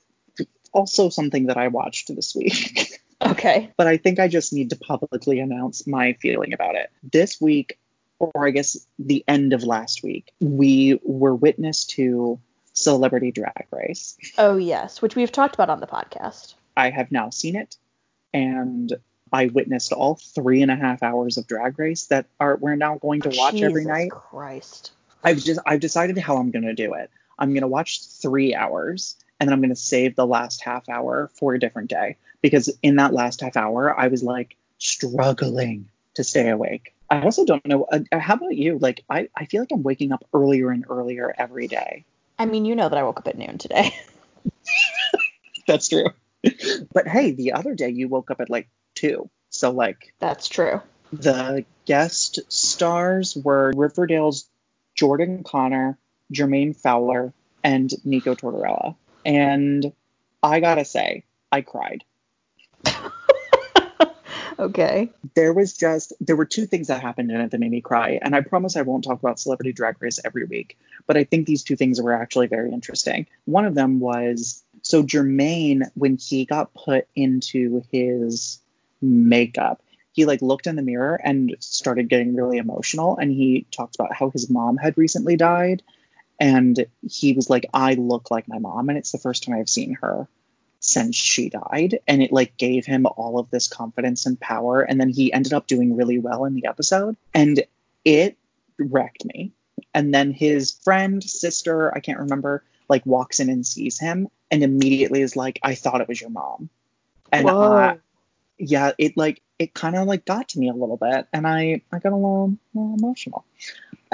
also 0.74 1.10
something 1.10 1.46
that 1.46 1.58
I 1.58 1.68
watched 1.68 2.14
this 2.16 2.34
week. 2.36 2.95
Okay. 3.26 3.72
but 3.78 3.88
I 3.88 3.98
think 3.98 4.20
I 4.20 4.28
just 4.28 4.54
need 4.54 4.70
to 4.72 4.76
publicly 4.76 5.40
announce 5.40 5.88
my 5.88 6.14
feeling 6.14 6.54
about 6.54 6.76
it. 6.76 6.92
This 7.04 7.40
week, 7.42 7.80
or 8.20 8.48
I 8.48 8.52
guess 8.52 8.86
the 9.00 9.24
end 9.28 9.54
of 9.54 9.64
last 9.64 10.04
week, 10.04 10.32
we 10.40 11.00
were 11.04 11.36
witness 11.36 11.86
to 11.86 12.40
Celebrity 12.74 13.32
Drag 13.32 13.68
Race. 13.72 14.18
Oh, 14.38 14.58
yes, 14.58 15.02
which 15.02 15.16
we've 15.16 15.32
talked 15.32 15.56
about 15.56 15.70
on 15.70 15.80
the 15.80 15.88
podcast. 15.88 16.56
I 16.78 16.90
have 16.90 17.12
now 17.12 17.30
seen 17.30 17.56
it, 17.56 17.78
and 18.34 18.94
I 19.32 19.48
witnessed 19.48 19.92
all 19.92 20.16
three 20.16 20.62
and 20.62 20.72
a 20.72 20.76
half 20.76 21.04
hours 21.04 21.38
of 21.38 21.48
Drag 21.48 21.78
Race 21.80 22.06
that 22.08 22.26
are 22.40 22.58
we're 22.58 22.76
now 22.76 22.98
going 22.98 23.22
to 23.22 23.30
watch 23.30 23.56
every 23.56 23.82
Jesus 23.82 23.88
night. 23.88 24.12
Christ. 24.12 24.92
I've 25.24 25.44
just 25.44 25.60
I've 25.66 25.80
decided 25.80 26.18
how 26.18 26.38
I'm 26.38 26.52
gonna 26.52 26.76
do 26.76 26.94
it. 26.94 27.10
I'm 27.40 27.54
gonna 27.54 27.68
watch 27.68 28.02
three 28.22 28.54
hours 28.54 29.16
and 29.40 29.48
then 29.48 29.54
I'm 29.54 29.62
gonna 29.62 29.76
save 29.76 30.16
the 30.16 30.26
last 30.26 30.64
half 30.64 30.88
hour 30.90 31.30
for 31.34 31.54
a 31.54 31.60
different 31.60 31.90
day. 31.90 32.18
Because 32.42 32.70
in 32.84 32.98
that 32.98 33.14
last 33.14 33.42
half 33.42 33.58
hour 33.58 33.98
I 33.98 34.08
was 34.08 34.24
like 34.24 34.56
struggling 34.78 35.90
to 36.16 36.24
stay 36.24 36.50
awake. 36.50 36.94
I 37.10 37.22
also 37.22 37.46
don't 37.46 37.66
know 37.66 37.86
uh, 37.92 38.00
how 38.18 38.36
about 38.36 38.56
you? 38.56 38.80
Like 38.80 39.04
I, 39.10 39.30
I 39.36 39.46
feel 39.46 39.62
like 39.62 39.72
I'm 39.72 39.84
waking 39.84 40.12
up 40.12 40.26
earlier 40.34 40.72
and 40.72 40.86
earlier 40.90 41.34
every 41.38 41.68
day. 41.68 42.06
I 42.38 42.46
mean, 42.46 42.66
you 42.66 42.76
know 42.76 42.90
that 42.90 42.98
I 42.98 43.04
woke 43.04 43.20
up 43.20 43.28
at 43.28 43.38
noon 43.38 43.58
today. 43.58 43.96
That's 45.68 45.88
true. 45.88 46.10
but 46.94 47.08
hey, 47.08 47.32
the 47.32 47.54
other 47.54 47.76
day 47.76 47.90
you 47.90 48.08
woke 48.08 48.32
up 48.32 48.42
at 48.42 48.50
like 48.50 48.70
two. 48.94 49.30
So 49.50 49.72
like 49.72 50.14
That's 50.20 50.48
true. 50.48 50.82
the 51.14 51.66
guest 51.86 52.40
stars 52.50 53.36
were 53.36 53.72
Riverdale's 53.76 54.48
Jordan 54.96 55.44
Connor, 55.44 55.98
Jermaine 56.34 56.76
Fowler, 56.76 57.34
and 57.64 57.92
Nico 58.04 58.36
Tortorella. 58.36 58.96
And 59.26 59.92
I 60.44 60.60
gotta 60.60 60.86
say, 60.86 61.24
I 61.52 61.62
cried. 61.62 62.04
okay. 64.60 65.10
There 65.34 65.54
was 65.54 65.76
just 65.76 66.14
there 66.22 66.36
were 66.36 66.46
two 66.46 66.66
things 66.66 66.88
that 66.88 67.02
happened 67.02 67.32
in 67.32 67.42
it 67.42 67.52
that 67.52 67.60
made 67.60 67.72
me 67.72 67.82
cry, 67.82 68.20
and 68.22 68.36
I 68.36 68.42
promise 68.42 68.78
I 68.78 68.84
won't 68.84 69.04
talk 69.04 69.20
about 69.20 69.40
Celebrity 69.40 69.74
Drag 69.74 70.02
Race 70.02 70.20
every 70.24 70.46
week, 70.46 70.78
but 71.08 71.18
I 71.18 71.24
think 71.24 71.48
these 71.48 71.64
two 71.64 71.76
things 71.76 72.02
were 72.02 72.14
actually 72.14 72.48
very 72.48 72.72
interesting. 72.72 73.26
One 73.46 73.66
of 73.66 73.76
them 73.76 74.00
was 74.00 74.64
so 74.82 75.04
Jermaine 75.04 75.90
when 75.96 76.18
he 76.18 76.46
got 76.46 76.74
put 76.74 77.08
into 77.16 77.84
his 77.92 78.60
makeup, 79.02 79.82
he 80.12 80.26
like 80.26 80.42
looked 80.42 80.68
in 80.68 80.76
the 80.76 80.82
mirror 80.82 81.20
and 81.24 81.56
started 81.60 82.10
getting 82.10 82.36
really 82.36 82.58
emotional, 82.58 83.18
and 83.18 83.32
he 83.32 83.66
talked 83.72 83.96
about 83.96 84.14
how 84.14 84.30
his 84.30 84.50
mom 84.50 84.78
had 84.78 84.98
recently 84.98 85.36
died, 85.36 85.84
and 86.40 86.86
he 87.08 87.34
was 87.34 87.50
like, 87.50 87.66
I 87.74 87.94
look 87.94 88.32
like 88.32 88.48
my 88.48 88.60
mom, 88.60 88.90
and 88.90 88.98
it's 88.98 89.12
the 89.12 89.18
first 89.18 89.44
time 89.44 89.56
I've 89.56 89.70
seen 89.70 89.98
her 90.02 90.28
since 90.80 91.16
she 91.16 91.50
died. 91.50 92.00
And 92.08 92.22
it 92.22 92.32
like 92.32 92.58
gave 92.58 92.86
him 92.86 93.06
all 93.06 93.40
of 93.40 93.50
this 93.50 93.68
confidence 93.68 94.26
and 94.26 94.40
power. 94.40 94.82
And 94.82 95.00
then 95.00 95.10
he 95.10 95.34
ended 95.34 95.54
up 95.54 95.68
doing 95.68 95.96
really 95.96 96.20
well 96.20 96.46
in 96.46 96.54
the 96.54 96.68
episode. 96.68 97.18
And 97.34 97.64
it 98.04 98.38
wrecked 98.78 99.26
me. 99.26 99.52
And 99.94 100.14
then 100.14 100.32
his 100.32 100.72
friend 100.84 101.24
sister 101.24 101.94
i 101.96 102.00
can't 102.00 102.20
remember 102.20 102.64
like 102.88 103.06
walks 103.06 103.40
in 103.40 103.50
and 103.50 103.66
sees 103.66 104.00
him 104.00 104.28
and 104.52 104.64
immediately 104.64 105.22
is 105.22 105.36
like 105.36 105.60
i 105.64 105.74
thought 105.76 106.02
it 106.02 106.08
was 106.08 106.22
your 106.22 106.30
mom. 106.30 106.70
And. 107.32 107.50
I, 107.50 107.98
yeah 108.58 108.92
it 108.98 109.18
like 109.18 109.42
it 109.60 109.74
kind 109.74 109.96
of 109.96 110.08
like 110.08 110.26
got 110.26 110.50
to 110.50 110.60
me 110.60 110.70
a 110.70 110.74
little 110.74 110.98
bit. 110.98 111.28
And 111.34 111.48
i 111.48 111.82
i 111.92 112.00
got 112.00 112.12
a 112.12 112.16
little, 112.16 112.58
little 112.74 112.96
emotional 112.96 113.46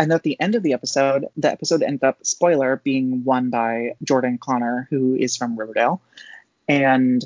and 0.02 0.12
at 0.12 0.24
the 0.24 0.40
end 0.42 0.56
of 0.56 0.64
the 0.64 0.74
episode 0.74 1.28
the 1.38 1.52
episode 1.52 1.84
ended 1.84 2.04
up 2.04 2.26
spoiler 2.26 2.82
being 2.84 3.24
won 3.24 3.52
by 3.52 3.92
jordan 4.04 4.40
connor 4.40 4.88
who 4.90 5.16
is 5.16 5.38
from 5.38 5.58
riverdale. 5.58 6.02
And 6.68 7.24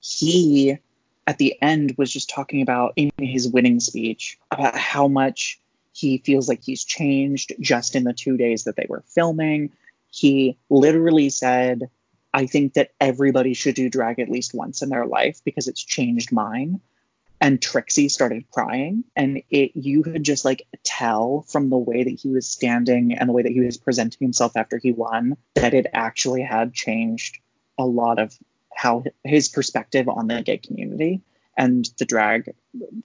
he 0.00 0.78
at 1.26 1.38
the 1.38 1.60
end 1.60 1.94
was 1.98 2.12
just 2.12 2.30
talking 2.30 2.62
about 2.62 2.92
in 2.96 3.10
his 3.18 3.48
winning 3.48 3.80
speech 3.80 4.38
about 4.52 4.76
how 4.76 5.08
much 5.08 5.60
he 5.92 6.18
feels 6.18 6.48
like 6.48 6.62
he's 6.62 6.84
changed 6.84 7.52
just 7.60 7.96
in 7.96 8.04
the 8.04 8.12
two 8.12 8.36
days 8.36 8.64
that 8.64 8.76
they 8.76 8.86
were 8.88 9.02
filming. 9.08 9.72
He 10.10 10.56
literally 10.70 11.30
said 11.30 11.90
i 12.34 12.46
think 12.46 12.74
that 12.74 12.92
everybody 13.00 13.54
should 13.54 13.74
do 13.74 13.88
drag 13.88 14.18
at 14.20 14.28
least 14.28 14.54
once 14.54 14.82
in 14.82 14.90
their 14.90 15.06
life 15.06 15.40
because 15.44 15.66
it's 15.66 15.82
changed 15.82 16.30
mine 16.30 16.80
and 17.40 17.62
trixie 17.62 18.08
started 18.08 18.50
crying 18.50 19.04
and 19.14 19.42
it 19.50 19.72
you 19.74 20.02
could 20.02 20.22
just 20.24 20.44
like 20.44 20.66
tell 20.84 21.44
from 21.48 21.70
the 21.70 21.76
way 21.78 22.02
that 22.04 22.18
he 22.20 22.28
was 22.30 22.48
standing 22.48 23.12
and 23.14 23.28
the 23.28 23.32
way 23.32 23.42
that 23.42 23.52
he 23.52 23.60
was 23.60 23.76
presenting 23.76 24.18
himself 24.24 24.56
after 24.56 24.78
he 24.78 24.92
won 24.92 25.36
that 25.54 25.74
it 25.74 25.86
actually 25.92 26.42
had 26.42 26.74
changed 26.74 27.38
a 27.78 27.84
lot 27.84 28.18
of 28.18 28.36
how 28.74 29.04
his 29.24 29.48
perspective 29.48 30.08
on 30.08 30.26
the 30.26 30.42
gay 30.42 30.58
community 30.58 31.20
and 31.56 31.88
the 31.98 32.04
drag 32.04 32.52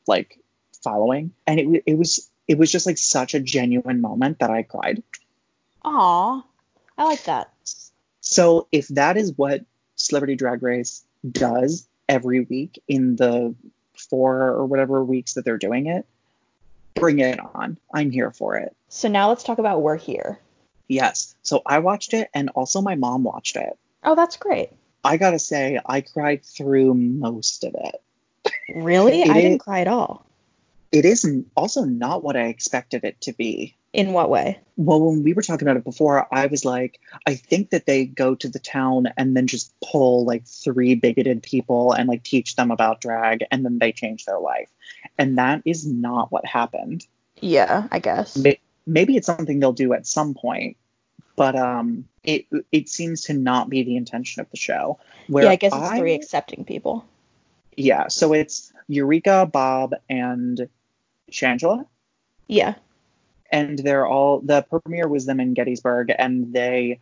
like 0.08 0.40
following 0.84 1.32
and 1.48 1.60
it, 1.60 1.84
it 1.86 1.98
was 1.98 2.30
it 2.48 2.58
was 2.58 2.72
just 2.72 2.86
like 2.86 2.98
such 2.98 3.34
a 3.34 3.40
genuine 3.40 4.02
moment 4.02 4.40
that 4.40 4.50
i 4.50 4.64
cried 4.64 5.02
Aw. 5.86 6.44
I 6.98 7.04
like 7.04 7.24
that. 7.26 7.52
so 8.22 8.68
if 8.72 8.88
that 8.90 9.18
is 9.18 9.34
what 9.36 9.66
celebrity 9.96 10.36
drag 10.36 10.64
race 10.64 11.04
does 11.30 11.88
every 12.10 12.42
week 12.42 12.82
in 12.88 13.16
the 13.16 13.56
four 14.10 14.36
or 14.50 14.66
whatever 14.66 15.04
weeks 15.04 15.34
that 15.34 15.46
they're 15.46 15.58
doing 15.58 15.88
it 15.88 16.06
bring 16.96 17.20
it 17.20 17.40
on 17.56 17.78
i'm 17.94 18.12
here 18.12 18.32
for 18.32 18.56
it 18.56 18.76
So 18.90 19.08
now 19.08 19.30
let's 19.30 19.44
talk 19.44 19.58
about 19.58 19.82
We're 19.82 19.98
Here. 19.98 20.40
yes 20.88 21.36
so 21.42 21.62
i 21.66 21.80
watched 21.80 22.14
it 22.14 22.30
and 22.34 22.50
also 22.56 22.82
my 22.82 22.96
mom 22.96 23.24
watched 23.24 23.56
it 23.56 23.78
Oh, 24.04 24.16
that's 24.16 24.38
great. 24.38 24.70
i 25.04 25.18
gotta 25.18 25.40
say 25.40 25.80
i 25.86 26.02
cried 26.02 26.44
through 26.46 26.94
most 26.94 27.64
of 27.64 27.76
it 27.76 27.96
Really? 28.74 29.24
I 29.30 29.42
didn't 29.42 29.60
cry 29.60 29.80
at 29.82 29.88
all. 29.88 30.26
It 30.94 31.06
is 31.06 31.28
also 31.58 31.84
not 31.84 32.24
what 32.24 32.38
I 32.38 32.46
expected 32.46 33.04
it 33.04 33.20
to 33.22 33.34
be. 33.34 33.76
In 33.94 34.14
what 34.14 34.30
way? 34.30 34.60
Well, 34.78 35.02
when 35.02 35.24
we 35.24 35.34
were 35.34 35.42
talking 35.42 35.68
about 35.68 35.78
it 35.78 35.84
before, 35.84 36.28
I 36.32 36.46
was 36.46 36.64
like, 36.66 37.00
I 37.28 37.36
think 37.36 37.72
that 37.72 37.88
they 37.88 38.06
go 38.06 38.36
to 38.36 38.48
the 38.48 38.60
town 38.60 39.08
and 39.18 39.36
then 39.36 39.48
just 39.48 39.74
pull 39.82 40.24
like 40.24 40.46
three 40.46 40.96
bigoted 40.96 41.42
people 41.44 41.92
and 41.94 42.08
like 42.08 42.24
teach 42.24 42.56
them 42.56 42.72
about 42.72 43.02
drag 43.02 43.44
and 43.52 43.66
then 43.66 43.80
they 43.80 43.92
change 43.92 44.26
their 44.26 44.40
life. 44.40 44.70
And 45.18 45.38
that 45.40 45.64
is 45.66 45.86
not 45.86 46.32
what 46.32 46.46
happened. 46.46 47.06
Yeah, 47.42 47.88
I 47.92 48.00
guess. 48.00 48.38
Maybe 48.86 49.16
it's 49.16 49.28
something 49.28 49.60
they'll 49.60 49.74
do 49.74 49.94
at 49.94 50.06
some 50.06 50.34
point, 50.36 50.78
but 51.36 51.56
um, 51.56 52.06
it 52.24 52.46
it 52.72 52.90
seems 52.90 53.24
to 53.26 53.34
not 53.34 53.70
be 53.70 53.84
the 53.84 53.96
intention 53.96 54.42
of 54.42 54.50
the 54.52 54.58
show. 54.58 55.00
Where 55.28 55.46
yeah, 55.46 55.52
I 55.52 55.56
guess 55.56 55.74
it's 55.76 56.00
three 56.00 56.14
accepting 56.14 56.66
people. 56.66 57.06
Yeah, 57.76 58.08
so 58.08 58.34
it's 58.34 58.72
Eureka, 58.88 59.50
Bob, 59.52 59.94
and 60.10 60.68
Shangela. 61.32 61.86
Yeah. 62.48 62.76
And 63.52 63.80
they're 63.80 64.08
all 64.08 64.40
the 64.40 64.64
premiere 64.64 65.08
was 65.08 65.26
them 65.26 65.40
in 65.40 65.54
Gettysburg, 65.54 66.12
and 66.18 66.54
they 66.54 67.00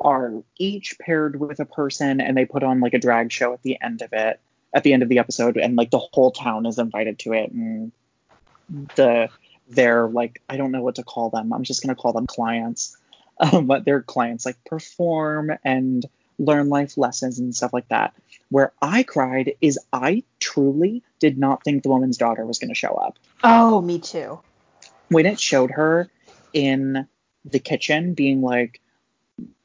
are 0.00 0.42
each 0.58 0.98
paired 0.98 1.38
with 1.38 1.60
a 1.60 1.64
person, 1.64 2.20
and 2.20 2.36
they 2.36 2.44
put 2.44 2.62
on 2.62 2.80
like 2.80 2.94
a 2.94 2.98
drag 2.98 3.30
show 3.30 3.52
at 3.52 3.62
the 3.62 3.78
end 3.82 4.02
of 4.02 4.12
it, 4.12 4.40
at 4.74 4.82
the 4.82 4.92
end 4.92 5.02
of 5.02 5.08
the 5.08 5.18
episode, 5.18 5.56
and 5.56 5.76
like 5.76 5.90
the 5.90 5.98
whole 5.98 6.30
town 6.30 6.66
is 6.66 6.78
invited 6.78 7.18
to 7.20 7.32
it, 7.32 7.52
and 7.52 7.92
the 8.96 9.28
they're 9.68 10.08
like 10.08 10.42
I 10.48 10.56
don't 10.56 10.72
know 10.72 10.82
what 10.82 10.96
to 10.96 11.02
call 11.02 11.30
them. 11.30 11.52
I'm 11.52 11.62
just 11.62 11.82
gonna 11.82 11.94
call 11.94 12.12
them 12.12 12.26
clients. 12.26 12.96
Um, 13.40 13.66
but 13.66 13.86
their 13.86 14.02
clients 14.02 14.44
like 14.46 14.62
perform 14.66 15.50
and 15.64 16.06
learn 16.38 16.68
life 16.68 16.96
lessons 16.96 17.38
and 17.38 17.56
stuff 17.56 17.72
like 17.72 17.88
that. 17.88 18.14
Where 18.50 18.72
I 18.82 19.02
cried 19.02 19.54
is 19.60 19.78
I 19.92 20.22
truly 20.52 21.02
did 21.18 21.38
not 21.38 21.64
think 21.64 21.82
the 21.82 21.88
woman's 21.88 22.16
daughter 22.18 22.44
was 22.44 22.58
going 22.58 22.68
to 22.68 22.74
show 22.74 22.94
up. 22.94 23.18
Oh, 23.42 23.80
me 23.80 23.98
too. 23.98 24.40
When 25.08 25.26
it 25.26 25.40
showed 25.40 25.70
her 25.72 26.08
in 26.52 27.06
the 27.44 27.58
kitchen 27.58 28.14
being 28.14 28.42
like, 28.42 28.80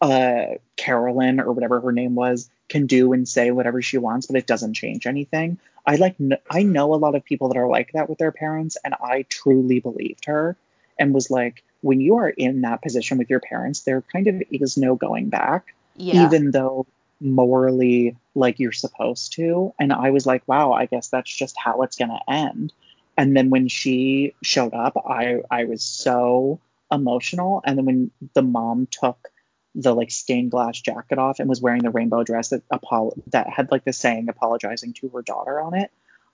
uh, 0.02 0.46
Carolyn 0.76 1.40
or 1.40 1.52
whatever 1.52 1.82
her 1.82 1.92
name 1.92 2.16
was 2.16 2.50
can 2.70 2.86
do 2.86 3.14
and 3.14 3.28
say 3.28 3.52
whatever 3.52 3.82
she 3.82 3.98
wants, 3.98 4.28
but 4.28 4.36
it 4.36 4.48
doesn't 4.48 4.74
change 4.74 5.06
anything. 5.06 5.58
I 5.86 5.96
like 5.96 6.16
I 6.50 6.64
know 6.64 6.94
a 6.94 6.98
lot 6.98 7.16
of 7.16 7.24
people 7.24 7.50
that 7.50 7.58
are 7.58 7.68
like 7.68 7.92
that 7.94 8.10
with 8.10 8.18
their 8.18 8.32
parents, 8.32 8.78
and 8.84 8.94
I 8.94 9.26
truly 9.30 9.80
believed 9.80 10.26
her 10.26 10.58
and 11.00 11.14
was 11.14 11.30
like, 11.32 11.64
when 11.82 12.02
you 12.02 12.18
are 12.18 12.30
in 12.30 12.62
that 12.62 12.82
position 12.82 13.18
with 13.18 13.30
your 13.30 13.40
parents, 13.40 13.82
there 13.82 14.02
kind 14.02 14.28
of 14.28 14.44
is 14.52 14.78
no 14.78 14.96
going 14.96 15.30
back, 15.30 15.76
Yeah. 15.96 16.26
even 16.26 16.52
though 16.52 16.88
morally 17.20 18.18
like 18.36 18.60
you're 18.60 18.72
supposed 18.72 19.34
to. 19.34 19.74
And 19.80 19.92
I 19.92 20.12
was 20.12 20.26
like, 20.26 20.48
wow, 20.48 20.74
I 20.74 20.86
guess 20.86 21.10
that's 21.10 21.34
just 21.34 21.56
how 21.58 21.82
it's 21.82 21.98
gonna 21.98 22.20
end. 22.28 22.74
And 23.18 23.36
then 23.36 23.50
when 23.50 23.68
she 23.68 24.36
showed 24.44 24.74
up, 24.74 24.96
I 24.98 25.42
I 25.50 25.66
was 25.66 25.84
so 25.84 26.60
emotional. 26.92 27.62
And 27.66 27.78
then 27.78 27.86
when 27.86 28.12
the 28.34 28.44
mom 28.44 28.88
took 28.90 29.30
the 29.76 29.94
like 29.94 30.12
stained 30.12 30.52
glass 30.52 30.80
jacket 30.80 31.20
off 31.20 31.40
and 31.40 31.50
was 31.50 31.62
wearing 31.62 31.84
the 31.84 31.90
rainbow 31.90 32.24
dress 32.24 32.50
that 32.50 32.64
apol- 32.72 33.18
that 33.28 33.50
had 33.50 33.72
like 33.72 33.86
the 33.86 33.94
saying 33.94 34.28
apologizing 34.30 34.94
to 34.94 35.10
her 35.10 35.22
daughter 35.22 35.60
on 35.62 35.76
it, 35.76 35.92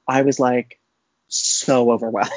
I 0.08 0.22
was 0.22 0.40
like 0.40 0.80
so 1.28 1.92
overwhelmed. 1.92 2.32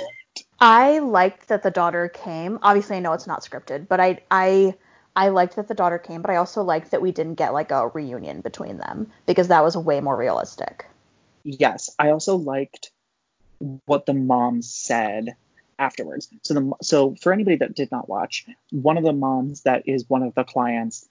I 0.59 1.01
liked 1.01 1.49
that 1.49 1.62
the 1.62 1.70
daughter 1.70 2.09
came. 2.09 2.59
Obviously, 2.62 2.97
I 2.97 3.01
know 3.01 3.12
it's 3.12 3.26
not 3.26 3.44
scripted, 3.44 3.88
but 3.88 4.01
I 4.01 4.20
I 4.30 4.74
I 5.16 5.28
liked 5.28 5.56
that 5.56 5.68
the 5.68 5.74
daughter 5.74 5.98
came, 5.98 6.22
but 6.22 6.30
I 6.30 6.36
also 6.36 6.62
liked 6.62 6.90
that 6.92 7.02
we 7.02 7.10
didn't 7.12 7.34
get 7.36 7.54
like 7.54 7.70
a 7.72 7.88
reunion 7.88 8.42
between 8.42 8.76
them 8.76 9.10
because 9.26 9.48
that 9.48 9.64
was 9.64 9.76
way 9.76 10.00
more 10.00 10.16
realistic. 10.16 10.86
yes, 11.44 11.90
I 11.98 12.10
also 12.10 12.36
liked 12.36 12.90
what 13.86 14.06
the 14.06 14.14
mom 14.14 14.62
said 14.62 15.36
afterwards. 15.78 16.28
So 16.42 16.54
the 16.54 16.72
so 16.82 17.14
for 17.22 17.32
anybody 17.32 17.56
that 17.56 17.74
did 17.74 17.90
not 17.90 18.08
watch, 18.08 18.46
one 18.70 18.98
of 18.98 19.04
the 19.04 19.12
moms 19.12 19.62
that 19.62 19.88
is 19.88 20.08
one 20.08 20.22
of 20.22 20.34
the 20.34 20.44
clients 20.44 21.08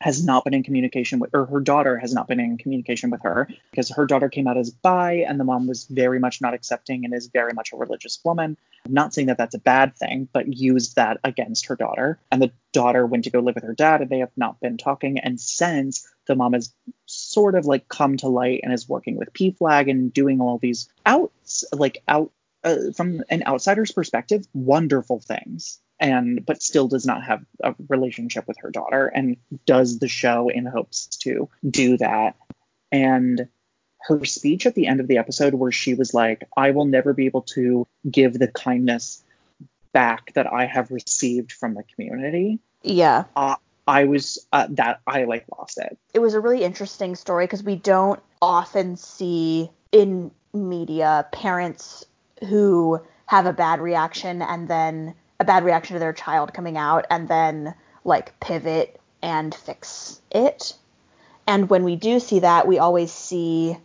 has 0.00 0.24
not 0.24 0.44
been 0.44 0.52
in 0.52 0.62
communication 0.62 1.18
with 1.18 1.30
or 1.34 1.46
her 1.46 1.60
daughter 1.60 1.98
has 1.98 2.12
not 2.12 2.28
been 2.28 2.38
in 2.38 2.58
communication 2.58 3.10
with 3.10 3.22
her 3.22 3.48
because 3.70 3.90
her 3.90 4.04
daughter 4.04 4.28
came 4.28 4.46
out 4.46 4.58
as 4.58 4.70
bi 4.70 5.24
and 5.26 5.40
the 5.40 5.44
mom 5.44 5.66
was 5.66 5.84
very 5.84 6.18
much 6.18 6.42
not 6.42 6.52
accepting 6.52 7.04
and 7.04 7.14
is 7.14 7.28
very 7.28 7.52
much 7.54 7.72
a 7.72 7.76
religious 7.76 8.18
woman. 8.22 8.58
I'm 8.84 8.92
not 8.92 9.14
saying 9.14 9.28
that 9.28 9.38
that's 9.38 9.54
a 9.54 9.60
bad 9.60 9.96
thing, 9.96 10.28
but 10.32 10.52
used 10.52 10.96
that 10.96 11.18
against 11.24 11.66
her 11.66 11.76
daughter. 11.76 12.18
And 12.30 12.42
the 12.42 12.52
daughter 12.72 13.06
went 13.06 13.24
to 13.24 13.30
go 13.30 13.40
live 13.40 13.54
with 13.54 13.64
her 13.64 13.74
dad 13.74 14.02
and 14.02 14.10
they 14.10 14.18
have 14.18 14.36
not 14.36 14.60
been 14.60 14.76
talking. 14.76 15.18
And 15.18 15.40
since 15.40 16.06
the 16.26 16.34
mom 16.34 16.52
has 16.52 16.72
sort 17.06 17.54
of 17.54 17.64
like 17.64 17.88
come 17.88 18.18
to 18.18 18.28
light 18.28 18.60
and 18.62 18.72
is 18.72 18.88
working 18.88 19.16
with 19.16 19.32
PFLAG 19.32 19.90
and 19.90 20.12
doing 20.12 20.40
all 20.40 20.58
these 20.58 20.90
outs 21.06 21.64
like 21.72 22.02
out 22.06 22.32
uh, 22.64 22.92
from 22.94 23.22
an 23.30 23.44
outsider's 23.46 23.92
perspective, 23.92 24.46
wonderful 24.52 25.20
things. 25.20 25.80
And 25.98 26.44
but 26.44 26.62
still 26.62 26.88
does 26.88 27.06
not 27.06 27.24
have 27.24 27.44
a 27.62 27.74
relationship 27.88 28.46
with 28.46 28.58
her 28.58 28.70
daughter 28.70 29.06
and 29.06 29.36
does 29.64 29.98
the 29.98 30.08
show 30.08 30.48
in 30.50 30.66
hopes 30.66 31.06
to 31.22 31.48
do 31.68 31.96
that. 31.96 32.36
And 32.92 33.48
her 34.00 34.24
speech 34.24 34.66
at 34.66 34.74
the 34.74 34.86
end 34.86 35.00
of 35.00 35.08
the 35.08 35.18
episode 35.18 35.54
where 35.54 35.72
she 35.72 35.94
was 35.94 36.14
like, 36.14 36.46
I 36.56 36.70
will 36.72 36.84
never 36.84 37.12
be 37.12 37.26
able 37.26 37.42
to 37.42 37.86
give 38.08 38.38
the 38.38 38.48
kindness 38.48 39.22
back 39.92 40.32
that 40.34 40.46
I 40.46 40.66
have 40.66 40.90
received 40.90 41.52
from 41.52 41.74
the 41.74 41.82
community. 41.82 42.60
Yeah. 42.82 43.24
Uh, 43.34 43.56
I 43.86 44.04
was 44.04 44.46
uh, 44.52 44.66
that 44.70 45.00
I 45.06 45.24
like 45.24 45.46
lost 45.56 45.78
it. 45.78 45.96
It 46.12 46.18
was 46.18 46.34
a 46.34 46.40
really 46.40 46.64
interesting 46.64 47.14
story 47.14 47.44
because 47.46 47.62
we 47.62 47.76
don't 47.76 48.20
often 48.42 48.96
see 48.96 49.70
in 49.92 50.30
media 50.52 51.26
parents 51.32 52.04
who 52.48 53.00
have 53.26 53.46
a 53.46 53.52
bad 53.52 53.80
reaction 53.80 54.42
and 54.42 54.68
then 54.68 55.14
a 55.38 55.44
bad 55.44 55.64
reaction 55.64 55.94
to 55.94 56.00
their 56.00 56.12
child 56.12 56.54
coming 56.54 56.76
out 56.76 57.06
and 57.10 57.28
then 57.28 57.74
like 58.04 58.38
pivot 58.40 59.00
and 59.22 59.54
fix 59.54 60.20
it. 60.30 60.74
And 61.46 61.70
when 61.70 61.84
we 61.84 61.96
do 61.96 62.20
see 62.20 62.40
that, 62.40 62.66
we 62.66 62.78
always 62.78 63.12
see 63.12 63.76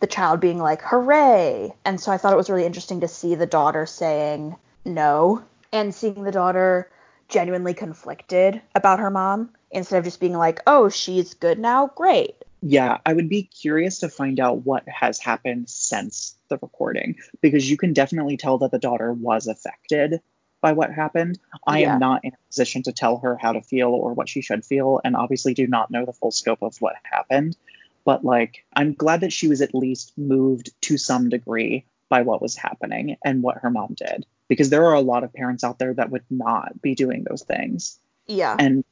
the 0.00 0.06
child 0.06 0.40
being 0.40 0.58
like, 0.58 0.82
hooray. 0.82 1.72
And 1.84 2.00
so 2.00 2.12
I 2.12 2.16
thought 2.16 2.32
it 2.32 2.36
was 2.36 2.50
really 2.50 2.64
interesting 2.64 3.00
to 3.00 3.08
see 3.08 3.34
the 3.34 3.46
daughter 3.46 3.86
saying 3.86 4.56
no 4.84 5.42
and 5.72 5.94
seeing 5.94 6.22
the 6.22 6.32
daughter 6.32 6.90
genuinely 7.28 7.74
conflicted 7.74 8.60
about 8.74 8.98
her 8.98 9.10
mom 9.10 9.50
instead 9.70 9.98
of 9.98 10.04
just 10.04 10.20
being 10.20 10.36
like, 10.36 10.60
oh, 10.66 10.88
she's 10.88 11.34
good 11.34 11.58
now, 11.58 11.90
great. 11.94 12.34
Yeah, 12.62 12.98
I 13.06 13.14
would 13.14 13.28
be 13.28 13.44
curious 13.44 14.00
to 14.00 14.08
find 14.08 14.38
out 14.38 14.66
what 14.66 14.86
has 14.86 15.18
happened 15.18 15.70
since 15.70 16.36
the 16.48 16.58
recording 16.60 17.16
because 17.40 17.70
you 17.70 17.76
can 17.76 17.92
definitely 17.92 18.36
tell 18.36 18.58
that 18.58 18.70
the 18.70 18.78
daughter 18.78 19.12
was 19.12 19.46
affected 19.46 20.20
by 20.60 20.72
what 20.72 20.92
happened. 20.92 21.38
I 21.66 21.80
Yeah. 21.80 21.94
am 21.94 22.00
not 22.00 22.24
in 22.24 22.32
a 22.34 22.46
position 22.48 22.82
to 22.84 22.92
tell 22.92 23.18
her 23.18 23.36
how 23.36 23.52
to 23.52 23.62
feel 23.62 23.88
or 23.88 24.12
what 24.14 24.28
she 24.28 24.40
should 24.42 24.64
feel, 24.64 25.00
and 25.04 25.16
obviously 25.16 25.54
do 25.54 25.66
not 25.66 25.90
know 25.90 26.04
the 26.04 26.12
full 26.12 26.30
scope 26.30 26.62
of 26.62 26.76
what 26.80 26.96
happened. 27.04 27.56
But 28.04 28.24
like, 28.24 28.64
I'm 28.74 28.94
glad 28.94 29.20
that 29.20 29.32
she 29.32 29.48
was 29.48 29.60
at 29.60 29.74
least 29.74 30.12
moved 30.16 30.70
to 30.82 30.96
some 30.98 31.28
degree 31.28 31.84
by 32.08 32.22
what 32.22 32.42
was 32.42 32.56
happening 32.56 33.16
and 33.24 33.42
what 33.42 33.58
her 33.58 33.70
mom 33.70 33.94
did 33.94 34.26
because 34.48 34.68
there 34.68 34.84
are 34.86 34.94
a 34.94 35.00
lot 35.00 35.22
of 35.22 35.32
parents 35.32 35.62
out 35.62 35.78
there 35.78 35.94
that 35.94 36.10
would 36.10 36.24
not 36.28 36.82
be 36.82 36.96
doing 36.96 37.22
those 37.22 37.42
things 37.42 38.00
Yeah. 38.26 38.56
and 38.58 38.84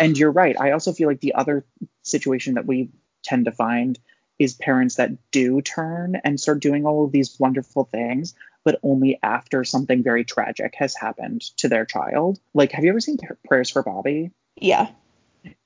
and 0.00 0.16
you're 0.16 0.30
right 0.32 0.58
i 0.58 0.70
also 0.70 0.92
feel 0.94 1.06
like 1.06 1.20
the 1.20 1.34
other 1.34 1.66
situation 2.02 2.54
that 2.54 2.64
we 2.64 2.88
tend 3.22 3.44
to 3.44 3.52
find 3.52 3.98
is 4.38 4.54
parents 4.54 4.96
that 4.96 5.10
do 5.30 5.60
turn 5.60 6.20
and 6.24 6.40
start 6.40 6.60
doing 6.60 6.86
all 6.86 7.04
of 7.04 7.12
these 7.12 7.38
wonderful 7.38 7.84
things 7.84 8.34
but 8.64 8.78
only 8.84 9.18
after 9.22 9.64
something 9.64 10.04
very 10.04 10.24
tragic 10.24 10.74
has 10.76 10.94
happened 10.94 11.40
to 11.56 11.68
their 11.68 11.84
child 11.84 12.38
like 12.54 12.72
have 12.72 12.84
you 12.84 12.90
ever 12.90 13.00
seen 13.00 13.18
prayers 13.46 13.70
for 13.70 13.82
bobby 13.82 14.30
yeah. 14.56 14.88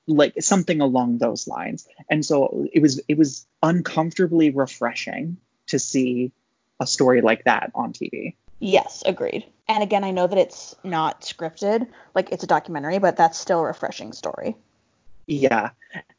like 0.07 0.33
something 0.39 0.81
along 0.81 1.17
those 1.17 1.47
lines 1.47 1.87
and 2.09 2.25
so 2.25 2.67
it 2.73 2.81
was 2.81 3.01
it 3.07 3.17
was 3.17 3.45
uncomfortably 3.61 4.49
refreshing 4.49 5.37
to 5.67 5.79
see 5.79 6.31
a 6.79 6.87
story 6.87 7.21
like 7.21 7.43
that 7.45 7.71
on 7.75 7.93
tv 7.93 8.35
Yes, 8.59 9.03
agreed. 9.05 9.45
And 9.67 9.83
again, 9.83 10.03
I 10.03 10.11
know 10.11 10.25
that 10.25 10.37
it's 10.37 10.75
not 10.83 11.21
scripted, 11.21 11.87
like 12.15 12.31
it's 12.31 12.43
a 12.43 12.47
documentary, 12.47 12.97
but 12.99 13.17
that's 13.17 13.37
still 13.37 13.59
a 13.59 13.65
refreshing 13.65 14.13
story. 14.13 14.55
Yeah. 15.27 15.71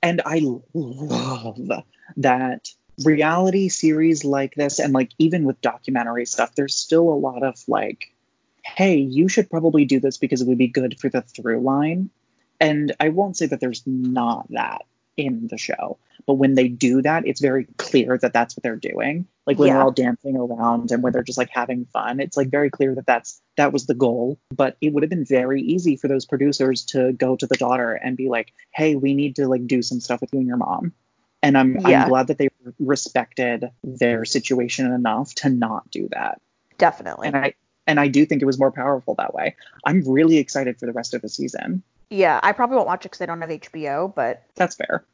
And 0.03 0.23
I 0.25 0.43
love 0.75 1.59
that 2.19 2.69
reality 3.05 3.69
series 3.69 4.25
like 4.25 4.55
this, 4.55 4.79
and 4.79 4.93
like 4.93 5.11
even 5.19 5.45
with 5.45 5.61
documentary 5.61 6.27
stuff, 6.27 6.55
there's 6.55 6.75
still 6.75 7.09
a 7.09 7.15
lot 7.15 7.43
of 7.43 7.57
like, 7.67 8.13
hey, 8.65 8.97
you 8.97 9.29
should 9.29 9.51
probably 9.51 9.85
do 9.85 9.99
this 10.01 10.19
because 10.19 10.43
it 10.43 10.49
would 10.49 10.59
be 10.59 10.69
good 10.69 10.99
for 11.01 11.09
the 11.09 11.23
through 11.23 11.61
line. 11.61 12.11
And 12.61 12.95
I 13.01 13.09
won't 13.11 13.37
say 13.37 13.47
that 13.47 13.61
there's 13.61 13.83
not 13.87 14.47
that 14.51 14.83
in 15.17 15.49
the 15.49 15.59
show, 15.59 15.99
but 16.27 16.35
when 16.35 16.55
they 16.55 16.69
do 16.69 17.03
that, 17.03 17.27
it's 17.27 17.41
very 17.41 17.67
clear 17.77 18.19
that 18.19 18.33
that's 18.33 18.57
what 18.57 18.63
they're 18.63 18.77
doing. 18.77 19.27
Like 19.49 19.59
when 19.59 19.69
Yeah. 19.69 19.75
they're 19.77 19.83
all 19.83 19.91
dancing 19.93 20.37
around 20.37 20.93
and 20.93 21.03
when 21.03 21.15
they're 21.15 21.23
just 21.23 21.39
like 21.39 21.49
having 21.49 21.87
fun, 21.87 22.21
it's 22.21 22.37
like 22.37 22.51
very 22.51 22.69
clear 22.69 22.95
that 22.95 23.07
that's 23.07 23.41
that 23.57 23.73
was 23.73 23.87
the 23.87 23.95
goal. 23.95 24.39
But 24.55 24.77
it 24.83 24.93
would 24.93 25.03
have 25.03 25.09
been 25.09 25.25
very 25.25 25.63
easy 25.63 25.97
for 25.97 26.07
those 26.07 26.27
producers 26.27 26.85
to 26.87 27.15
go 27.15 27.35
to 27.35 27.47
the 27.47 27.57
daughter 27.57 27.95
and 27.95 28.15
be 28.15 28.29
like, 28.29 28.53
"Hey, 28.73 28.95
we 28.95 29.15
need 29.15 29.37
to 29.37 29.49
like 29.49 29.67
do 29.67 29.81
some 29.81 30.01
stuff 30.01 30.21
with 30.21 30.35
you 30.35 30.41
and 30.41 30.47
your 30.49 30.59
mom." 30.59 30.93
And 31.43 31.57
I'm 31.57 31.81
Yeah. 31.81 32.03
I'm 32.03 32.09
glad 32.11 32.27
that 32.27 32.37
they 32.37 32.51
respected 32.79 33.71
their 33.83 34.27
situation 34.27 34.93
enough 34.93 35.35
to 35.37 35.49
not 35.49 35.91
do 35.91 36.09
that. 36.13 36.43
Definitely. 36.77 37.29
And 37.29 37.37
I 37.39 37.55
and 37.87 37.99
I 37.99 38.09
do 38.09 38.27
think 38.27 38.43
it 38.43 38.45
was 38.45 38.59
more 38.59 38.71
powerful 38.71 39.15
that 39.15 39.33
way. 39.33 39.57
I'm 39.83 40.03
really 40.07 40.37
excited 40.37 40.79
for 40.79 40.85
the 40.85 40.93
rest 40.93 41.15
of 41.15 41.23
the 41.23 41.31
season. 41.31 41.83
yeah, 42.11 42.39
I 42.43 42.53
probably 42.53 42.77
won't 42.77 42.87
watch 42.87 43.07
it 43.07 43.13
because 43.13 43.23
I 43.23 43.27
don't 43.27 43.41
have 43.41 43.49
HBO, 43.49 44.15
but 44.15 44.43
That's 44.57 44.77
fair. 44.77 45.07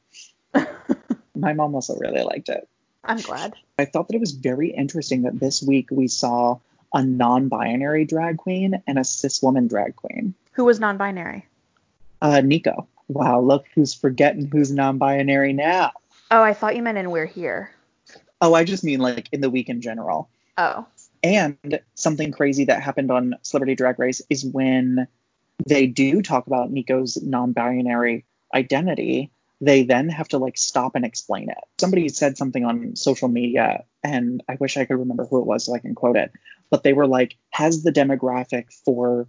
My 1.37 1.53
mom 1.53 1.75
also 1.77 1.97
really 1.99 2.23
liked 2.25 2.49
it. 2.49 2.69
I'm 3.05 3.19
glad. 3.19 3.55
I 3.79 3.85
thought 3.85 4.09
that 4.09 4.15
it 4.15 4.21
was 4.21 4.33
very 4.33 4.71
interesting 4.71 5.23
that 5.23 5.39
this 5.39 5.63
week 5.63 5.89
we 5.91 6.09
saw 6.09 6.59
a 6.93 7.05
non-binary 7.05 8.05
drag 8.05 8.39
queen 8.39 8.83
and 8.87 8.99
a 8.99 9.05
cis 9.05 9.43
woman 9.43 9.67
drag 9.67 9.97
queen. 9.97 10.35
Who 10.53 10.65
was 10.65 10.81
non-binary? 10.81 11.47
Uh, 12.23 12.41
Nico. 12.41 12.87
Wow, 13.09 13.41
look 13.41 13.67
who's 13.75 13.93
forgetting 13.93 14.47
who's 14.47 14.71
non-binary 14.71 15.53
now. 15.53 15.93
Oh, 16.31 16.43
I 16.43 16.55
thought 16.55 16.77
you 16.77 16.83
meant 16.83 16.99
in 16.99 17.11
We're 17.11 17.27
Here. 17.27 17.71
Oh, 18.41 18.55
I 18.55 18.65
just 18.65 18.85
mean 18.85 19.01
like 19.01 19.29
in 19.33 19.41
the 19.41 19.51
week 19.51 19.69
in 19.69 19.81
general. 19.81 20.29
Oh. 20.57 20.87
And 21.23 21.81
something 21.95 22.33
crazy 22.33 22.65
that 22.67 22.83
happened 22.83 23.11
on 23.11 23.37
Celebrity 23.43 23.75
Drag 23.75 23.99
Race 23.99 24.23
is 24.31 24.45
when 24.45 25.07
they 25.67 25.87
do 25.87 26.23
talk 26.23 26.47
about 26.47 26.71
Nico's 26.71 27.21
non-binary 27.23 28.25
identity, 28.55 29.31
they 29.65 29.83
then 29.83 30.09
have 30.11 30.29
to 30.29 30.39
like 30.39 30.59
stop 30.59 30.95
and 30.95 31.05
explain 31.05 31.49
it. 31.49 31.59
Somebody 31.81 32.09
said 32.09 32.37
something 32.37 32.65
on 32.65 32.97
social 32.97 33.29
media, 33.29 33.85
and 34.03 34.43
I 34.49 34.57
wish 34.61 34.77
I 34.77 34.85
could 34.85 34.99
remember 34.99 35.25
who 35.25 35.41
it 35.41 35.47
was 35.47 35.65
so 35.65 35.75
I 35.75 35.79
can 35.79 35.95
quote 35.95 36.17
it, 36.17 36.33
but 36.71 36.83
they 36.83 36.93
were 36.93 37.07
like, 37.07 37.37
Has 37.51 37.83
the 37.83 37.93
demographic 37.93 38.73
for 38.85 39.27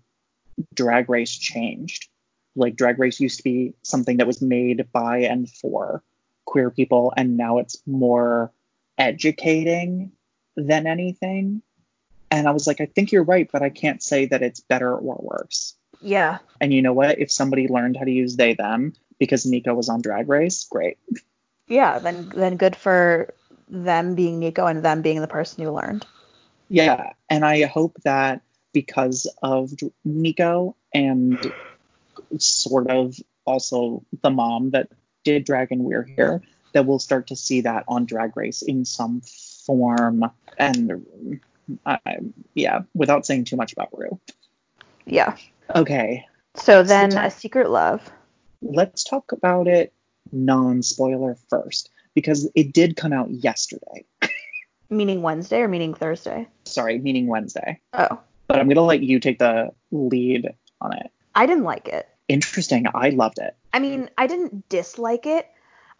drag 0.73 1.09
race 1.09 1.35
changed? 1.35 2.09
Like, 2.55 2.75
drag 2.75 2.99
race 2.99 3.19
used 3.19 3.37
to 3.37 3.43
be 3.43 3.75
something 3.81 4.17
that 4.17 4.27
was 4.27 4.41
made 4.41 4.91
by 4.91 5.19
and 5.19 5.49
for 5.49 6.03
queer 6.45 6.69
people, 6.69 7.13
and 7.15 7.37
now 7.37 7.59
it's 7.59 7.81
more 7.85 8.51
educating 8.97 10.11
than 10.57 10.85
anything. 10.85 11.61
And 12.31 12.47
I 12.47 12.51
was 12.51 12.67
like, 12.67 12.81
I 12.81 12.87
think 12.87 13.11
you're 13.11 13.23
right, 13.23 13.49
but 13.51 13.61
I 13.61 13.69
can't 13.69 14.03
say 14.03 14.25
that 14.25 14.41
it's 14.41 14.59
better 14.59 14.93
or 14.93 15.17
worse. 15.21 15.75
Yeah. 16.01 16.39
And 16.59 16.73
you 16.73 16.81
know 16.81 16.93
what? 16.93 17.19
If 17.19 17.31
somebody 17.31 17.67
learned 17.67 17.97
how 17.97 18.03
to 18.03 18.11
use 18.11 18.35
they 18.35 18.53
them 18.53 18.93
because 19.19 19.45
Nico 19.45 19.73
was 19.73 19.89
on 19.89 20.01
Drag 20.01 20.27
Race, 20.29 20.65
great. 20.69 20.97
Yeah, 21.67 21.99
then 21.99 22.31
then 22.35 22.57
good 22.57 22.75
for 22.75 23.33
them 23.67 24.15
being 24.15 24.39
Nico 24.39 24.65
and 24.67 24.83
them 24.83 25.01
being 25.01 25.21
the 25.21 25.27
person 25.27 25.63
who 25.63 25.71
learned. 25.71 26.05
Yeah, 26.69 27.13
and 27.29 27.45
I 27.45 27.65
hope 27.65 27.97
that 28.03 28.41
because 28.73 29.27
of 29.41 29.71
Nico 30.03 30.75
and 30.93 31.53
sort 32.37 32.89
of 32.89 33.15
also 33.45 34.03
the 34.21 34.29
mom 34.29 34.71
that 34.71 34.89
did 35.23 35.45
Drag 35.45 35.71
and 35.71 35.83
We're 35.83 36.03
Here, 36.03 36.41
that 36.73 36.85
we'll 36.85 36.99
start 36.99 37.27
to 37.27 37.35
see 37.35 37.61
that 37.61 37.85
on 37.87 38.05
Drag 38.05 38.35
Race 38.35 38.61
in 38.61 38.85
some 38.85 39.21
form. 39.65 40.29
And 40.57 41.39
I, 41.85 41.99
yeah, 42.53 42.81
without 42.93 43.25
saying 43.25 43.45
too 43.45 43.55
much 43.55 43.73
about 43.73 43.89
Rue. 43.97 44.19
Yeah. 45.05 45.35
Okay. 45.73 46.25
So 46.55 46.83
then 46.83 47.11
so 47.11 47.19
a 47.19 47.31
secret 47.31 47.69
love. 47.69 48.09
Let's 48.65 49.03
talk 49.03 49.31
about 49.31 49.67
it 49.67 49.93
non-spoiler 50.31 51.37
first 51.49 51.91
because 52.15 52.49
it 52.55 52.73
did 52.73 52.95
come 52.95 53.13
out 53.13 53.29
yesterday. 53.29 54.05
meaning 54.89 55.21
Wednesday 55.21 55.59
or 55.59 55.67
meaning 55.67 55.93
Thursday? 55.93 56.47
Sorry, 56.65 56.97
meaning 56.97 57.27
Wednesday. 57.27 57.79
Oh. 57.93 58.19
But 58.47 58.59
I'm 58.59 58.65
going 58.65 58.75
to 58.75 58.81
let 58.81 59.01
you 59.01 59.19
take 59.19 59.39
the 59.39 59.71
lead 59.91 60.49
on 60.81 60.93
it. 60.93 61.11
I 61.35 61.45
didn't 61.45 61.63
like 61.63 61.87
it. 61.87 62.07
Interesting. 62.27 62.85
I 62.93 63.09
loved 63.09 63.37
it. 63.37 63.55
I 63.71 63.79
mean, 63.79 64.09
I 64.17 64.25
didn't 64.25 64.67
dislike 64.67 65.27
it. 65.27 65.47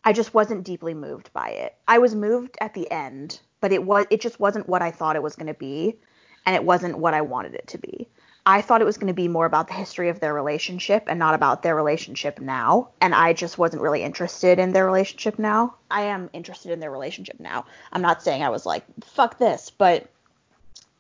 I 0.04 0.14
just 0.14 0.34
wasn't 0.34 0.64
deeply 0.64 0.94
moved 0.94 1.32
by 1.34 1.50
it. 1.50 1.76
I 1.88 2.00
was 2.00 2.16
moved 2.16 2.58
at 2.62 2.74
the 2.74 2.90
end, 2.90 3.40
but 3.60 3.72
it 3.72 3.84
was 3.84 4.06
it 4.10 4.22
just 4.22 4.40
wasn't 4.40 4.68
what 4.68 4.82
I 4.82 4.92
thought 4.92 5.16
it 5.16 5.24
was 5.24 5.36
going 5.36 5.48
to 5.48 5.56
be, 5.56 5.98
and 6.46 6.56
it 6.56 6.64
wasn't 6.64 6.98
what 6.98 7.14
I 7.14 7.22
wanted 7.22 7.56
it 7.56 7.68
to 7.70 7.80
be. 7.80 8.08
I 8.48 8.62
thought 8.62 8.82
it 8.82 8.86
was 8.86 8.98
going 8.98 9.08
to 9.08 9.14
be 9.14 9.28
more 9.28 9.46
about 9.46 9.68
the 9.68 9.74
history 9.74 10.10
of 10.10 10.20
their 10.20 10.34
relationship 10.34 11.06
and 11.08 11.18
not 11.18 11.34
about 11.34 11.64
their 11.64 11.76
relationship 11.76 12.40
now. 12.40 12.90
And 13.02 13.16
I 13.16 13.34
just 13.34 13.58
wasn't 13.58 13.82
really 13.82 14.04
interested 14.04 14.60
in 14.60 14.72
their 14.72 14.86
relationship 14.86 15.40
now. 15.40 15.76
I 15.90 16.04
am 16.04 16.30
interested 16.32 16.72
in 16.72 16.80
their 16.80 16.92
relationship 16.92 17.40
now. 17.40 17.66
I'm 17.92 18.04
not 18.04 18.22
saying 18.22 18.44
I 18.44 18.50
was 18.50 18.66
like, 18.66 18.84
fuck 19.04 19.40
this, 19.40 19.72
but 19.72 20.08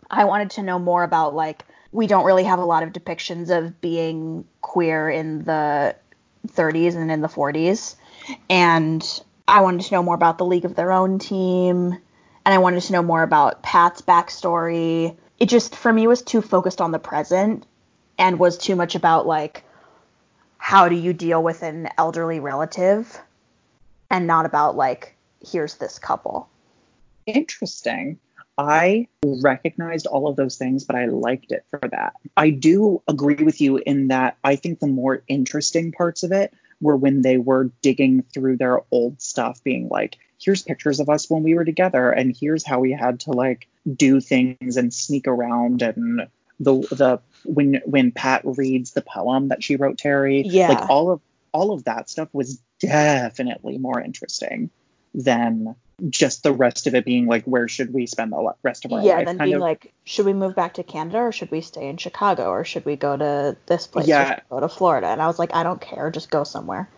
I 0.09 0.25
wanted 0.25 0.51
to 0.51 0.63
know 0.63 0.79
more 0.79 1.03
about 1.03 1.35
like, 1.35 1.65
we 1.91 2.07
don't 2.07 2.25
really 2.25 2.43
have 2.45 2.59
a 2.59 2.65
lot 2.65 2.81
of 2.81 2.93
depictions 2.93 3.55
of 3.55 3.79
being 3.79 4.45
queer 4.61 5.07
in 5.09 5.43
the 5.43 5.95
30s 6.47 6.95
and 6.95 7.11
in 7.11 7.21
the 7.21 7.27
40s. 7.27 7.95
And 8.49 9.23
I 9.47 9.61
wanted 9.61 9.81
to 9.81 9.93
know 9.93 10.01
more 10.01 10.15
about 10.15 10.39
the 10.39 10.45
League 10.45 10.65
of 10.65 10.75
Their 10.75 10.91
Own 10.91 11.19
team. 11.19 11.93
And 12.43 12.53
I 12.53 12.57
wanted 12.57 12.81
to 12.81 12.93
know 12.93 13.03
more 13.03 13.21
about 13.21 13.61
Pat's 13.61 14.01
backstory 14.01 15.15
it 15.39 15.49
just 15.49 15.75
for 15.75 15.91
me 15.91 16.07
was 16.07 16.21
too 16.21 16.41
focused 16.41 16.81
on 16.81 16.91
the 16.91 16.99
present 16.99 17.65
and 18.17 18.39
was 18.39 18.57
too 18.57 18.75
much 18.75 18.95
about 18.95 19.27
like 19.27 19.63
how 20.57 20.89
do 20.89 20.95
you 20.95 21.13
deal 21.13 21.43
with 21.43 21.61
an 21.63 21.89
elderly 21.97 22.39
relative 22.39 23.19
and 24.09 24.27
not 24.27 24.45
about 24.45 24.75
like 24.75 25.15
here's 25.45 25.75
this 25.75 25.99
couple. 25.99 26.49
Interesting. 27.25 28.19
I 28.57 29.07
recognized 29.23 30.07
all 30.07 30.29
of 30.29 30.38
those 30.38 30.57
things, 30.57 30.86
but 30.86 30.95
I 30.95 31.05
liked 31.05 31.51
it 31.51 31.65
for 31.69 31.89
that. 31.89 32.13
I 32.38 32.51
do 32.51 33.01
agree 33.07 33.43
with 33.43 33.59
you 33.59 33.77
in 33.77 34.07
that 34.07 34.38
I 34.43 34.55
think 34.55 34.79
the 34.79 34.88
more 34.88 35.23
interesting 35.27 35.91
parts 35.91 36.23
of 36.23 36.31
it 36.31 36.53
were 36.79 36.95
when 36.95 37.21
they 37.21 37.38
were 37.38 37.71
digging 37.81 38.23
through 38.33 38.57
their 38.57 38.79
old 38.91 39.21
stuff, 39.21 39.63
being 39.63 39.89
like, 39.89 40.17
here's 40.39 40.63
pictures 40.63 40.99
of 40.99 41.09
us 41.09 41.29
when 41.29 41.43
we 41.43 41.53
were 41.53 41.65
together, 41.65 42.09
and 42.11 42.36
here's 42.39 42.65
how 42.65 42.79
we 42.79 42.91
had 42.91 43.19
to 43.21 43.31
like 43.31 43.67
do 43.93 44.19
things 44.19 44.77
and 44.77 44.93
sneak 44.93 45.27
around 45.27 45.81
and 45.81 46.27
the 46.59 46.73
the 46.91 47.19
when 47.43 47.81
when 47.86 48.11
Pat 48.11 48.41
reads 48.45 48.91
the 48.91 49.01
poem 49.01 49.49
that 49.49 49.63
she 49.63 49.75
wrote 49.75 49.97
Terry, 49.97 50.41
yeah. 50.45 50.69
like 50.69 50.89
all 50.89 51.11
of 51.11 51.21
all 51.51 51.71
of 51.71 51.83
that 51.86 52.09
stuff 52.09 52.29
was 52.33 52.59
definitely 52.79 53.77
more 53.77 54.01
interesting 54.01 54.69
than 55.13 55.75
just 56.09 56.43
the 56.43 56.51
rest 56.51 56.88
of 56.88 56.95
it 56.95 57.05
being 57.05 57.25
like 57.25 57.45
where 57.45 57.69
should 57.69 57.93
we 57.93 58.05
spend 58.05 58.33
the 58.33 58.53
rest 58.63 58.83
of 58.83 58.91
our 58.91 59.01
yeah, 59.01 59.13
life? 59.13 59.19
Yeah, 59.19 59.25
then 59.25 59.38
being 59.38 59.55
of, 59.55 59.61
like 59.61 59.93
should 60.03 60.25
we 60.25 60.33
move 60.33 60.55
back 60.55 60.73
to 60.73 60.83
Canada 60.83 61.19
or 61.19 61.31
should 61.31 61.51
we 61.51 61.61
stay 61.61 61.88
in 61.88 61.97
Chicago 61.97 62.49
or 62.49 62.65
should 62.65 62.86
we 62.86 62.95
go 62.95 63.15
to 63.15 63.55
this 63.65 63.88
place 63.88 64.07
yeah. 64.07 64.39
go 64.49 64.59
to 64.59 64.67
Florida? 64.67 65.07
And 65.07 65.21
I 65.21 65.27
was 65.27 65.39
like 65.39 65.53
I 65.53 65.63
don't 65.63 65.79
care, 65.79 66.11
just 66.11 66.29
go 66.29 66.43
somewhere. 66.43 66.89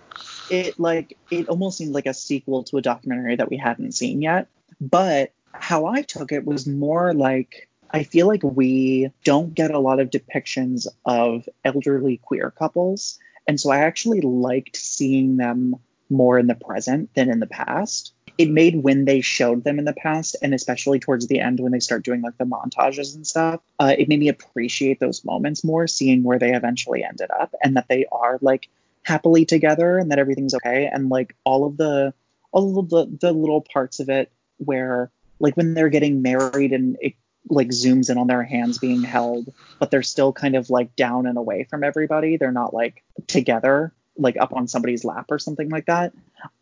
It 0.50 0.80
like 0.80 1.18
it 1.30 1.48
almost 1.48 1.78
seemed 1.78 1.94
like 1.94 2.08
a 2.08 2.14
sequel 2.14 2.64
to 2.66 2.78
a 2.78 2.82
documentary 2.82 3.36
that 3.36 3.50
we 3.50 3.58
hadn't 3.58 3.92
seen 3.94 4.22
yet, 4.22 4.48
but 4.82 5.32
how 5.60 5.86
I 5.86 6.02
took 6.02 6.32
it 6.32 6.46
was 6.46 6.68
more 6.68 7.14
like 7.14 7.68
I 7.92 8.04
feel 8.04 8.28
like 8.28 8.44
we 8.44 9.12
don't 9.24 9.54
get 9.54 9.72
a 9.72 9.80
lot 9.80 10.00
of 10.00 10.10
depictions 10.10 10.88
of 11.06 11.48
elderly 11.64 12.18
queer 12.18 12.52
couples. 12.52 13.18
And 13.48 13.60
so 13.60 13.70
I 13.70 13.80
actually 13.80 14.22
liked 14.22 14.76
seeing 14.76 15.38
them 15.38 15.78
more 16.10 16.38
in 16.38 16.48
the 16.48 16.56
present 16.56 17.14
than 17.16 17.30
in 17.30 17.40
the 17.40 17.48
past. 17.48 18.14
It 18.38 18.50
made 18.50 18.84
when 18.84 19.06
they 19.06 19.22
showed 19.22 19.64
them 19.64 19.80
in 19.80 19.86
the 19.86 19.94
past, 19.94 20.36
and 20.42 20.54
especially 20.54 21.00
towards 21.00 21.28
the 21.28 21.40
end 21.40 21.60
when 21.60 21.72
they 21.72 21.80
start 21.80 22.04
doing 22.04 22.22
like 22.22 22.38
the 22.38 22.46
montages 22.46 23.16
and 23.16 23.26
stuff, 23.26 23.62
uh, 23.80 23.96
it 23.98 24.10
made 24.10 24.20
me 24.20 24.28
appreciate 24.28 25.00
those 25.00 25.26
moments 25.26 25.64
more, 25.64 25.88
seeing 25.88 26.24
where 26.24 26.38
they 26.38 26.54
eventually 26.54 27.04
ended 27.04 27.32
up 27.32 27.56
and 27.64 27.76
that 27.78 27.88
they 27.88 28.06
are 28.12 28.38
like 28.42 28.70
happily 29.04 29.46
together 29.46 29.98
and 29.98 30.12
that 30.12 30.20
everything's 30.20 30.54
okay. 30.54 30.90
And 30.92 31.10
like 31.10 31.36
all 31.46 31.66
of 31.66 31.78
the 31.78 32.14
all 32.52 32.80
of 32.80 32.90
the, 32.90 33.06
the 33.22 33.32
little 33.32 33.62
parts 33.62 34.00
of 34.00 34.10
it 34.10 34.32
where 34.58 35.12
like 35.40 35.56
when 35.56 35.74
they're 35.74 35.90
getting 35.90 36.22
married 36.22 36.74
and 36.74 36.98
it 37.02 37.14
like 37.50 37.70
zooms 37.70 38.10
in 38.10 38.18
on 38.18 38.28
their 38.28 38.44
hands 38.44 38.78
being 38.78 39.04
held, 39.04 39.54
but 39.80 39.92
they're 39.92 40.04
still 40.04 40.34
kind 40.34 40.56
of 40.56 40.70
like 40.70 40.96
down 40.96 41.26
and 41.26 41.38
away 41.38 41.66
from 41.70 41.84
everybody. 41.84 42.38
They're 42.38 42.52
not 42.52 42.74
like 42.74 43.04
together, 43.28 43.94
like 44.18 44.38
up 44.38 44.54
on 44.54 44.68
somebody's 44.68 45.06
lap 45.06 45.28
or 45.30 45.40
something 45.40 45.70
like 45.70 45.86
that. 45.86 46.14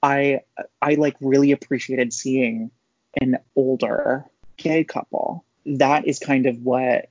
I 0.01 0.41
I 0.81 0.95
like 0.95 1.15
really 1.21 1.51
appreciated 1.51 2.13
seeing 2.13 2.71
an 3.19 3.37
older 3.55 4.25
gay 4.57 4.83
couple. 4.83 5.45
That 5.65 6.07
is 6.07 6.19
kind 6.19 6.45
of 6.45 6.57
what 6.63 7.09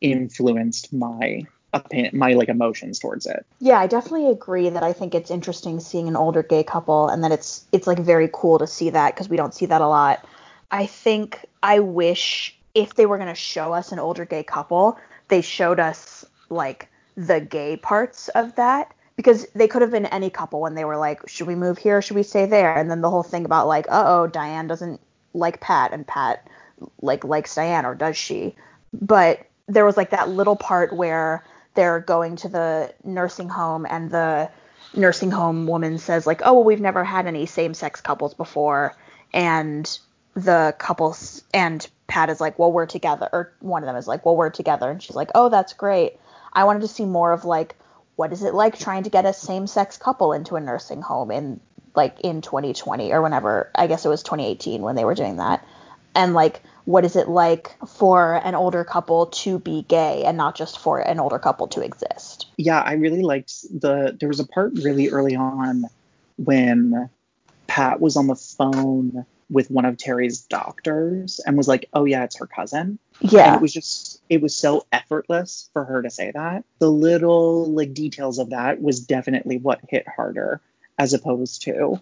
influenced 0.00 0.92
my 0.92 1.46
opinion, 1.72 2.16
my 2.16 2.34
like 2.34 2.48
emotions 2.48 2.98
towards 2.98 3.26
it. 3.26 3.44
Yeah, 3.60 3.78
I 3.78 3.86
definitely 3.86 4.30
agree 4.30 4.68
that 4.68 4.82
I 4.82 4.92
think 4.92 5.14
it's 5.14 5.30
interesting 5.30 5.80
seeing 5.80 6.08
an 6.08 6.16
older 6.16 6.42
gay 6.42 6.62
couple 6.64 7.08
and 7.08 7.24
that 7.24 7.32
it's 7.32 7.64
it's 7.72 7.86
like 7.86 7.98
very 7.98 8.28
cool 8.32 8.58
to 8.58 8.66
see 8.66 8.90
that 8.90 9.14
because 9.14 9.28
we 9.28 9.36
don't 9.36 9.54
see 9.54 9.66
that 9.66 9.80
a 9.80 9.88
lot. 9.88 10.24
I 10.70 10.86
think 10.86 11.44
I 11.62 11.80
wish 11.80 12.56
if 12.74 12.94
they 12.94 13.06
were 13.06 13.16
going 13.16 13.28
to 13.28 13.34
show 13.34 13.72
us 13.72 13.92
an 13.92 13.98
older 13.98 14.24
gay 14.24 14.42
couple, 14.42 14.98
they 15.28 15.40
showed 15.40 15.80
us 15.80 16.24
like 16.48 16.88
the 17.16 17.40
gay 17.40 17.76
parts 17.76 18.28
of 18.28 18.54
that 18.56 18.92
because 19.16 19.46
they 19.54 19.68
could 19.68 19.82
have 19.82 19.90
been 19.90 20.06
any 20.06 20.28
couple 20.28 20.60
when 20.60 20.74
they 20.74 20.84
were 20.84 20.98
like, 20.98 21.26
should 21.28 21.46
we 21.46 21.54
move 21.54 21.78
here? 21.78 22.02
Should 22.02 22.16
we 22.16 22.22
stay 22.22 22.46
there? 22.46 22.76
And 22.76 22.90
then 22.90 23.00
the 23.00 23.10
whole 23.10 23.22
thing 23.22 23.44
about 23.44 23.66
like, 23.66 23.86
uh 23.88 24.04
oh, 24.06 24.26
Diane 24.26 24.66
doesn't 24.66 25.00
like 25.32 25.60
Pat 25.60 25.92
and 25.92 26.06
Pat 26.06 26.46
like 27.00 27.24
likes 27.24 27.54
Diane 27.54 27.86
or 27.86 27.94
does 27.94 28.16
she? 28.16 28.54
But 28.92 29.46
there 29.66 29.84
was 29.84 29.96
like 29.96 30.10
that 30.10 30.28
little 30.28 30.56
part 30.56 30.94
where 30.94 31.44
they're 31.74 32.00
going 32.00 32.36
to 32.36 32.48
the 32.48 32.94
nursing 33.04 33.48
home 33.48 33.86
and 33.88 34.10
the 34.10 34.50
nursing 34.94 35.30
home 35.30 35.66
woman 35.66 35.98
says 35.98 36.26
like, 36.26 36.42
oh 36.44 36.54
well, 36.54 36.64
we've 36.64 36.80
never 36.80 37.04
had 37.04 37.26
any 37.26 37.46
same-sex 37.46 38.00
couples 38.00 38.34
before, 38.34 38.94
and 39.32 39.98
the 40.36 40.76
couples 40.78 41.42
and 41.52 41.88
Pat 42.06 42.30
is 42.30 42.40
like, 42.40 42.58
well, 42.58 42.70
we're 42.70 42.86
together, 42.86 43.28
or 43.32 43.52
one 43.58 43.82
of 43.82 43.88
them 43.88 43.96
is 43.96 44.06
like, 44.06 44.24
well, 44.24 44.36
we're 44.36 44.50
together, 44.50 44.88
and 44.88 45.02
she's 45.02 45.16
like, 45.16 45.30
oh, 45.34 45.48
that's 45.48 45.72
great. 45.72 46.18
I 46.52 46.62
wanted 46.64 46.82
to 46.82 46.88
see 46.88 47.04
more 47.04 47.32
of 47.32 47.44
like, 47.44 47.74
what 48.14 48.32
is 48.32 48.42
it 48.44 48.54
like 48.54 48.78
trying 48.78 49.02
to 49.02 49.10
get 49.10 49.26
a 49.26 49.32
same-sex 49.32 49.96
couple 49.96 50.32
into 50.32 50.54
a 50.54 50.60
nursing 50.60 51.02
home 51.02 51.30
in 51.32 51.60
like 51.94 52.20
in 52.20 52.42
2020 52.42 53.12
or 53.12 53.22
whenever, 53.22 53.70
I 53.74 53.86
guess 53.86 54.04
it 54.04 54.08
was 54.08 54.22
2018 54.22 54.82
when 54.82 54.94
they 54.94 55.04
were 55.04 55.14
doing 55.14 55.36
that. 55.38 55.66
and 56.16 56.34
like 56.34 56.62
what 56.86 57.04
is 57.04 57.14
it 57.14 57.28
like 57.28 57.76
for 57.86 58.40
an 58.44 58.54
older 58.54 58.84
couple 58.84 59.26
to 59.26 59.58
be 59.58 59.82
gay 59.82 60.24
and 60.24 60.36
not 60.36 60.56
just 60.56 60.78
for 60.78 60.98
an 61.00 61.20
older 61.20 61.38
couple 61.38 61.66
to 61.68 61.82
exist. 61.82 62.46
Yeah, 62.56 62.80
I 62.80 62.92
really 62.94 63.22
liked 63.22 63.52
the 63.80 64.16
there 64.18 64.28
was 64.28 64.40
a 64.40 64.46
part 64.46 64.72
really 64.74 65.10
early 65.10 65.36
on 65.36 65.84
when 66.36 67.10
Pat 67.66 68.00
was 68.00 68.16
on 68.16 68.28
the 68.28 68.36
phone 68.36 69.26
with 69.50 69.70
one 69.70 69.84
of 69.84 69.96
Terry's 69.96 70.40
doctors 70.40 71.40
and 71.44 71.56
was 71.56 71.68
like, 71.68 71.88
"Oh 71.92 72.04
yeah, 72.04 72.24
it's 72.24 72.38
her 72.38 72.46
cousin." 72.46 72.98
Yeah. 73.20 73.46
And 73.46 73.56
it 73.56 73.62
was 73.62 73.72
just 73.72 74.20
it 74.28 74.42
was 74.42 74.56
so 74.56 74.86
effortless 74.92 75.70
for 75.72 75.84
her 75.84 76.02
to 76.02 76.10
say 76.10 76.32
that. 76.32 76.64
The 76.78 76.90
little 76.90 77.72
like 77.72 77.94
details 77.94 78.38
of 78.38 78.50
that 78.50 78.80
was 78.80 79.00
definitely 79.00 79.58
what 79.58 79.80
hit 79.88 80.06
harder 80.08 80.60
as 80.98 81.14
opposed 81.14 81.62
to 81.62 82.00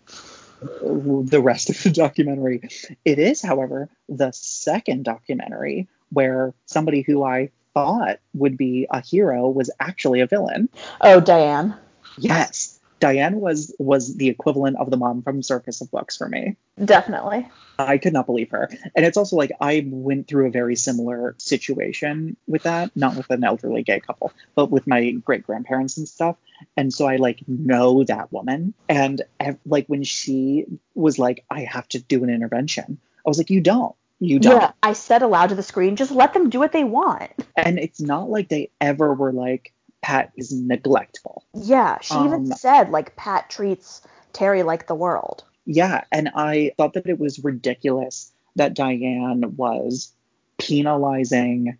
the 0.60 1.40
rest 1.42 1.70
of 1.70 1.82
the 1.82 1.90
documentary. 1.90 2.68
It 3.04 3.18
is, 3.18 3.42
however, 3.42 3.88
the 4.08 4.30
second 4.32 5.04
documentary 5.04 5.88
where 6.10 6.54
somebody 6.66 7.02
who 7.02 7.22
I 7.22 7.50
thought 7.74 8.20
would 8.34 8.56
be 8.56 8.86
a 8.88 9.00
hero 9.00 9.48
was 9.48 9.70
actually 9.80 10.20
a 10.20 10.26
villain. 10.26 10.68
Oh, 11.00 11.20
Diane. 11.20 11.74
Yes. 12.16 12.78
Diane 13.00 13.40
was 13.40 13.74
was 13.78 14.16
the 14.16 14.28
equivalent 14.28 14.76
of 14.78 14.90
the 14.90 14.96
mom 14.96 15.22
from 15.22 15.42
Circus 15.42 15.80
of 15.80 15.90
Books 15.90 16.16
for 16.16 16.28
me. 16.28 16.56
Definitely. 16.82 17.48
I 17.78 17.98
could 17.98 18.12
not 18.12 18.26
believe 18.26 18.50
her. 18.50 18.70
And 18.94 19.04
it's 19.04 19.16
also 19.16 19.36
like 19.36 19.52
I 19.60 19.84
went 19.86 20.28
through 20.28 20.46
a 20.46 20.50
very 20.50 20.76
similar 20.76 21.34
situation 21.38 22.36
with 22.46 22.62
that, 22.62 22.90
not 22.94 23.16
with 23.16 23.30
an 23.30 23.44
elderly 23.44 23.82
gay 23.82 24.00
couple, 24.00 24.32
but 24.54 24.70
with 24.70 24.86
my 24.86 25.10
great 25.10 25.42
grandparents 25.44 25.96
and 25.98 26.08
stuff. 26.08 26.36
And 26.76 26.92
so 26.92 27.06
I 27.06 27.16
like 27.16 27.40
know 27.46 28.04
that 28.04 28.32
woman. 28.32 28.74
And 28.88 29.22
like 29.66 29.86
when 29.86 30.04
she 30.04 30.66
was 30.94 31.18
like, 31.18 31.44
I 31.50 31.60
have 31.62 31.88
to 31.88 31.98
do 31.98 32.22
an 32.24 32.30
intervention, 32.30 32.98
I 33.26 33.28
was 33.28 33.38
like, 33.38 33.50
you 33.50 33.60
don't. 33.60 33.94
You 34.20 34.38
don't. 34.38 34.60
Yeah, 34.60 34.72
I 34.82 34.92
said 34.92 35.22
aloud 35.22 35.48
to 35.48 35.54
the 35.56 35.62
screen, 35.62 35.96
just 35.96 36.12
let 36.12 36.32
them 36.32 36.48
do 36.48 36.60
what 36.60 36.72
they 36.72 36.84
want. 36.84 37.32
And 37.56 37.78
it's 37.78 38.00
not 38.00 38.30
like 38.30 38.48
they 38.48 38.70
ever 38.80 39.12
were 39.12 39.32
like, 39.32 39.72
Pat 40.04 40.32
is 40.36 40.52
neglectful. 40.52 41.46
Yeah, 41.54 41.98
she 42.02 42.12
um, 42.12 42.26
even 42.26 42.46
said 42.56 42.90
like 42.90 43.16
Pat 43.16 43.48
treats 43.48 44.02
Terry 44.34 44.62
like 44.62 44.86
the 44.86 44.94
world. 44.94 45.44
Yeah, 45.64 46.04
and 46.12 46.28
I 46.34 46.72
thought 46.76 46.92
that 46.92 47.08
it 47.08 47.18
was 47.18 47.42
ridiculous 47.42 48.30
that 48.56 48.74
Diane 48.74 49.56
was 49.56 50.12
penalizing 50.58 51.78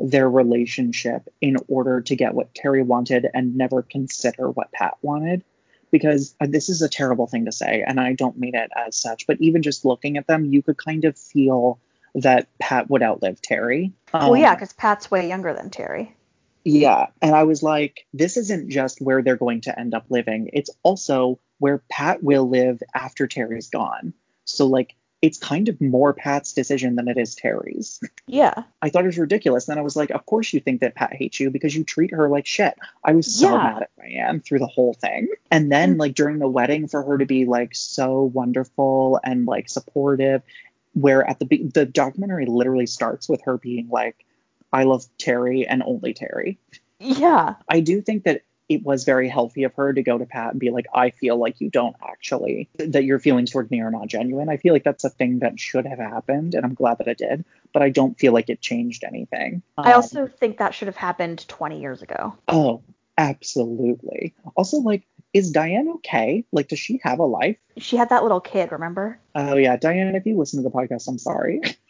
their 0.00 0.28
relationship 0.28 1.28
in 1.40 1.56
order 1.68 2.00
to 2.00 2.16
get 2.16 2.34
what 2.34 2.52
Terry 2.56 2.82
wanted 2.82 3.28
and 3.32 3.56
never 3.56 3.82
consider 3.82 4.50
what 4.50 4.72
Pat 4.72 4.96
wanted. 5.00 5.44
Because 5.92 6.34
this 6.40 6.68
is 6.68 6.82
a 6.82 6.88
terrible 6.88 7.28
thing 7.28 7.44
to 7.44 7.52
say, 7.52 7.84
and 7.86 8.00
I 8.00 8.14
don't 8.14 8.36
mean 8.36 8.56
it 8.56 8.72
as 8.74 8.96
such, 8.96 9.28
but 9.28 9.40
even 9.40 9.62
just 9.62 9.84
looking 9.84 10.16
at 10.16 10.26
them, 10.26 10.46
you 10.46 10.60
could 10.60 10.76
kind 10.76 11.04
of 11.04 11.16
feel 11.16 11.78
that 12.16 12.48
Pat 12.58 12.90
would 12.90 13.04
outlive 13.04 13.40
Terry. 13.40 13.92
Um, 14.12 14.30
well, 14.30 14.40
yeah, 14.40 14.56
because 14.56 14.72
Pat's 14.72 15.08
way 15.08 15.28
younger 15.28 15.54
than 15.54 15.70
Terry. 15.70 16.16
Yeah. 16.64 17.06
And 17.20 17.34
I 17.34 17.42
was 17.42 17.62
like, 17.62 18.06
this 18.12 18.36
isn't 18.36 18.70
just 18.70 19.00
where 19.00 19.22
they're 19.22 19.36
going 19.36 19.60
to 19.62 19.78
end 19.78 19.94
up 19.94 20.06
living, 20.08 20.50
it's 20.52 20.70
also 20.82 21.38
where 21.58 21.82
Pat 21.90 22.22
will 22.22 22.48
live 22.48 22.82
after 22.94 23.26
Terry's 23.26 23.68
gone. 23.68 24.14
So, 24.44 24.66
like, 24.66 24.96
it's 25.22 25.38
kind 25.38 25.70
of 25.70 25.80
more 25.80 26.12
Pat's 26.12 26.52
decision 26.52 26.96
than 26.96 27.08
it 27.08 27.16
is 27.16 27.34
Terry's. 27.34 27.98
Yeah. 28.26 28.64
I 28.82 28.90
thought 28.90 29.04
it 29.04 29.06
was 29.06 29.18
ridiculous. 29.18 29.64
Then 29.64 29.78
I 29.78 29.82
was 29.82 29.96
like, 29.96 30.10
of 30.10 30.26
course 30.26 30.52
you 30.52 30.60
think 30.60 30.80
that 30.80 30.94
Pat 30.94 31.14
hates 31.14 31.40
you 31.40 31.50
because 31.50 31.74
you 31.74 31.82
treat 31.82 32.10
her 32.10 32.28
like 32.28 32.44
shit. 32.44 32.74
I 33.02 33.12
was 33.12 33.34
so 33.34 33.50
yeah. 33.50 33.56
mad 33.56 33.82
at 33.82 33.90
Diane 33.98 34.40
through 34.40 34.58
the 34.58 34.66
whole 34.66 34.92
thing. 34.92 35.28
And 35.50 35.72
then, 35.72 35.94
mm. 35.94 35.98
like, 35.98 36.14
during 36.14 36.38
the 36.38 36.48
wedding, 36.48 36.88
for 36.88 37.02
her 37.02 37.18
to 37.18 37.26
be 37.26 37.46
like 37.46 37.74
so 37.74 38.22
wonderful 38.22 39.18
and 39.24 39.46
like 39.46 39.70
supportive, 39.70 40.42
where 40.92 41.28
at 41.28 41.38
the 41.38 41.46
be- 41.46 41.70
the 41.72 41.86
documentary 41.86 42.46
literally 42.46 42.86
starts 42.86 43.28
with 43.28 43.42
her 43.44 43.56
being 43.56 43.88
like, 43.88 44.26
I 44.74 44.84
love 44.84 45.04
Terry 45.18 45.66
and 45.66 45.82
only 45.84 46.12
Terry. 46.12 46.58
Yeah. 46.98 47.54
I 47.68 47.80
do 47.80 48.02
think 48.02 48.24
that 48.24 48.42
it 48.68 48.82
was 48.82 49.04
very 49.04 49.28
healthy 49.28 49.62
of 49.64 49.74
her 49.74 49.92
to 49.92 50.02
go 50.02 50.18
to 50.18 50.26
Pat 50.26 50.52
and 50.52 50.60
be 50.60 50.70
like, 50.70 50.86
I 50.92 51.10
feel 51.10 51.36
like 51.36 51.60
you 51.60 51.70
don't 51.70 51.94
actually, 52.02 52.68
that 52.78 53.04
your 53.04 53.18
feelings 53.18 53.50
toward 53.50 53.70
me 53.70 53.80
are 53.80 53.90
not 53.90 54.08
genuine. 54.08 54.48
I 54.48 54.56
feel 54.56 54.72
like 54.72 54.84
that's 54.84 55.04
a 55.04 55.10
thing 55.10 55.40
that 55.40 55.60
should 55.60 55.86
have 55.86 55.98
happened, 55.98 56.54
and 56.54 56.64
I'm 56.64 56.74
glad 56.74 56.98
that 56.98 57.08
it 57.08 57.18
did, 57.18 57.44
but 57.72 57.82
I 57.82 57.90
don't 57.90 58.18
feel 58.18 58.32
like 58.32 58.48
it 58.48 58.60
changed 58.60 59.04
anything. 59.04 59.62
I 59.76 59.92
um, 59.92 59.96
also 59.96 60.26
think 60.26 60.58
that 60.58 60.74
should 60.74 60.88
have 60.88 60.96
happened 60.96 61.46
20 61.46 61.80
years 61.80 62.02
ago. 62.02 62.34
Oh, 62.48 62.82
absolutely. 63.18 64.34
Also, 64.56 64.78
like, 64.78 65.06
is 65.34 65.50
Diane 65.50 65.88
okay? 65.96 66.44
Like, 66.52 66.68
does 66.68 66.78
she 66.78 67.00
have 67.02 67.18
a 67.18 67.24
life? 67.24 67.56
She 67.76 67.96
had 67.96 68.08
that 68.08 68.22
little 68.22 68.40
kid, 68.40 68.72
remember? 68.72 69.18
Oh, 69.34 69.56
yeah. 69.56 69.76
Diane, 69.76 70.14
if 70.14 70.24
you 70.24 70.38
listen 70.38 70.62
to 70.62 70.68
the 70.68 70.74
podcast, 70.74 71.06
I'm 71.08 71.18
sorry. 71.18 71.60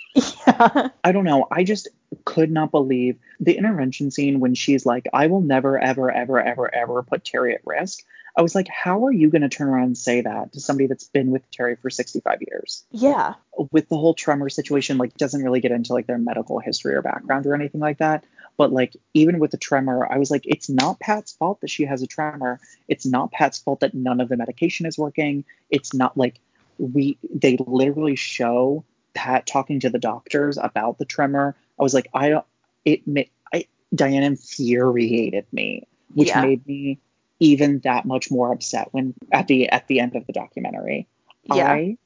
I 1.04 1.12
don't 1.12 1.24
know. 1.24 1.46
I 1.50 1.64
just 1.64 1.88
could 2.24 2.50
not 2.50 2.70
believe 2.70 3.18
the 3.40 3.56
intervention 3.56 4.10
scene 4.10 4.40
when 4.40 4.54
she's 4.54 4.86
like, 4.86 5.06
I 5.12 5.26
will 5.26 5.40
never, 5.40 5.78
ever, 5.78 6.10
ever, 6.10 6.40
ever, 6.40 6.74
ever 6.74 7.02
put 7.02 7.24
Terry 7.24 7.54
at 7.54 7.60
risk. 7.64 8.00
I 8.36 8.42
was 8.42 8.54
like, 8.54 8.68
how 8.68 9.06
are 9.06 9.12
you 9.12 9.30
going 9.30 9.42
to 9.42 9.48
turn 9.48 9.68
around 9.68 9.84
and 9.84 9.98
say 9.98 10.20
that 10.20 10.52
to 10.52 10.60
somebody 10.60 10.88
that's 10.88 11.06
been 11.06 11.30
with 11.30 11.48
Terry 11.52 11.76
for 11.76 11.88
65 11.88 12.42
years? 12.48 12.84
Yeah. 12.90 13.34
With 13.70 13.88
the 13.88 13.96
whole 13.96 14.14
tremor 14.14 14.48
situation, 14.48 14.98
like, 14.98 15.16
doesn't 15.16 15.42
really 15.42 15.60
get 15.60 15.70
into 15.70 15.92
like 15.92 16.06
their 16.06 16.18
medical 16.18 16.58
history 16.58 16.94
or 16.94 17.02
background 17.02 17.46
or 17.46 17.54
anything 17.54 17.80
like 17.80 17.98
that. 17.98 18.24
But 18.56 18.72
like, 18.72 18.96
even 19.14 19.38
with 19.38 19.52
the 19.52 19.56
tremor, 19.56 20.06
I 20.10 20.18
was 20.18 20.30
like, 20.30 20.42
it's 20.46 20.68
not 20.68 20.98
Pat's 20.98 21.32
fault 21.32 21.60
that 21.60 21.70
she 21.70 21.84
has 21.84 22.02
a 22.02 22.06
tremor. 22.08 22.60
It's 22.88 23.06
not 23.06 23.30
Pat's 23.30 23.58
fault 23.58 23.80
that 23.80 23.94
none 23.94 24.20
of 24.20 24.28
the 24.28 24.36
medication 24.36 24.86
is 24.86 24.98
working. 24.98 25.44
It's 25.70 25.94
not 25.94 26.16
like 26.16 26.40
we, 26.78 27.18
they 27.32 27.56
literally 27.64 28.16
show 28.16 28.84
Pat 29.14 29.46
talking 29.46 29.80
to 29.80 29.90
the 29.90 29.98
doctors 29.98 30.58
about 30.58 30.98
the 30.98 31.04
tremor, 31.04 31.56
I 31.78 31.82
was 31.82 31.94
like, 31.94 32.08
I 32.12 32.28
don't. 32.30 32.46
It 32.84 33.06
made 33.06 33.30
I 33.52 33.66
Diane 33.94 34.22
infuriated 34.22 35.46
me, 35.52 35.86
which 36.12 36.28
yeah. 36.28 36.42
made 36.42 36.66
me 36.66 36.98
even 37.40 37.80
that 37.80 38.04
much 38.04 38.30
more 38.30 38.52
upset 38.52 38.88
when 38.92 39.14
at 39.32 39.46
the 39.46 39.68
at 39.68 39.86
the 39.86 40.00
end 40.00 40.16
of 40.16 40.26
the 40.26 40.32
documentary. 40.32 41.06
Yeah. 41.44 41.70
I 41.70 41.98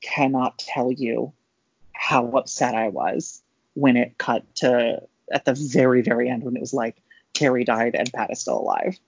cannot 0.00 0.58
tell 0.58 0.92
you 0.92 1.32
how 1.92 2.26
upset 2.32 2.74
I 2.74 2.88
was 2.88 3.42
when 3.74 3.96
it 3.96 4.18
cut 4.18 4.42
to 4.56 5.02
at 5.32 5.44
the 5.44 5.54
very 5.54 6.02
very 6.02 6.28
end 6.28 6.44
when 6.44 6.56
it 6.56 6.60
was 6.60 6.74
like 6.74 6.96
Terry 7.32 7.64
died 7.64 7.94
and 7.94 8.12
Pat 8.12 8.30
is 8.30 8.40
still 8.40 8.60
alive. 8.60 8.98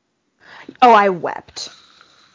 Oh, 0.82 0.92
I 0.92 1.08
wept. 1.08 1.70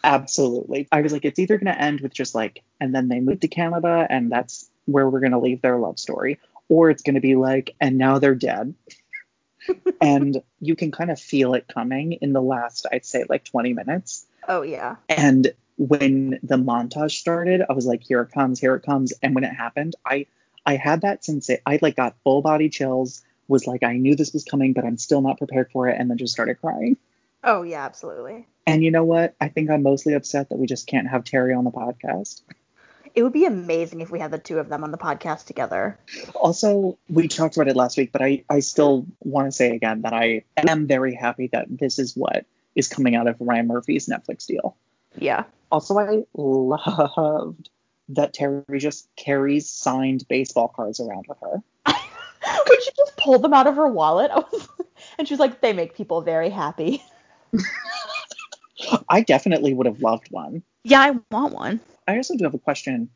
Absolutely. 0.04 0.88
I 0.92 1.02
was 1.02 1.14
like, 1.14 1.24
it's 1.24 1.40
either 1.40 1.58
going 1.58 1.74
to 1.74 1.82
end 1.82 2.02
with 2.02 2.14
just 2.14 2.36
like, 2.36 2.62
and 2.80 2.94
then 2.94 3.08
they 3.08 3.20
moved 3.20 3.42
to 3.42 3.48
Canada 3.48 4.06
and 4.10 4.32
that's 4.32 4.70
where 4.86 5.10
we're 5.10 5.20
going 5.20 5.32
to 5.32 5.40
leave 5.40 5.62
their 5.62 5.78
love 5.78 6.00
story, 6.00 6.40
or 6.70 6.90
it's 6.90 7.04
going 7.04 7.16
to 7.16 7.22
be 7.22 7.36
like, 7.36 7.76
and 7.80 7.98
now 7.98 8.20
they're 8.20 8.36
dead. 8.36 8.74
and 10.02 10.42
you 10.60 10.76
can 10.76 10.92
kind 10.92 11.12
of 11.12 11.20
feel 11.20 11.54
it 11.54 11.68
coming 11.74 12.14
in 12.14 12.34
the 12.34 12.42
last, 12.42 12.86
I'd 12.92 13.06
say, 13.06 13.26
like 13.30 13.46
20 13.46 13.74
minutes. 13.74 14.26
Oh, 14.48 14.62
yeah. 14.62 14.98
And 15.08 15.54
when 15.78 16.40
the 16.44 16.58
montage 16.58 17.12
started, 17.12 17.62
I 17.68 17.74
was 17.74 17.86
like, 17.86 18.04
here 18.04 18.22
it 18.22 18.32
comes, 18.32 18.60
here 18.60 18.76
it 18.76 18.84
comes. 18.84 19.14
And 19.22 19.36
when 19.36 19.44
it 19.44 19.54
happened, 19.54 19.96
I 20.06 20.28
I 20.66 20.76
had 20.76 21.02
that 21.02 21.26
sense 21.26 21.50
I 21.66 21.80
like 21.82 21.96
got 21.96 22.16
full 22.24 22.42
body 22.42 22.70
chills, 22.70 23.22
was 23.48 23.68
like, 23.68 23.84
I 23.84 23.98
knew 23.98 24.16
this 24.16 24.34
was 24.34 24.46
coming, 24.46 24.74
but 24.74 24.86
I'm 24.86 24.98
still 24.98 25.22
not 25.22 25.38
prepared 25.38 25.72
for 25.72 25.90
it, 25.90 26.00
and 26.00 26.10
then 26.10 26.18
just 26.18 26.34
started 26.34 26.62
crying. 26.62 26.98
Oh 27.44 27.64
yeah, 27.64 27.84
absolutely. 27.84 28.48
And 28.66 28.84
you 28.84 28.92
know 28.92 29.04
what? 29.04 29.36
I 29.42 29.50
think 29.50 29.70
I'm 29.70 29.84
mostly 29.84 30.14
upset 30.14 30.50
that 30.50 30.58
we 30.58 30.68
just 30.68 30.88
can't 30.88 31.10
have 31.10 31.26
Terry 31.26 31.54
on 31.54 31.66
the 31.66 31.72
podcast. 31.72 32.42
It 33.16 33.24
would 33.24 33.34
be 33.34 33.46
amazing 33.46 34.02
if 34.02 34.10
we 34.10 34.20
had 34.20 34.32
the 34.32 34.40
two 34.40 34.58
of 34.58 34.70
them 34.70 34.84
on 34.84 34.92
the 34.92 34.98
podcast 34.98 35.46
together. 35.46 36.00
Also, 36.36 36.98
we 37.10 37.28
talked 37.28 37.56
about 37.56 37.68
it 37.68 37.76
last 37.76 37.98
week, 37.98 38.12
but 38.12 38.22
I, 38.22 38.44
I 38.50 38.60
still 38.60 39.06
want 39.20 39.48
to 39.48 39.52
say 39.52 39.76
again 39.76 40.02
that 40.02 40.14
I 40.14 40.44
am 40.58 40.88
very 40.88 41.14
happy 41.14 41.50
that 41.52 41.68
this 41.70 42.00
is 42.00 42.16
what 42.16 42.46
is 42.76 42.88
coming 42.88 43.16
out 43.16 43.28
of 43.28 43.36
Ryan 43.40 43.68
Murphy's 43.68 44.08
Netflix 44.08 44.48
deal. 44.48 44.76
Yeah. 45.16 45.44
Also, 45.72 45.98
I 46.00 46.24
loved 46.34 47.70
that 48.10 48.34
Terry 48.34 48.80
just 48.80 49.08
carries 49.16 49.70
signed 49.70 50.28
baseball 50.28 50.68
cards 50.68 51.00
around 51.00 51.26
with 51.28 51.38
her. 51.42 51.62
Would 52.68 52.84
she 52.84 52.92
just 52.98 53.16
pull 53.18 53.40
them 53.40 53.54
out 53.54 53.68
of 53.68 53.76
her 53.76 53.88
wallet? 53.88 54.32
and 55.18 55.28
she's 55.28 55.40
like, 55.40 55.62
they 55.62 55.74
make 55.74 55.96
people 55.96 56.22
very 56.22 56.50
happy. 56.50 57.04
I 59.10 59.22
definitely 59.22 59.74
would 59.74 59.86
have 59.86 60.02
loved 60.02 60.30
one. 60.32 60.64
Yeah, 60.84 61.02
I 61.02 61.12
want 61.32 61.54
one. 61.54 61.80
I 62.08 62.18
also 62.18 62.36
do 62.36 62.44
have 62.44 62.54
a 62.54 62.60
question. 62.60 63.10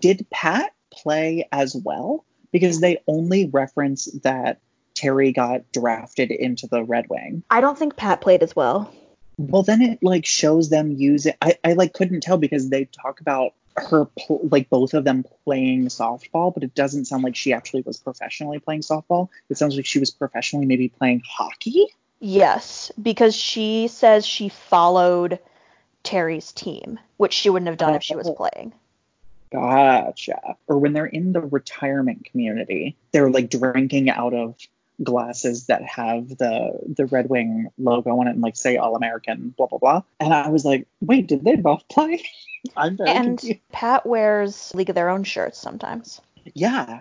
Did 0.00 0.26
Pat 0.30 0.72
play 0.92 1.48
as 1.52 1.74
well? 1.74 2.24
Because 2.52 2.80
they 2.80 2.98
only 3.06 3.46
reference 3.46 4.06
that 4.24 4.60
Terry 4.94 5.32
got 5.32 5.70
drafted 5.72 6.30
into 6.30 6.66
the 6.66 6.82
Red 6.82 7.06
Wing. 7.08 7.42
I 7.50 7.60
don't 7.60 7.78
think 7.78 7.96
Pat 7.96 8.20
played 8.20 8.42
as 8.42 8.54
well. 8.56 8.92
Well, 9.38 9.62
then 9.62 9.80
it 9.80 10.02
like 10.02 10.26
shows 10.26 10.68
them 10.68 10.92
using. 10.92 11.34
I, 11.40 11.58
I 11.64 11.72
like 11.72 11.94
couldn't 11.94 12.22
tell 12.22 12.36
because 12.36 12.68
they 12.68 12.84
talk 12.84 13.20
about 13.20 13.52
her 13.76 14.06
pl- 14.18 14.48
like 14.50 14.68
both 14.68 14.94
of 14.94 15.04
them 15.04 15.24
playing 15.44 15.86
softball, 15.86 16.52
but 16.52 16.62
it 16.62 16.74
doesn't 16.74 17.06
sound 17.06 17.22
like 17.22 17.36
she 17.36 17.52
actually 17.52 17.82
was 17.82 17.96
professionally 17.96 18.58
playing 18.58 18.82
softball. 18.82 19.28
It 19.48 19.56
sounds 19.56 19.76
like 19.76 19.86
she 19.86 19.98
was 19.98 20.10
professionally 20.10 20.66
maybe 20.66 20.88
playing 20.88 21.22
hockey. 21.26 21.86
Yes, 22.18 22.92
because 23.00 23.34
she 23.34 23.88
says 23.88 24.26
she 24.26 24.50
followed 24.50 25.38
Terry's 26.02 26.52
team, 26.52 26.98
which 27.16 27.32
she 27.32 27.50
wouldn't 27.50 27.68
have 27.68 27.78
done 27.78 27.94
if 27.94 28.02
she 28.02 28.16
was 28.16 28.28
oh. 28.28 28.34
playing. 28.34 28.72
Gotcha. 29.52 30.56
Or 30.68 30.78
when 30.78 30.92
they're 30.92 31.06
in 31.06 31.32
the 31.32 31.40
retirement 31.40 32.24
community, 32.24 32.96
they're 33.12 33.30
like 33.30 33.50
drinking 33.50 34.08
out 34.08 34.32
of 34.32 34.54
glasses 35.02 35.66
that 35.66 35.82
have 35.82 36.28
the 36.28 36.78
the 36.86 37.06
Red 37.06 37.28
Wing 37.28 37.68
logo 37.78 38.18
on 38.20 38.28
it 38.28 38.32
and 38.32 38.42
like 38.42 38.56
say 38.56 38.76
All 38.76 38.96
American, 38.96 39.54
blah 39.56 39.66
blah 39.66 39.78
blah. 39.78 40.02
And 40.20 40.32
I 40.32 40.48
was 40.50 40.64
like, 40.64 40.86
wait, 41.00 41.26
did 41.26 41.44
they 41.44 41.56
both 41.56 41.86
play? 41.88 42.22
I'm 42.76 42.96
very 42.96 43.10
And 43.10 43.38
confused. 43.38 43.60
Pat 43.72 44.06
wears 44.06 44.74
League 44.74 44.90
of 44.90 44.94
Their 44.94 45.08
Own 45.08 45.24
shirts 45.24 45.58
sometimes. 45.58 46.20
Yeah, 46.54 47.00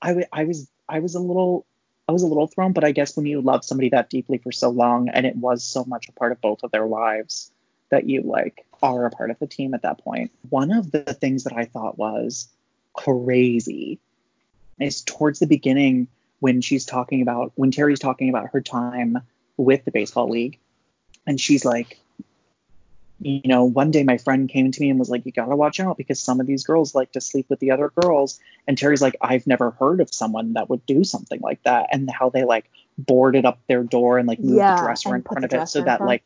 I, 0.00 0.08
w- 0.08 0.26
I 0.32 0.44
was 0.44 0.68
I 0.88 1.00
was 1.00 1.14
a 1.14 1.20
little 1.20 1.66
I 2.08 2.12
was 2.12 2.22
a 2.22 2.26
little 2.26 2.46
thrown, 2.46 2.72
but 2.72 2.84
I 2.84 2.92
guess 2.92 3.16
when 3.16 3.26
you 3.26 3.40
love 3.40 3.64
somebody 3.64 3.90
that 3.90 4.10
deeply 4.10 4.38
for 4.38 4.52
so 4.52 4.70
long 4.70 5.08
and 5.08 5.26
it 5.26 5.36
was 5.36 5.62
so 5.62 5.84
much 5.84 6.08
a 6.08 6.12
part 6.12 6.32
of 6.32 6.40
both 6.40 6.62
of 6.62 6.70
their 6.70 6.86
lives 6.86 7.52
that 7.90 8.08
you 8.08 8.22
like 8.22 8.64
are 8.82 9.04
a 9.04 9.10
part 9.10 9.30
of 9.30 9.38
the 9.38 9.46
team 9.46 9.74
at 9.74 9.82
that 9.82 9.98
point. 9.98 10.30
One 10.48 10.72
of 10.72 10.90
the 10.90 11.14
things 11.14 11.44
that 11.44 11.52
I 11.52 11.64
thought 11.64 11.98
was 11.98 12.48
crazy 12.94 13.98
is 14.78 15.02
towards 15.02 15.38
the 15.38 15.46
beginning 15.46 16.08
when 16.40 16.60
she's 16.60 16.86
talking 16.86 17.20
about 17.22 17.52
when 17.56 17.70
Terry's 17.70 17.98
talking 17.98 18.30
about 18.30 18.50
her 18.52 18.60
time 18.60 19.18
with 19.56 19.84
the 19.84 19.90
baseball 19.90 20.30
league 20.30 20.58
and 21.26 21.38
she's 21.38 21.64
like 21.64 22.00
you 23.22 23.42
know, 23.44 23.64
one 23.64 23.90
day 23.90 24.02
my 24.02 24.16
friend 24.16 24.48
came 24.48 24.72
to 24.72 24.80
me 24.80 24.88
and 24.88 24.98
was 24.98 25.10
like, 25.10 25.26
You 25.26 25.32
gotta 25.32 25.54
watch 25.54 25.78
out 25.78 25.98
because 25.98 26.18
some 26.18 26.40
of 26.40 26.46
these 26.46 26.64
girls 26.64 26.94
like 26.94 27.12
to 27.12 27.20
sleep 27.20 27.46
with 27.50 27.60
the 27.60 27.70
other 27.70 27.90
girls. 27.90 28.40
And 28.66 28.78
Terry's 28.78 29.02
like, 29.02 29.16
I've 29.20 29.46
never 29.46 29.72
heard 29.72 30.00
of 30.00 30.12
someone 30.12 30.54
that 30.54 30.70
would 30.70 30.84
do 30.86 31.04
something 31.04 31.40
like 31.40 31.62
that. 31.64 31.88
And 31.92 32.10
how 32.10 32.30
they 32.30 32.44
like 32.44 32.70
boarded 32.96 33.44
up 33.44 33.58
their 33.68 33.82
door 33.82 34.16
and 34.16 34.26
like 34.26 34.40
moved 34.40 34.56
Yeah, 34.56 34.76
the 34.76 34.82
dresser 34.82 35.14
in 35.14 35.22
front 35.22 35.44
of 35.44 35.52
it 35.52 35.68
so 35.68 35.82
that 35.82 36.00
like 36.00 36.22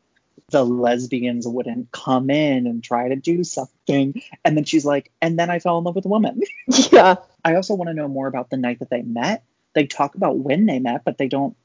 the 0.51 0.65
lesbians 0.65 1.47
wouldn't 1.47 1.91
come 1.91 2.29
in 2.29 2.67
and 2.67 2.83
try 2.83 3.09
to 3.09 3.15
do 3.15 3.43
something. 3.43 4.21
And 4.43 4.55
then 4.55 4.63
she's 4.63 4.85
like, 4.85 5.11
And 5.21 5.39
then 5.39 5.49
I 5.49 5.59
fell 5.59 5.77
in 5.77 5.83
love 5.83 5.95
with 5.95 6.05
a 6.05 6.09
woman. 6.09 6.41
Yeah. 6.91 7.15
I 7.43 7.55
also 7.55 7.75
want 7.75 7.89
to 7.89 7.93
know 7.93 8.07
more 8.07 8.27
about 8.27 8.49
the 8.49 8.57
night 8.57 8.79
that 8.79 8.89
they 8.89 9.01
met. 9.01 9.43
They 9.73 9.85
talk 9.85 10.15
about 10.15 10.37
when 10.37 10.65
they 10.65 10.79
met, 10.79 11.03
but 11.03 11.17
they 11.17 11.27
don't 11.27 11.55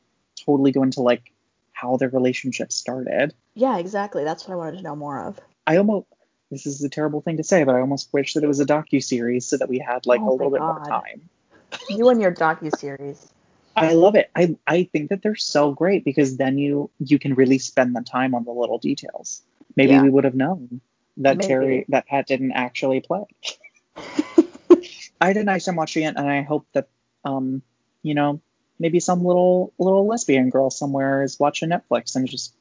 totally 0.44 0.72
go 0.72 0.82
into 0.82 1.00
like 1.00 1.32
how 1.72 1.96
their 1.96 2.08
relationship 2.08 2.72
started. 2.72 3.32
Yeah, 3.54 3.78
exactly. 3.78 4.24
That's 4.24 4.46
what 4.46 4.54
I 4.54 4.56
wanted 4.56 4.78
to 4.78 4.82
know 4.82 4.96
more 4.96 5.20
of. 5.20 5.40
I 5.66 5.76
almost 5.76 6.06
this 6.50 6.66
is 6.66 6.82
a 6.82 6.88
terrible 6.88 7.20
thing 7.20 7.36
to 7.36 7.44
say, 7.44 7.64
but 7.64 7.74
I 7.74 7.80
almost 7.80 8.12
wish 8.12 8.34
that 8.34 8.42
it 8.42 8.48
was 8.48 8.60
a 8.60 8.66
docu 8.66 9.02
series 9.02 9.46
so 9.46 9.56
that 9.56 9.68
we 9.68 9.78
had 9.78 10.06
like 10.06 10.20
Oh 10.20 10.30
a 10.30 10.32
little 10.32 10.50
bit 10.50 10.60
more 10.60 10.84
time. 10.84 11.28
You 11.88 12.08
and 12.08 12.20
your 12.20 12.34
docu 12.34 12.76
series. 12.76 13.32
I 13.80 13.94
love 13.94 14.14
it. 14.14 14.30
I 14.36 14.56
I 14.66 14.84
think 14.84 15.10
that 15.10 15.22
they're 15.22 15.34
so 15.34 15.72
great 15.72 16.04
because 16.04 16.36
then 16.36 16.58
you 16.58 16.90
you 16.98 17.18
can 17.18 17.34
really 17.34 17.58
spend 17.58 17.96
the 17.96 18.02
time 18.02 18.34
on 18.34 18.44
the 18.44 18.52
little 18.52 18.78
details. 18.78 19.42
Maybe 19.76 19.92
Yeah. 19.92 20.02
we 20.02 20.10
would 20.10 20.24
have 20.24 20.34
known 20.34 20.80
that 21.18 21.38
Maybe. 21.38 21.48
Terry 21.48 21.84
that 21.88 22.06
Pat 22.06 22.26
didn't 22.26 22.52
actually 22.52 23.00
play. 23.00 23.24
I 25.20 25.26
had 25.28 25.36
a 25.36 25.44
nice 25.44 25.64
time 25.64 25.76
watching 25.76 26.04
it, 26.04 26.14
and 26.16 26.28
I 26.28 26.42
hope 26.42 26.66
that 26.74 26.88
um 27.24 27.62
you 28.02 28.14
know 28.14 28.40
maybe 28.78 29.00
some 29.00 29.24
little 29.24 29.72
little 29.78 30.06
lesbian 30.06 30.50
girl 30.50 30.70
somewhere 30.70 31.22
is 31.22 31.38
watching 31.38 31.70
Netflix 31.70 32.16
and 32.16 32.28
just 32.28 32.54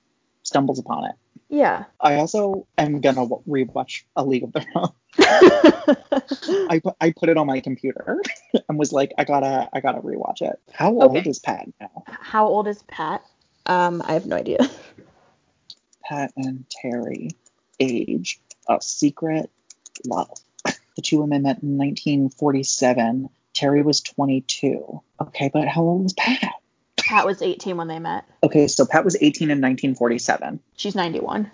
stumbles 0.43 0.79
upon 0.79 1.05
it. 1.05 1.15
Yeah. 1.49 1.85
I 1.99 2.15
also 2.15 2.67
am 2.77 3.01
gonna 3.01 3.25
rewatch 3.25 4.03
A 4.15 4.23
League 4.23 4.43
of 4.43 4.53
Their 4.53 4.65
Own. 4.75 4.91
I 5.19 6.79
put 6.83 6.95
I 7.01 7.11
put 7.11 7.29
it 7.29 7.37
on 7.37 7.47
my 7.47 7.59
computer 7.59 8.21
and 8.69 8.77
was 8.77 8.93
like, 8.93 9.13
I 9.17 9.23
gotta 9.23 9.67
I 9.73 9.79
gotta 9.79 9.99
rewatch 9.99 10.41
it. 10.41 10.59
How 10.71 10.91
old 10.91 11.25
is 11.25 11.39
Pat 11.39 11.67
now? 11.81 12.03
How 12.07 12.45
old 12.45 12.67
is 12.67 12.83
Pat? 12.83 13.23
Um, 13.65 14.01
I 14.05 14.13
have 14.13 14.27
no 14.27 14.35
idea. 14.35 14.59
Pat 16.03 16.31
and 16.37 16.65
Terry, 16.69 17.31
age 17.79 18.39
of 18.67 18.83
secret 18.83 19.49
love. 20.05 20.39
The 20.95 21.01
two 21.01 21.21
women 21.21 21.43
met 21.43 21.63
in 21.63 21.77
1947. 21.77 23.29
Terry 23.53 23.81
was 23.81 24.01
22. 24.01 25.01
Okay, 25.21 25.49
but 25.51 25.67
how 25.67 25.81
old 25.81 26.03
was 26.03 26.13
Pat? 26.13 26.53
Pat 27.09 27.25
was 27.25 27.41
18 27.41 27.75
when 27.75 27.87
they 27.87 27.97
met. 27.97 28.23
Okay, 28.43 28.67
so 28.67 28.85
Pat 28.85 29.03
was 29.03 29.15
18 29.15 29.49
in 29.49 29.57
1947. 29.57 30.59
She's 30.77 30.93
91. 30.93 31.49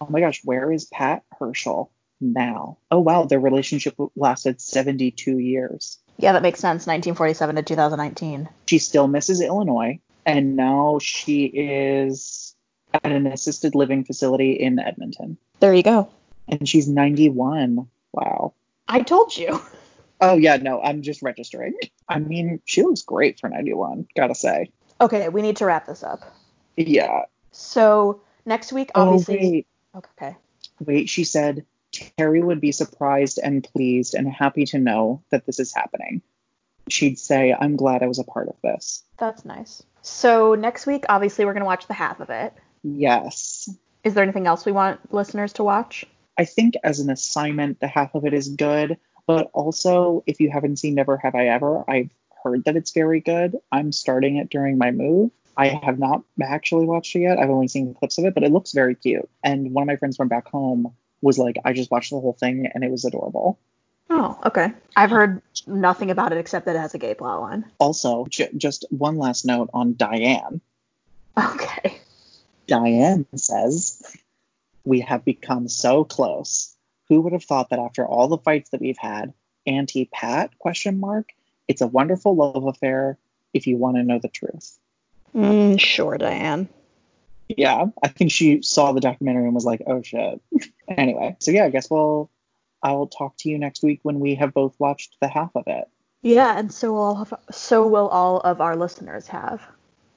Oh 0.00 0.08
my 0.10 0.18
gosh, 0.18 0.40
where 0.42 0.72
is 0.72 0.86
Pat 0.86 1.22
Henschel 1.38 1.92
now? 2.20 2.78
Oh 2.90 2.98
wow, 2.98 3.22
their 3.22 3.38
relationship 3.38 3.94
lasted 4.16 4.60
72 4.60 5.38
years. 5.38 6.00
Yeah, 6.16 6.32
that 6.32 6.42
makes 6.42 6.58
sense. 6.58 6.88
1947 6.88 7.54
to 7.54 7.62
2019. 7.62 8.48
She 8.66 8.78
still 8.78 9.06
misses 9.06 9.40
Illinois, 9.40 10.00
and 10.26 10.56
now 10.56 10.98
she 11.00 11.44
is 11.44 12.56
at 12.92 13.06
an 13.06 13.28
assisted 13.28 13.76
living 13.76 14.04
facility 14.04 14.54
in 14.54 14.80
Edmonton. 14.80 15.38
There 15.60 15.72
you 15.72 15.84
go. 15.84 16.10
And 16.48 16.68
she's 16.68 16.88
91. 16.88 17.86
Wow. 18.12 18.54
I 18.88 19.02
told 19.02 19.36
you. 19.36 19.62
Oh 20.22 20.36
yeah, 20.36 20.56
no, 20.56 20.80
I'm 20.80 21.02
just 21.02 21.20
registering. 21.20 21.74
I 22.08 22.20
mean, 22.20 22.60
she 22.64 22.82
looks 22.82 23.02
great 23.02 23.40
for 23.40 23.48
91, 23.48 24.06
gotta 24.16 24.36
say. 24.36 24.70
Okay, 25.00 25.28
we 25.28 25.42
need 25.42 25.56
to 25.56 25.66
wrap 25.66 25.84
this 25.86 26.04
up. 26.04 26.20
Yeah. 26.76 27.22
So 27.50 28.20
next 28.46 28.72
week, 28.72 28.92
oh, 28.94 29.02
obviously. 29.02 29.36
Oh 29.36 29.40
wait, 29.40 29.66
Okay. 29.96 30.36
wait. 30.80 31.08
She 31.08 31.24
said 31.24 31.66
Terry 31.90 32.40
would 32.40 32.60
be 32.60 32.70
surprised 32.70 33.40
and 33.42 33.64
pleased 33.64 34.14
and 34.14 34.32
happy 34.32 34.64
to 34.66 34.78
know 34.78 35.22
that 35.30 35.44
this 35.44 35.58
is 35.58 35.74
happening. 35.74 36.22
She'd 36.88 37.18
say, 37.18 37.52
"I'm 37.58 37.74
glad 37.74 38.04
I 38.04 38.06
was 38.06 38.20
a 38.20 38.24
part 38.24 38.48
of 38.48 38.54
this." 38.62 39.02
That's 39.18 39.44
nice. 39.44 39.82
So 40.02 40.54
next 40.54 40.86
week, 40.86 41.04
obviously, 41.08 41.44
we're 41.44 41.52
gonna 41.52 41.64
watch 41.64 41.88
the 41.88 41.94
half 41.94 42.20
of 42.20 42.30
it. 42.30 42.54
Yes. 42.84 43.68
Is 44.04 44.14
there 44.14 44.22
anything 44.22 44.46
else 44.46 44.64
we 44.64 44.72
want 44.72 45.12
listeners 45.12 45.52
to 45.54 45.64
watch? 45.64 46.06
I 46.38 46.44
think 46.44 46.74
as 46.82 47.00
an 47.00 47.10
assignment, 47.10 47.80
the 47.80 47.88
half 47.88 48.14
of 48.14 48.24
it 48.24 48.34
is 48.34 48.48
good. 48.48 48.98
But 49.26 49.50
also, 49.52 50.24
if 50.26 50.40
you 50.40 50.50
haven't 50.50 50.78
seen 50.78 50.94
Never 50.94 51.16
Have 51.16 51.34
I 51.34 51.48
Ever, 51.48 51.84
I've 51.88 52.10
heard 52.42 52.64
that 52.64 52.76
it's 52.76 52.90
very 52.92 53.20
good. 53.20 53.56
I'm 53.70 53.92
starting 53.92 54.36
it 54.36 54.50
during 54.50 54.78
my 54.78 54.90
move. 54.90 55.30
I 55.56 55.68
have 55.68 55.98
not 55.98 56.22
actually 56.42 56.86
watched 56.86 57.14
it 57.14 57.20
yet. 57.20 57.38
I've 57.38 57.50
only 57.50 57.68
seen 57.68 57.94
clips 57.94 58.18
of 58.18 58.24
it, 58.24 58.34
but 58.34 58.42
it 58.42 58.52
looks 58.52 58.72
very 58.72 58.94
cute. 58.94 59.28
And 59.44 59.72
one 59.72 59.82
of 59.82 59.86
my 59.86 59.96
friends 59.96 60.16
from 60.16 60.28
back 60.28 60.48
home 60.48 60.94
was 61.20 61.38
like, 61.38 61.56
I 61.64 61.72
just 61.72 61.90
watched 61.90 62.10
the 62.10 62.18
whole 62.20 62.32
thing 62.32 62.68
and 62.72 62.82
it 62.82 62.90
was 62.90 63.04
adorable. 63.04 63.58
Oh, 64.10 64.38
okay. 64.46 64.72
I've 64.96 65.10
heard 65.10 65.40
nothing 65.66 66.10
about 66.10 66.32
it 66.32 66.38
except 66.38 66.66
that 66.66 66.76
it 66.76 66.80
has 66.80 66.94
a 66.94 66.98
gay 66.98 67.14
plot 67.14 67.40
line. 67.40 67.64
Also, 67.78 68.26
j- 68.28 68.50
just 68.56 68.84
one 68.90 69.16
last 69.18 69.44
note 69.46 69.70
on 69.72 69.94
Diane. 69.94 70.60
Okay. 71.38 71.98
Diane 72.66 73.26
says, 73.34 74.02
We 74.84 75.00
have 75.00 75.24
become 75.24 75.68
so 75.68 76.04
close. 76.04 76.74
Who 77.08 77.20
would 77.22 77.32
have 77.32 77.44
thought 77.44 77.70
that 77.70 77.78
after 77.78 78.06
all 78.06 78.28
the 78.28 78.38
fights 78.38 78.70
that 78.70 78.80
we've 78.80 78.98
had, 78.98 79.34
anti 79.66 80.06
Pat 80.06 80.58
question 80.58 80.98
mark, 81.00 81.30
it's 81.68 81.80
a 81.82 81.86
wonderful 81.86 82.34
love 82.34 82.64
affair 82.66 83.18
if 83.52 83.66
you 83.66 83.76
want 83.76 83.96
to 83.96 84.02
know 84.02 84.18
the 84.18 84.28
truth. 84.28 84.78
Mm, 85.34 85.80
sure, 85.80 86.18
Diane. 86.18 86.68
Yeah, 87.48 87.86
I 88.02 88.08
think 88.08 88.30
she 88.30 88.62
saw 88.62 88.92
the 88.92 89.00
documentary 89.00 89.44
and 89.44 89.54
was 89.54 89.64
like, 89.64 89.82
oh 89.86 90.02
shit. 90.02 90.40
anyway, 90.88 91.36
so 91.40 91.50
yeah, 91.50 91.64
I 91.64 91.70
guess 91.70 91.90
we'll 91.90 92.30
I'll 92.82 93.06
talk 93.06 93.36
to 93.38 93.48
you 93.48 93.58
next 93.58 93.82
week 93.82 94.00
when 94.02 94.20
we 94.20 94.34
have 94.36 94.54
both 94.54 94.74
watched 94.78 95.16
the 95.20 95.28
half 95.28 95.50
of 95.54 95.64
it. 95.66 95.88
Yeah, 96.22 96.56
and 96.56 96.72
so 96.72 96.92
will 96.92 97.00
all 97.00 97.22
of, 97.22 97.34
so 97.50 97.86
will 97.86 98.08
all 98.08 98.40
of 98.40 98.60
our 98.60 98.76
listeners 98.76 99.26
have. 99.28 99.62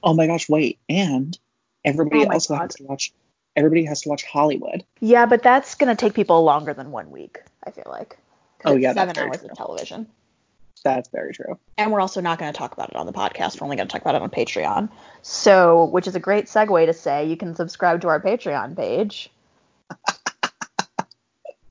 Oh 0.02 0.14
my 0.14 0.26
gosh, 0.26 0.48
wait, 0.48 0.78
and 0.88 1.36
everybody 1.84 2.24
Oh 2.26 2.32
also 2.32 2.54
God. 2.54 2.62
has 2.62 2.74
to 2.76 2.84
watch 2.84 3.12
everybody 3.56 3.84
has 3.84 4.02
to 4.02 4.08
watch 4.08 4.24
Hollywood. 4.24 4.84
Yeah, 5.00 5.26
but 5.26 5.42
that's 5.42 5.74
gonna 5.74 5.96
take 5.96 6.14
people 6.14 6.44
longer 6.44 6.74
than 6.74 6.92
one 6.92 7.10
week. 7.10 7.40
I 7.64 7.70
feel 7.70 7.86
like. 7.88 8.18
Oh, 8.64 8.76
yeah, 8.76 8.92
that's 8.92 9.12
seven 9.12 9.28
hours 9.28 9.40
true. 9.40 9.50
of 9.50 9.56
television. 9.56 10.06
That's 10.82 11.08
very 11.08 11.32
true. 11.32 11.58
And 11.78 11.90
we're 11.90 12.00
also 12.00 12.20
not 12.20 12.38
going 12.38 12.52
to 12.52 12.56
talk 12.56 12.72
about 12.72 12.90
it 12.90 12.96
on 12.96 13.06
the 13.06 13.12
podcast. 13.12 13.60
We're 13.60 13.64
only 13.64 13.76
going 13.76 13.88
to 13.88 13.92
talk 13.92 14.02
about 14.02 14.14
it 14.14 14.22
on 14.22 14.30
Patreon. 14.30 14.88
So, 15.22 15.86
which 15.86 16.06
is 16.06 16.14
a 16.14 16.20
great 16.20 16.46
segue 16.46 16.86
to 16.86 16.92
say 16.92 17.26
you 17.26 17.36
can 17.36 17.56
subscribe 17.56 18.02
to 18.02 18.08
our 18.08 18.20
Patreon 18.20 18.76
page 18.76 19.30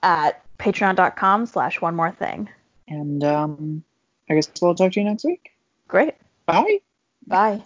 at 0.04 0.42
patreon.com 0.58 1.46
slash 1.46 1.82
one 1.82 1.96
more 1.96 2.12
thing. 2.12 2.50
And 2.88 3.24
um 3.24 3.84
I 4.30 4.36
guess 4.36 4.50
we'll 4.62 4.76
talk 4.76 4.94
to 4.94 5.00
you 5.00 5.06
next 5.06 5.24
week. 5.24 5.52
Great. 5.88 6.16
Bye. 6.46 6.80
Bye. 7.28 7.62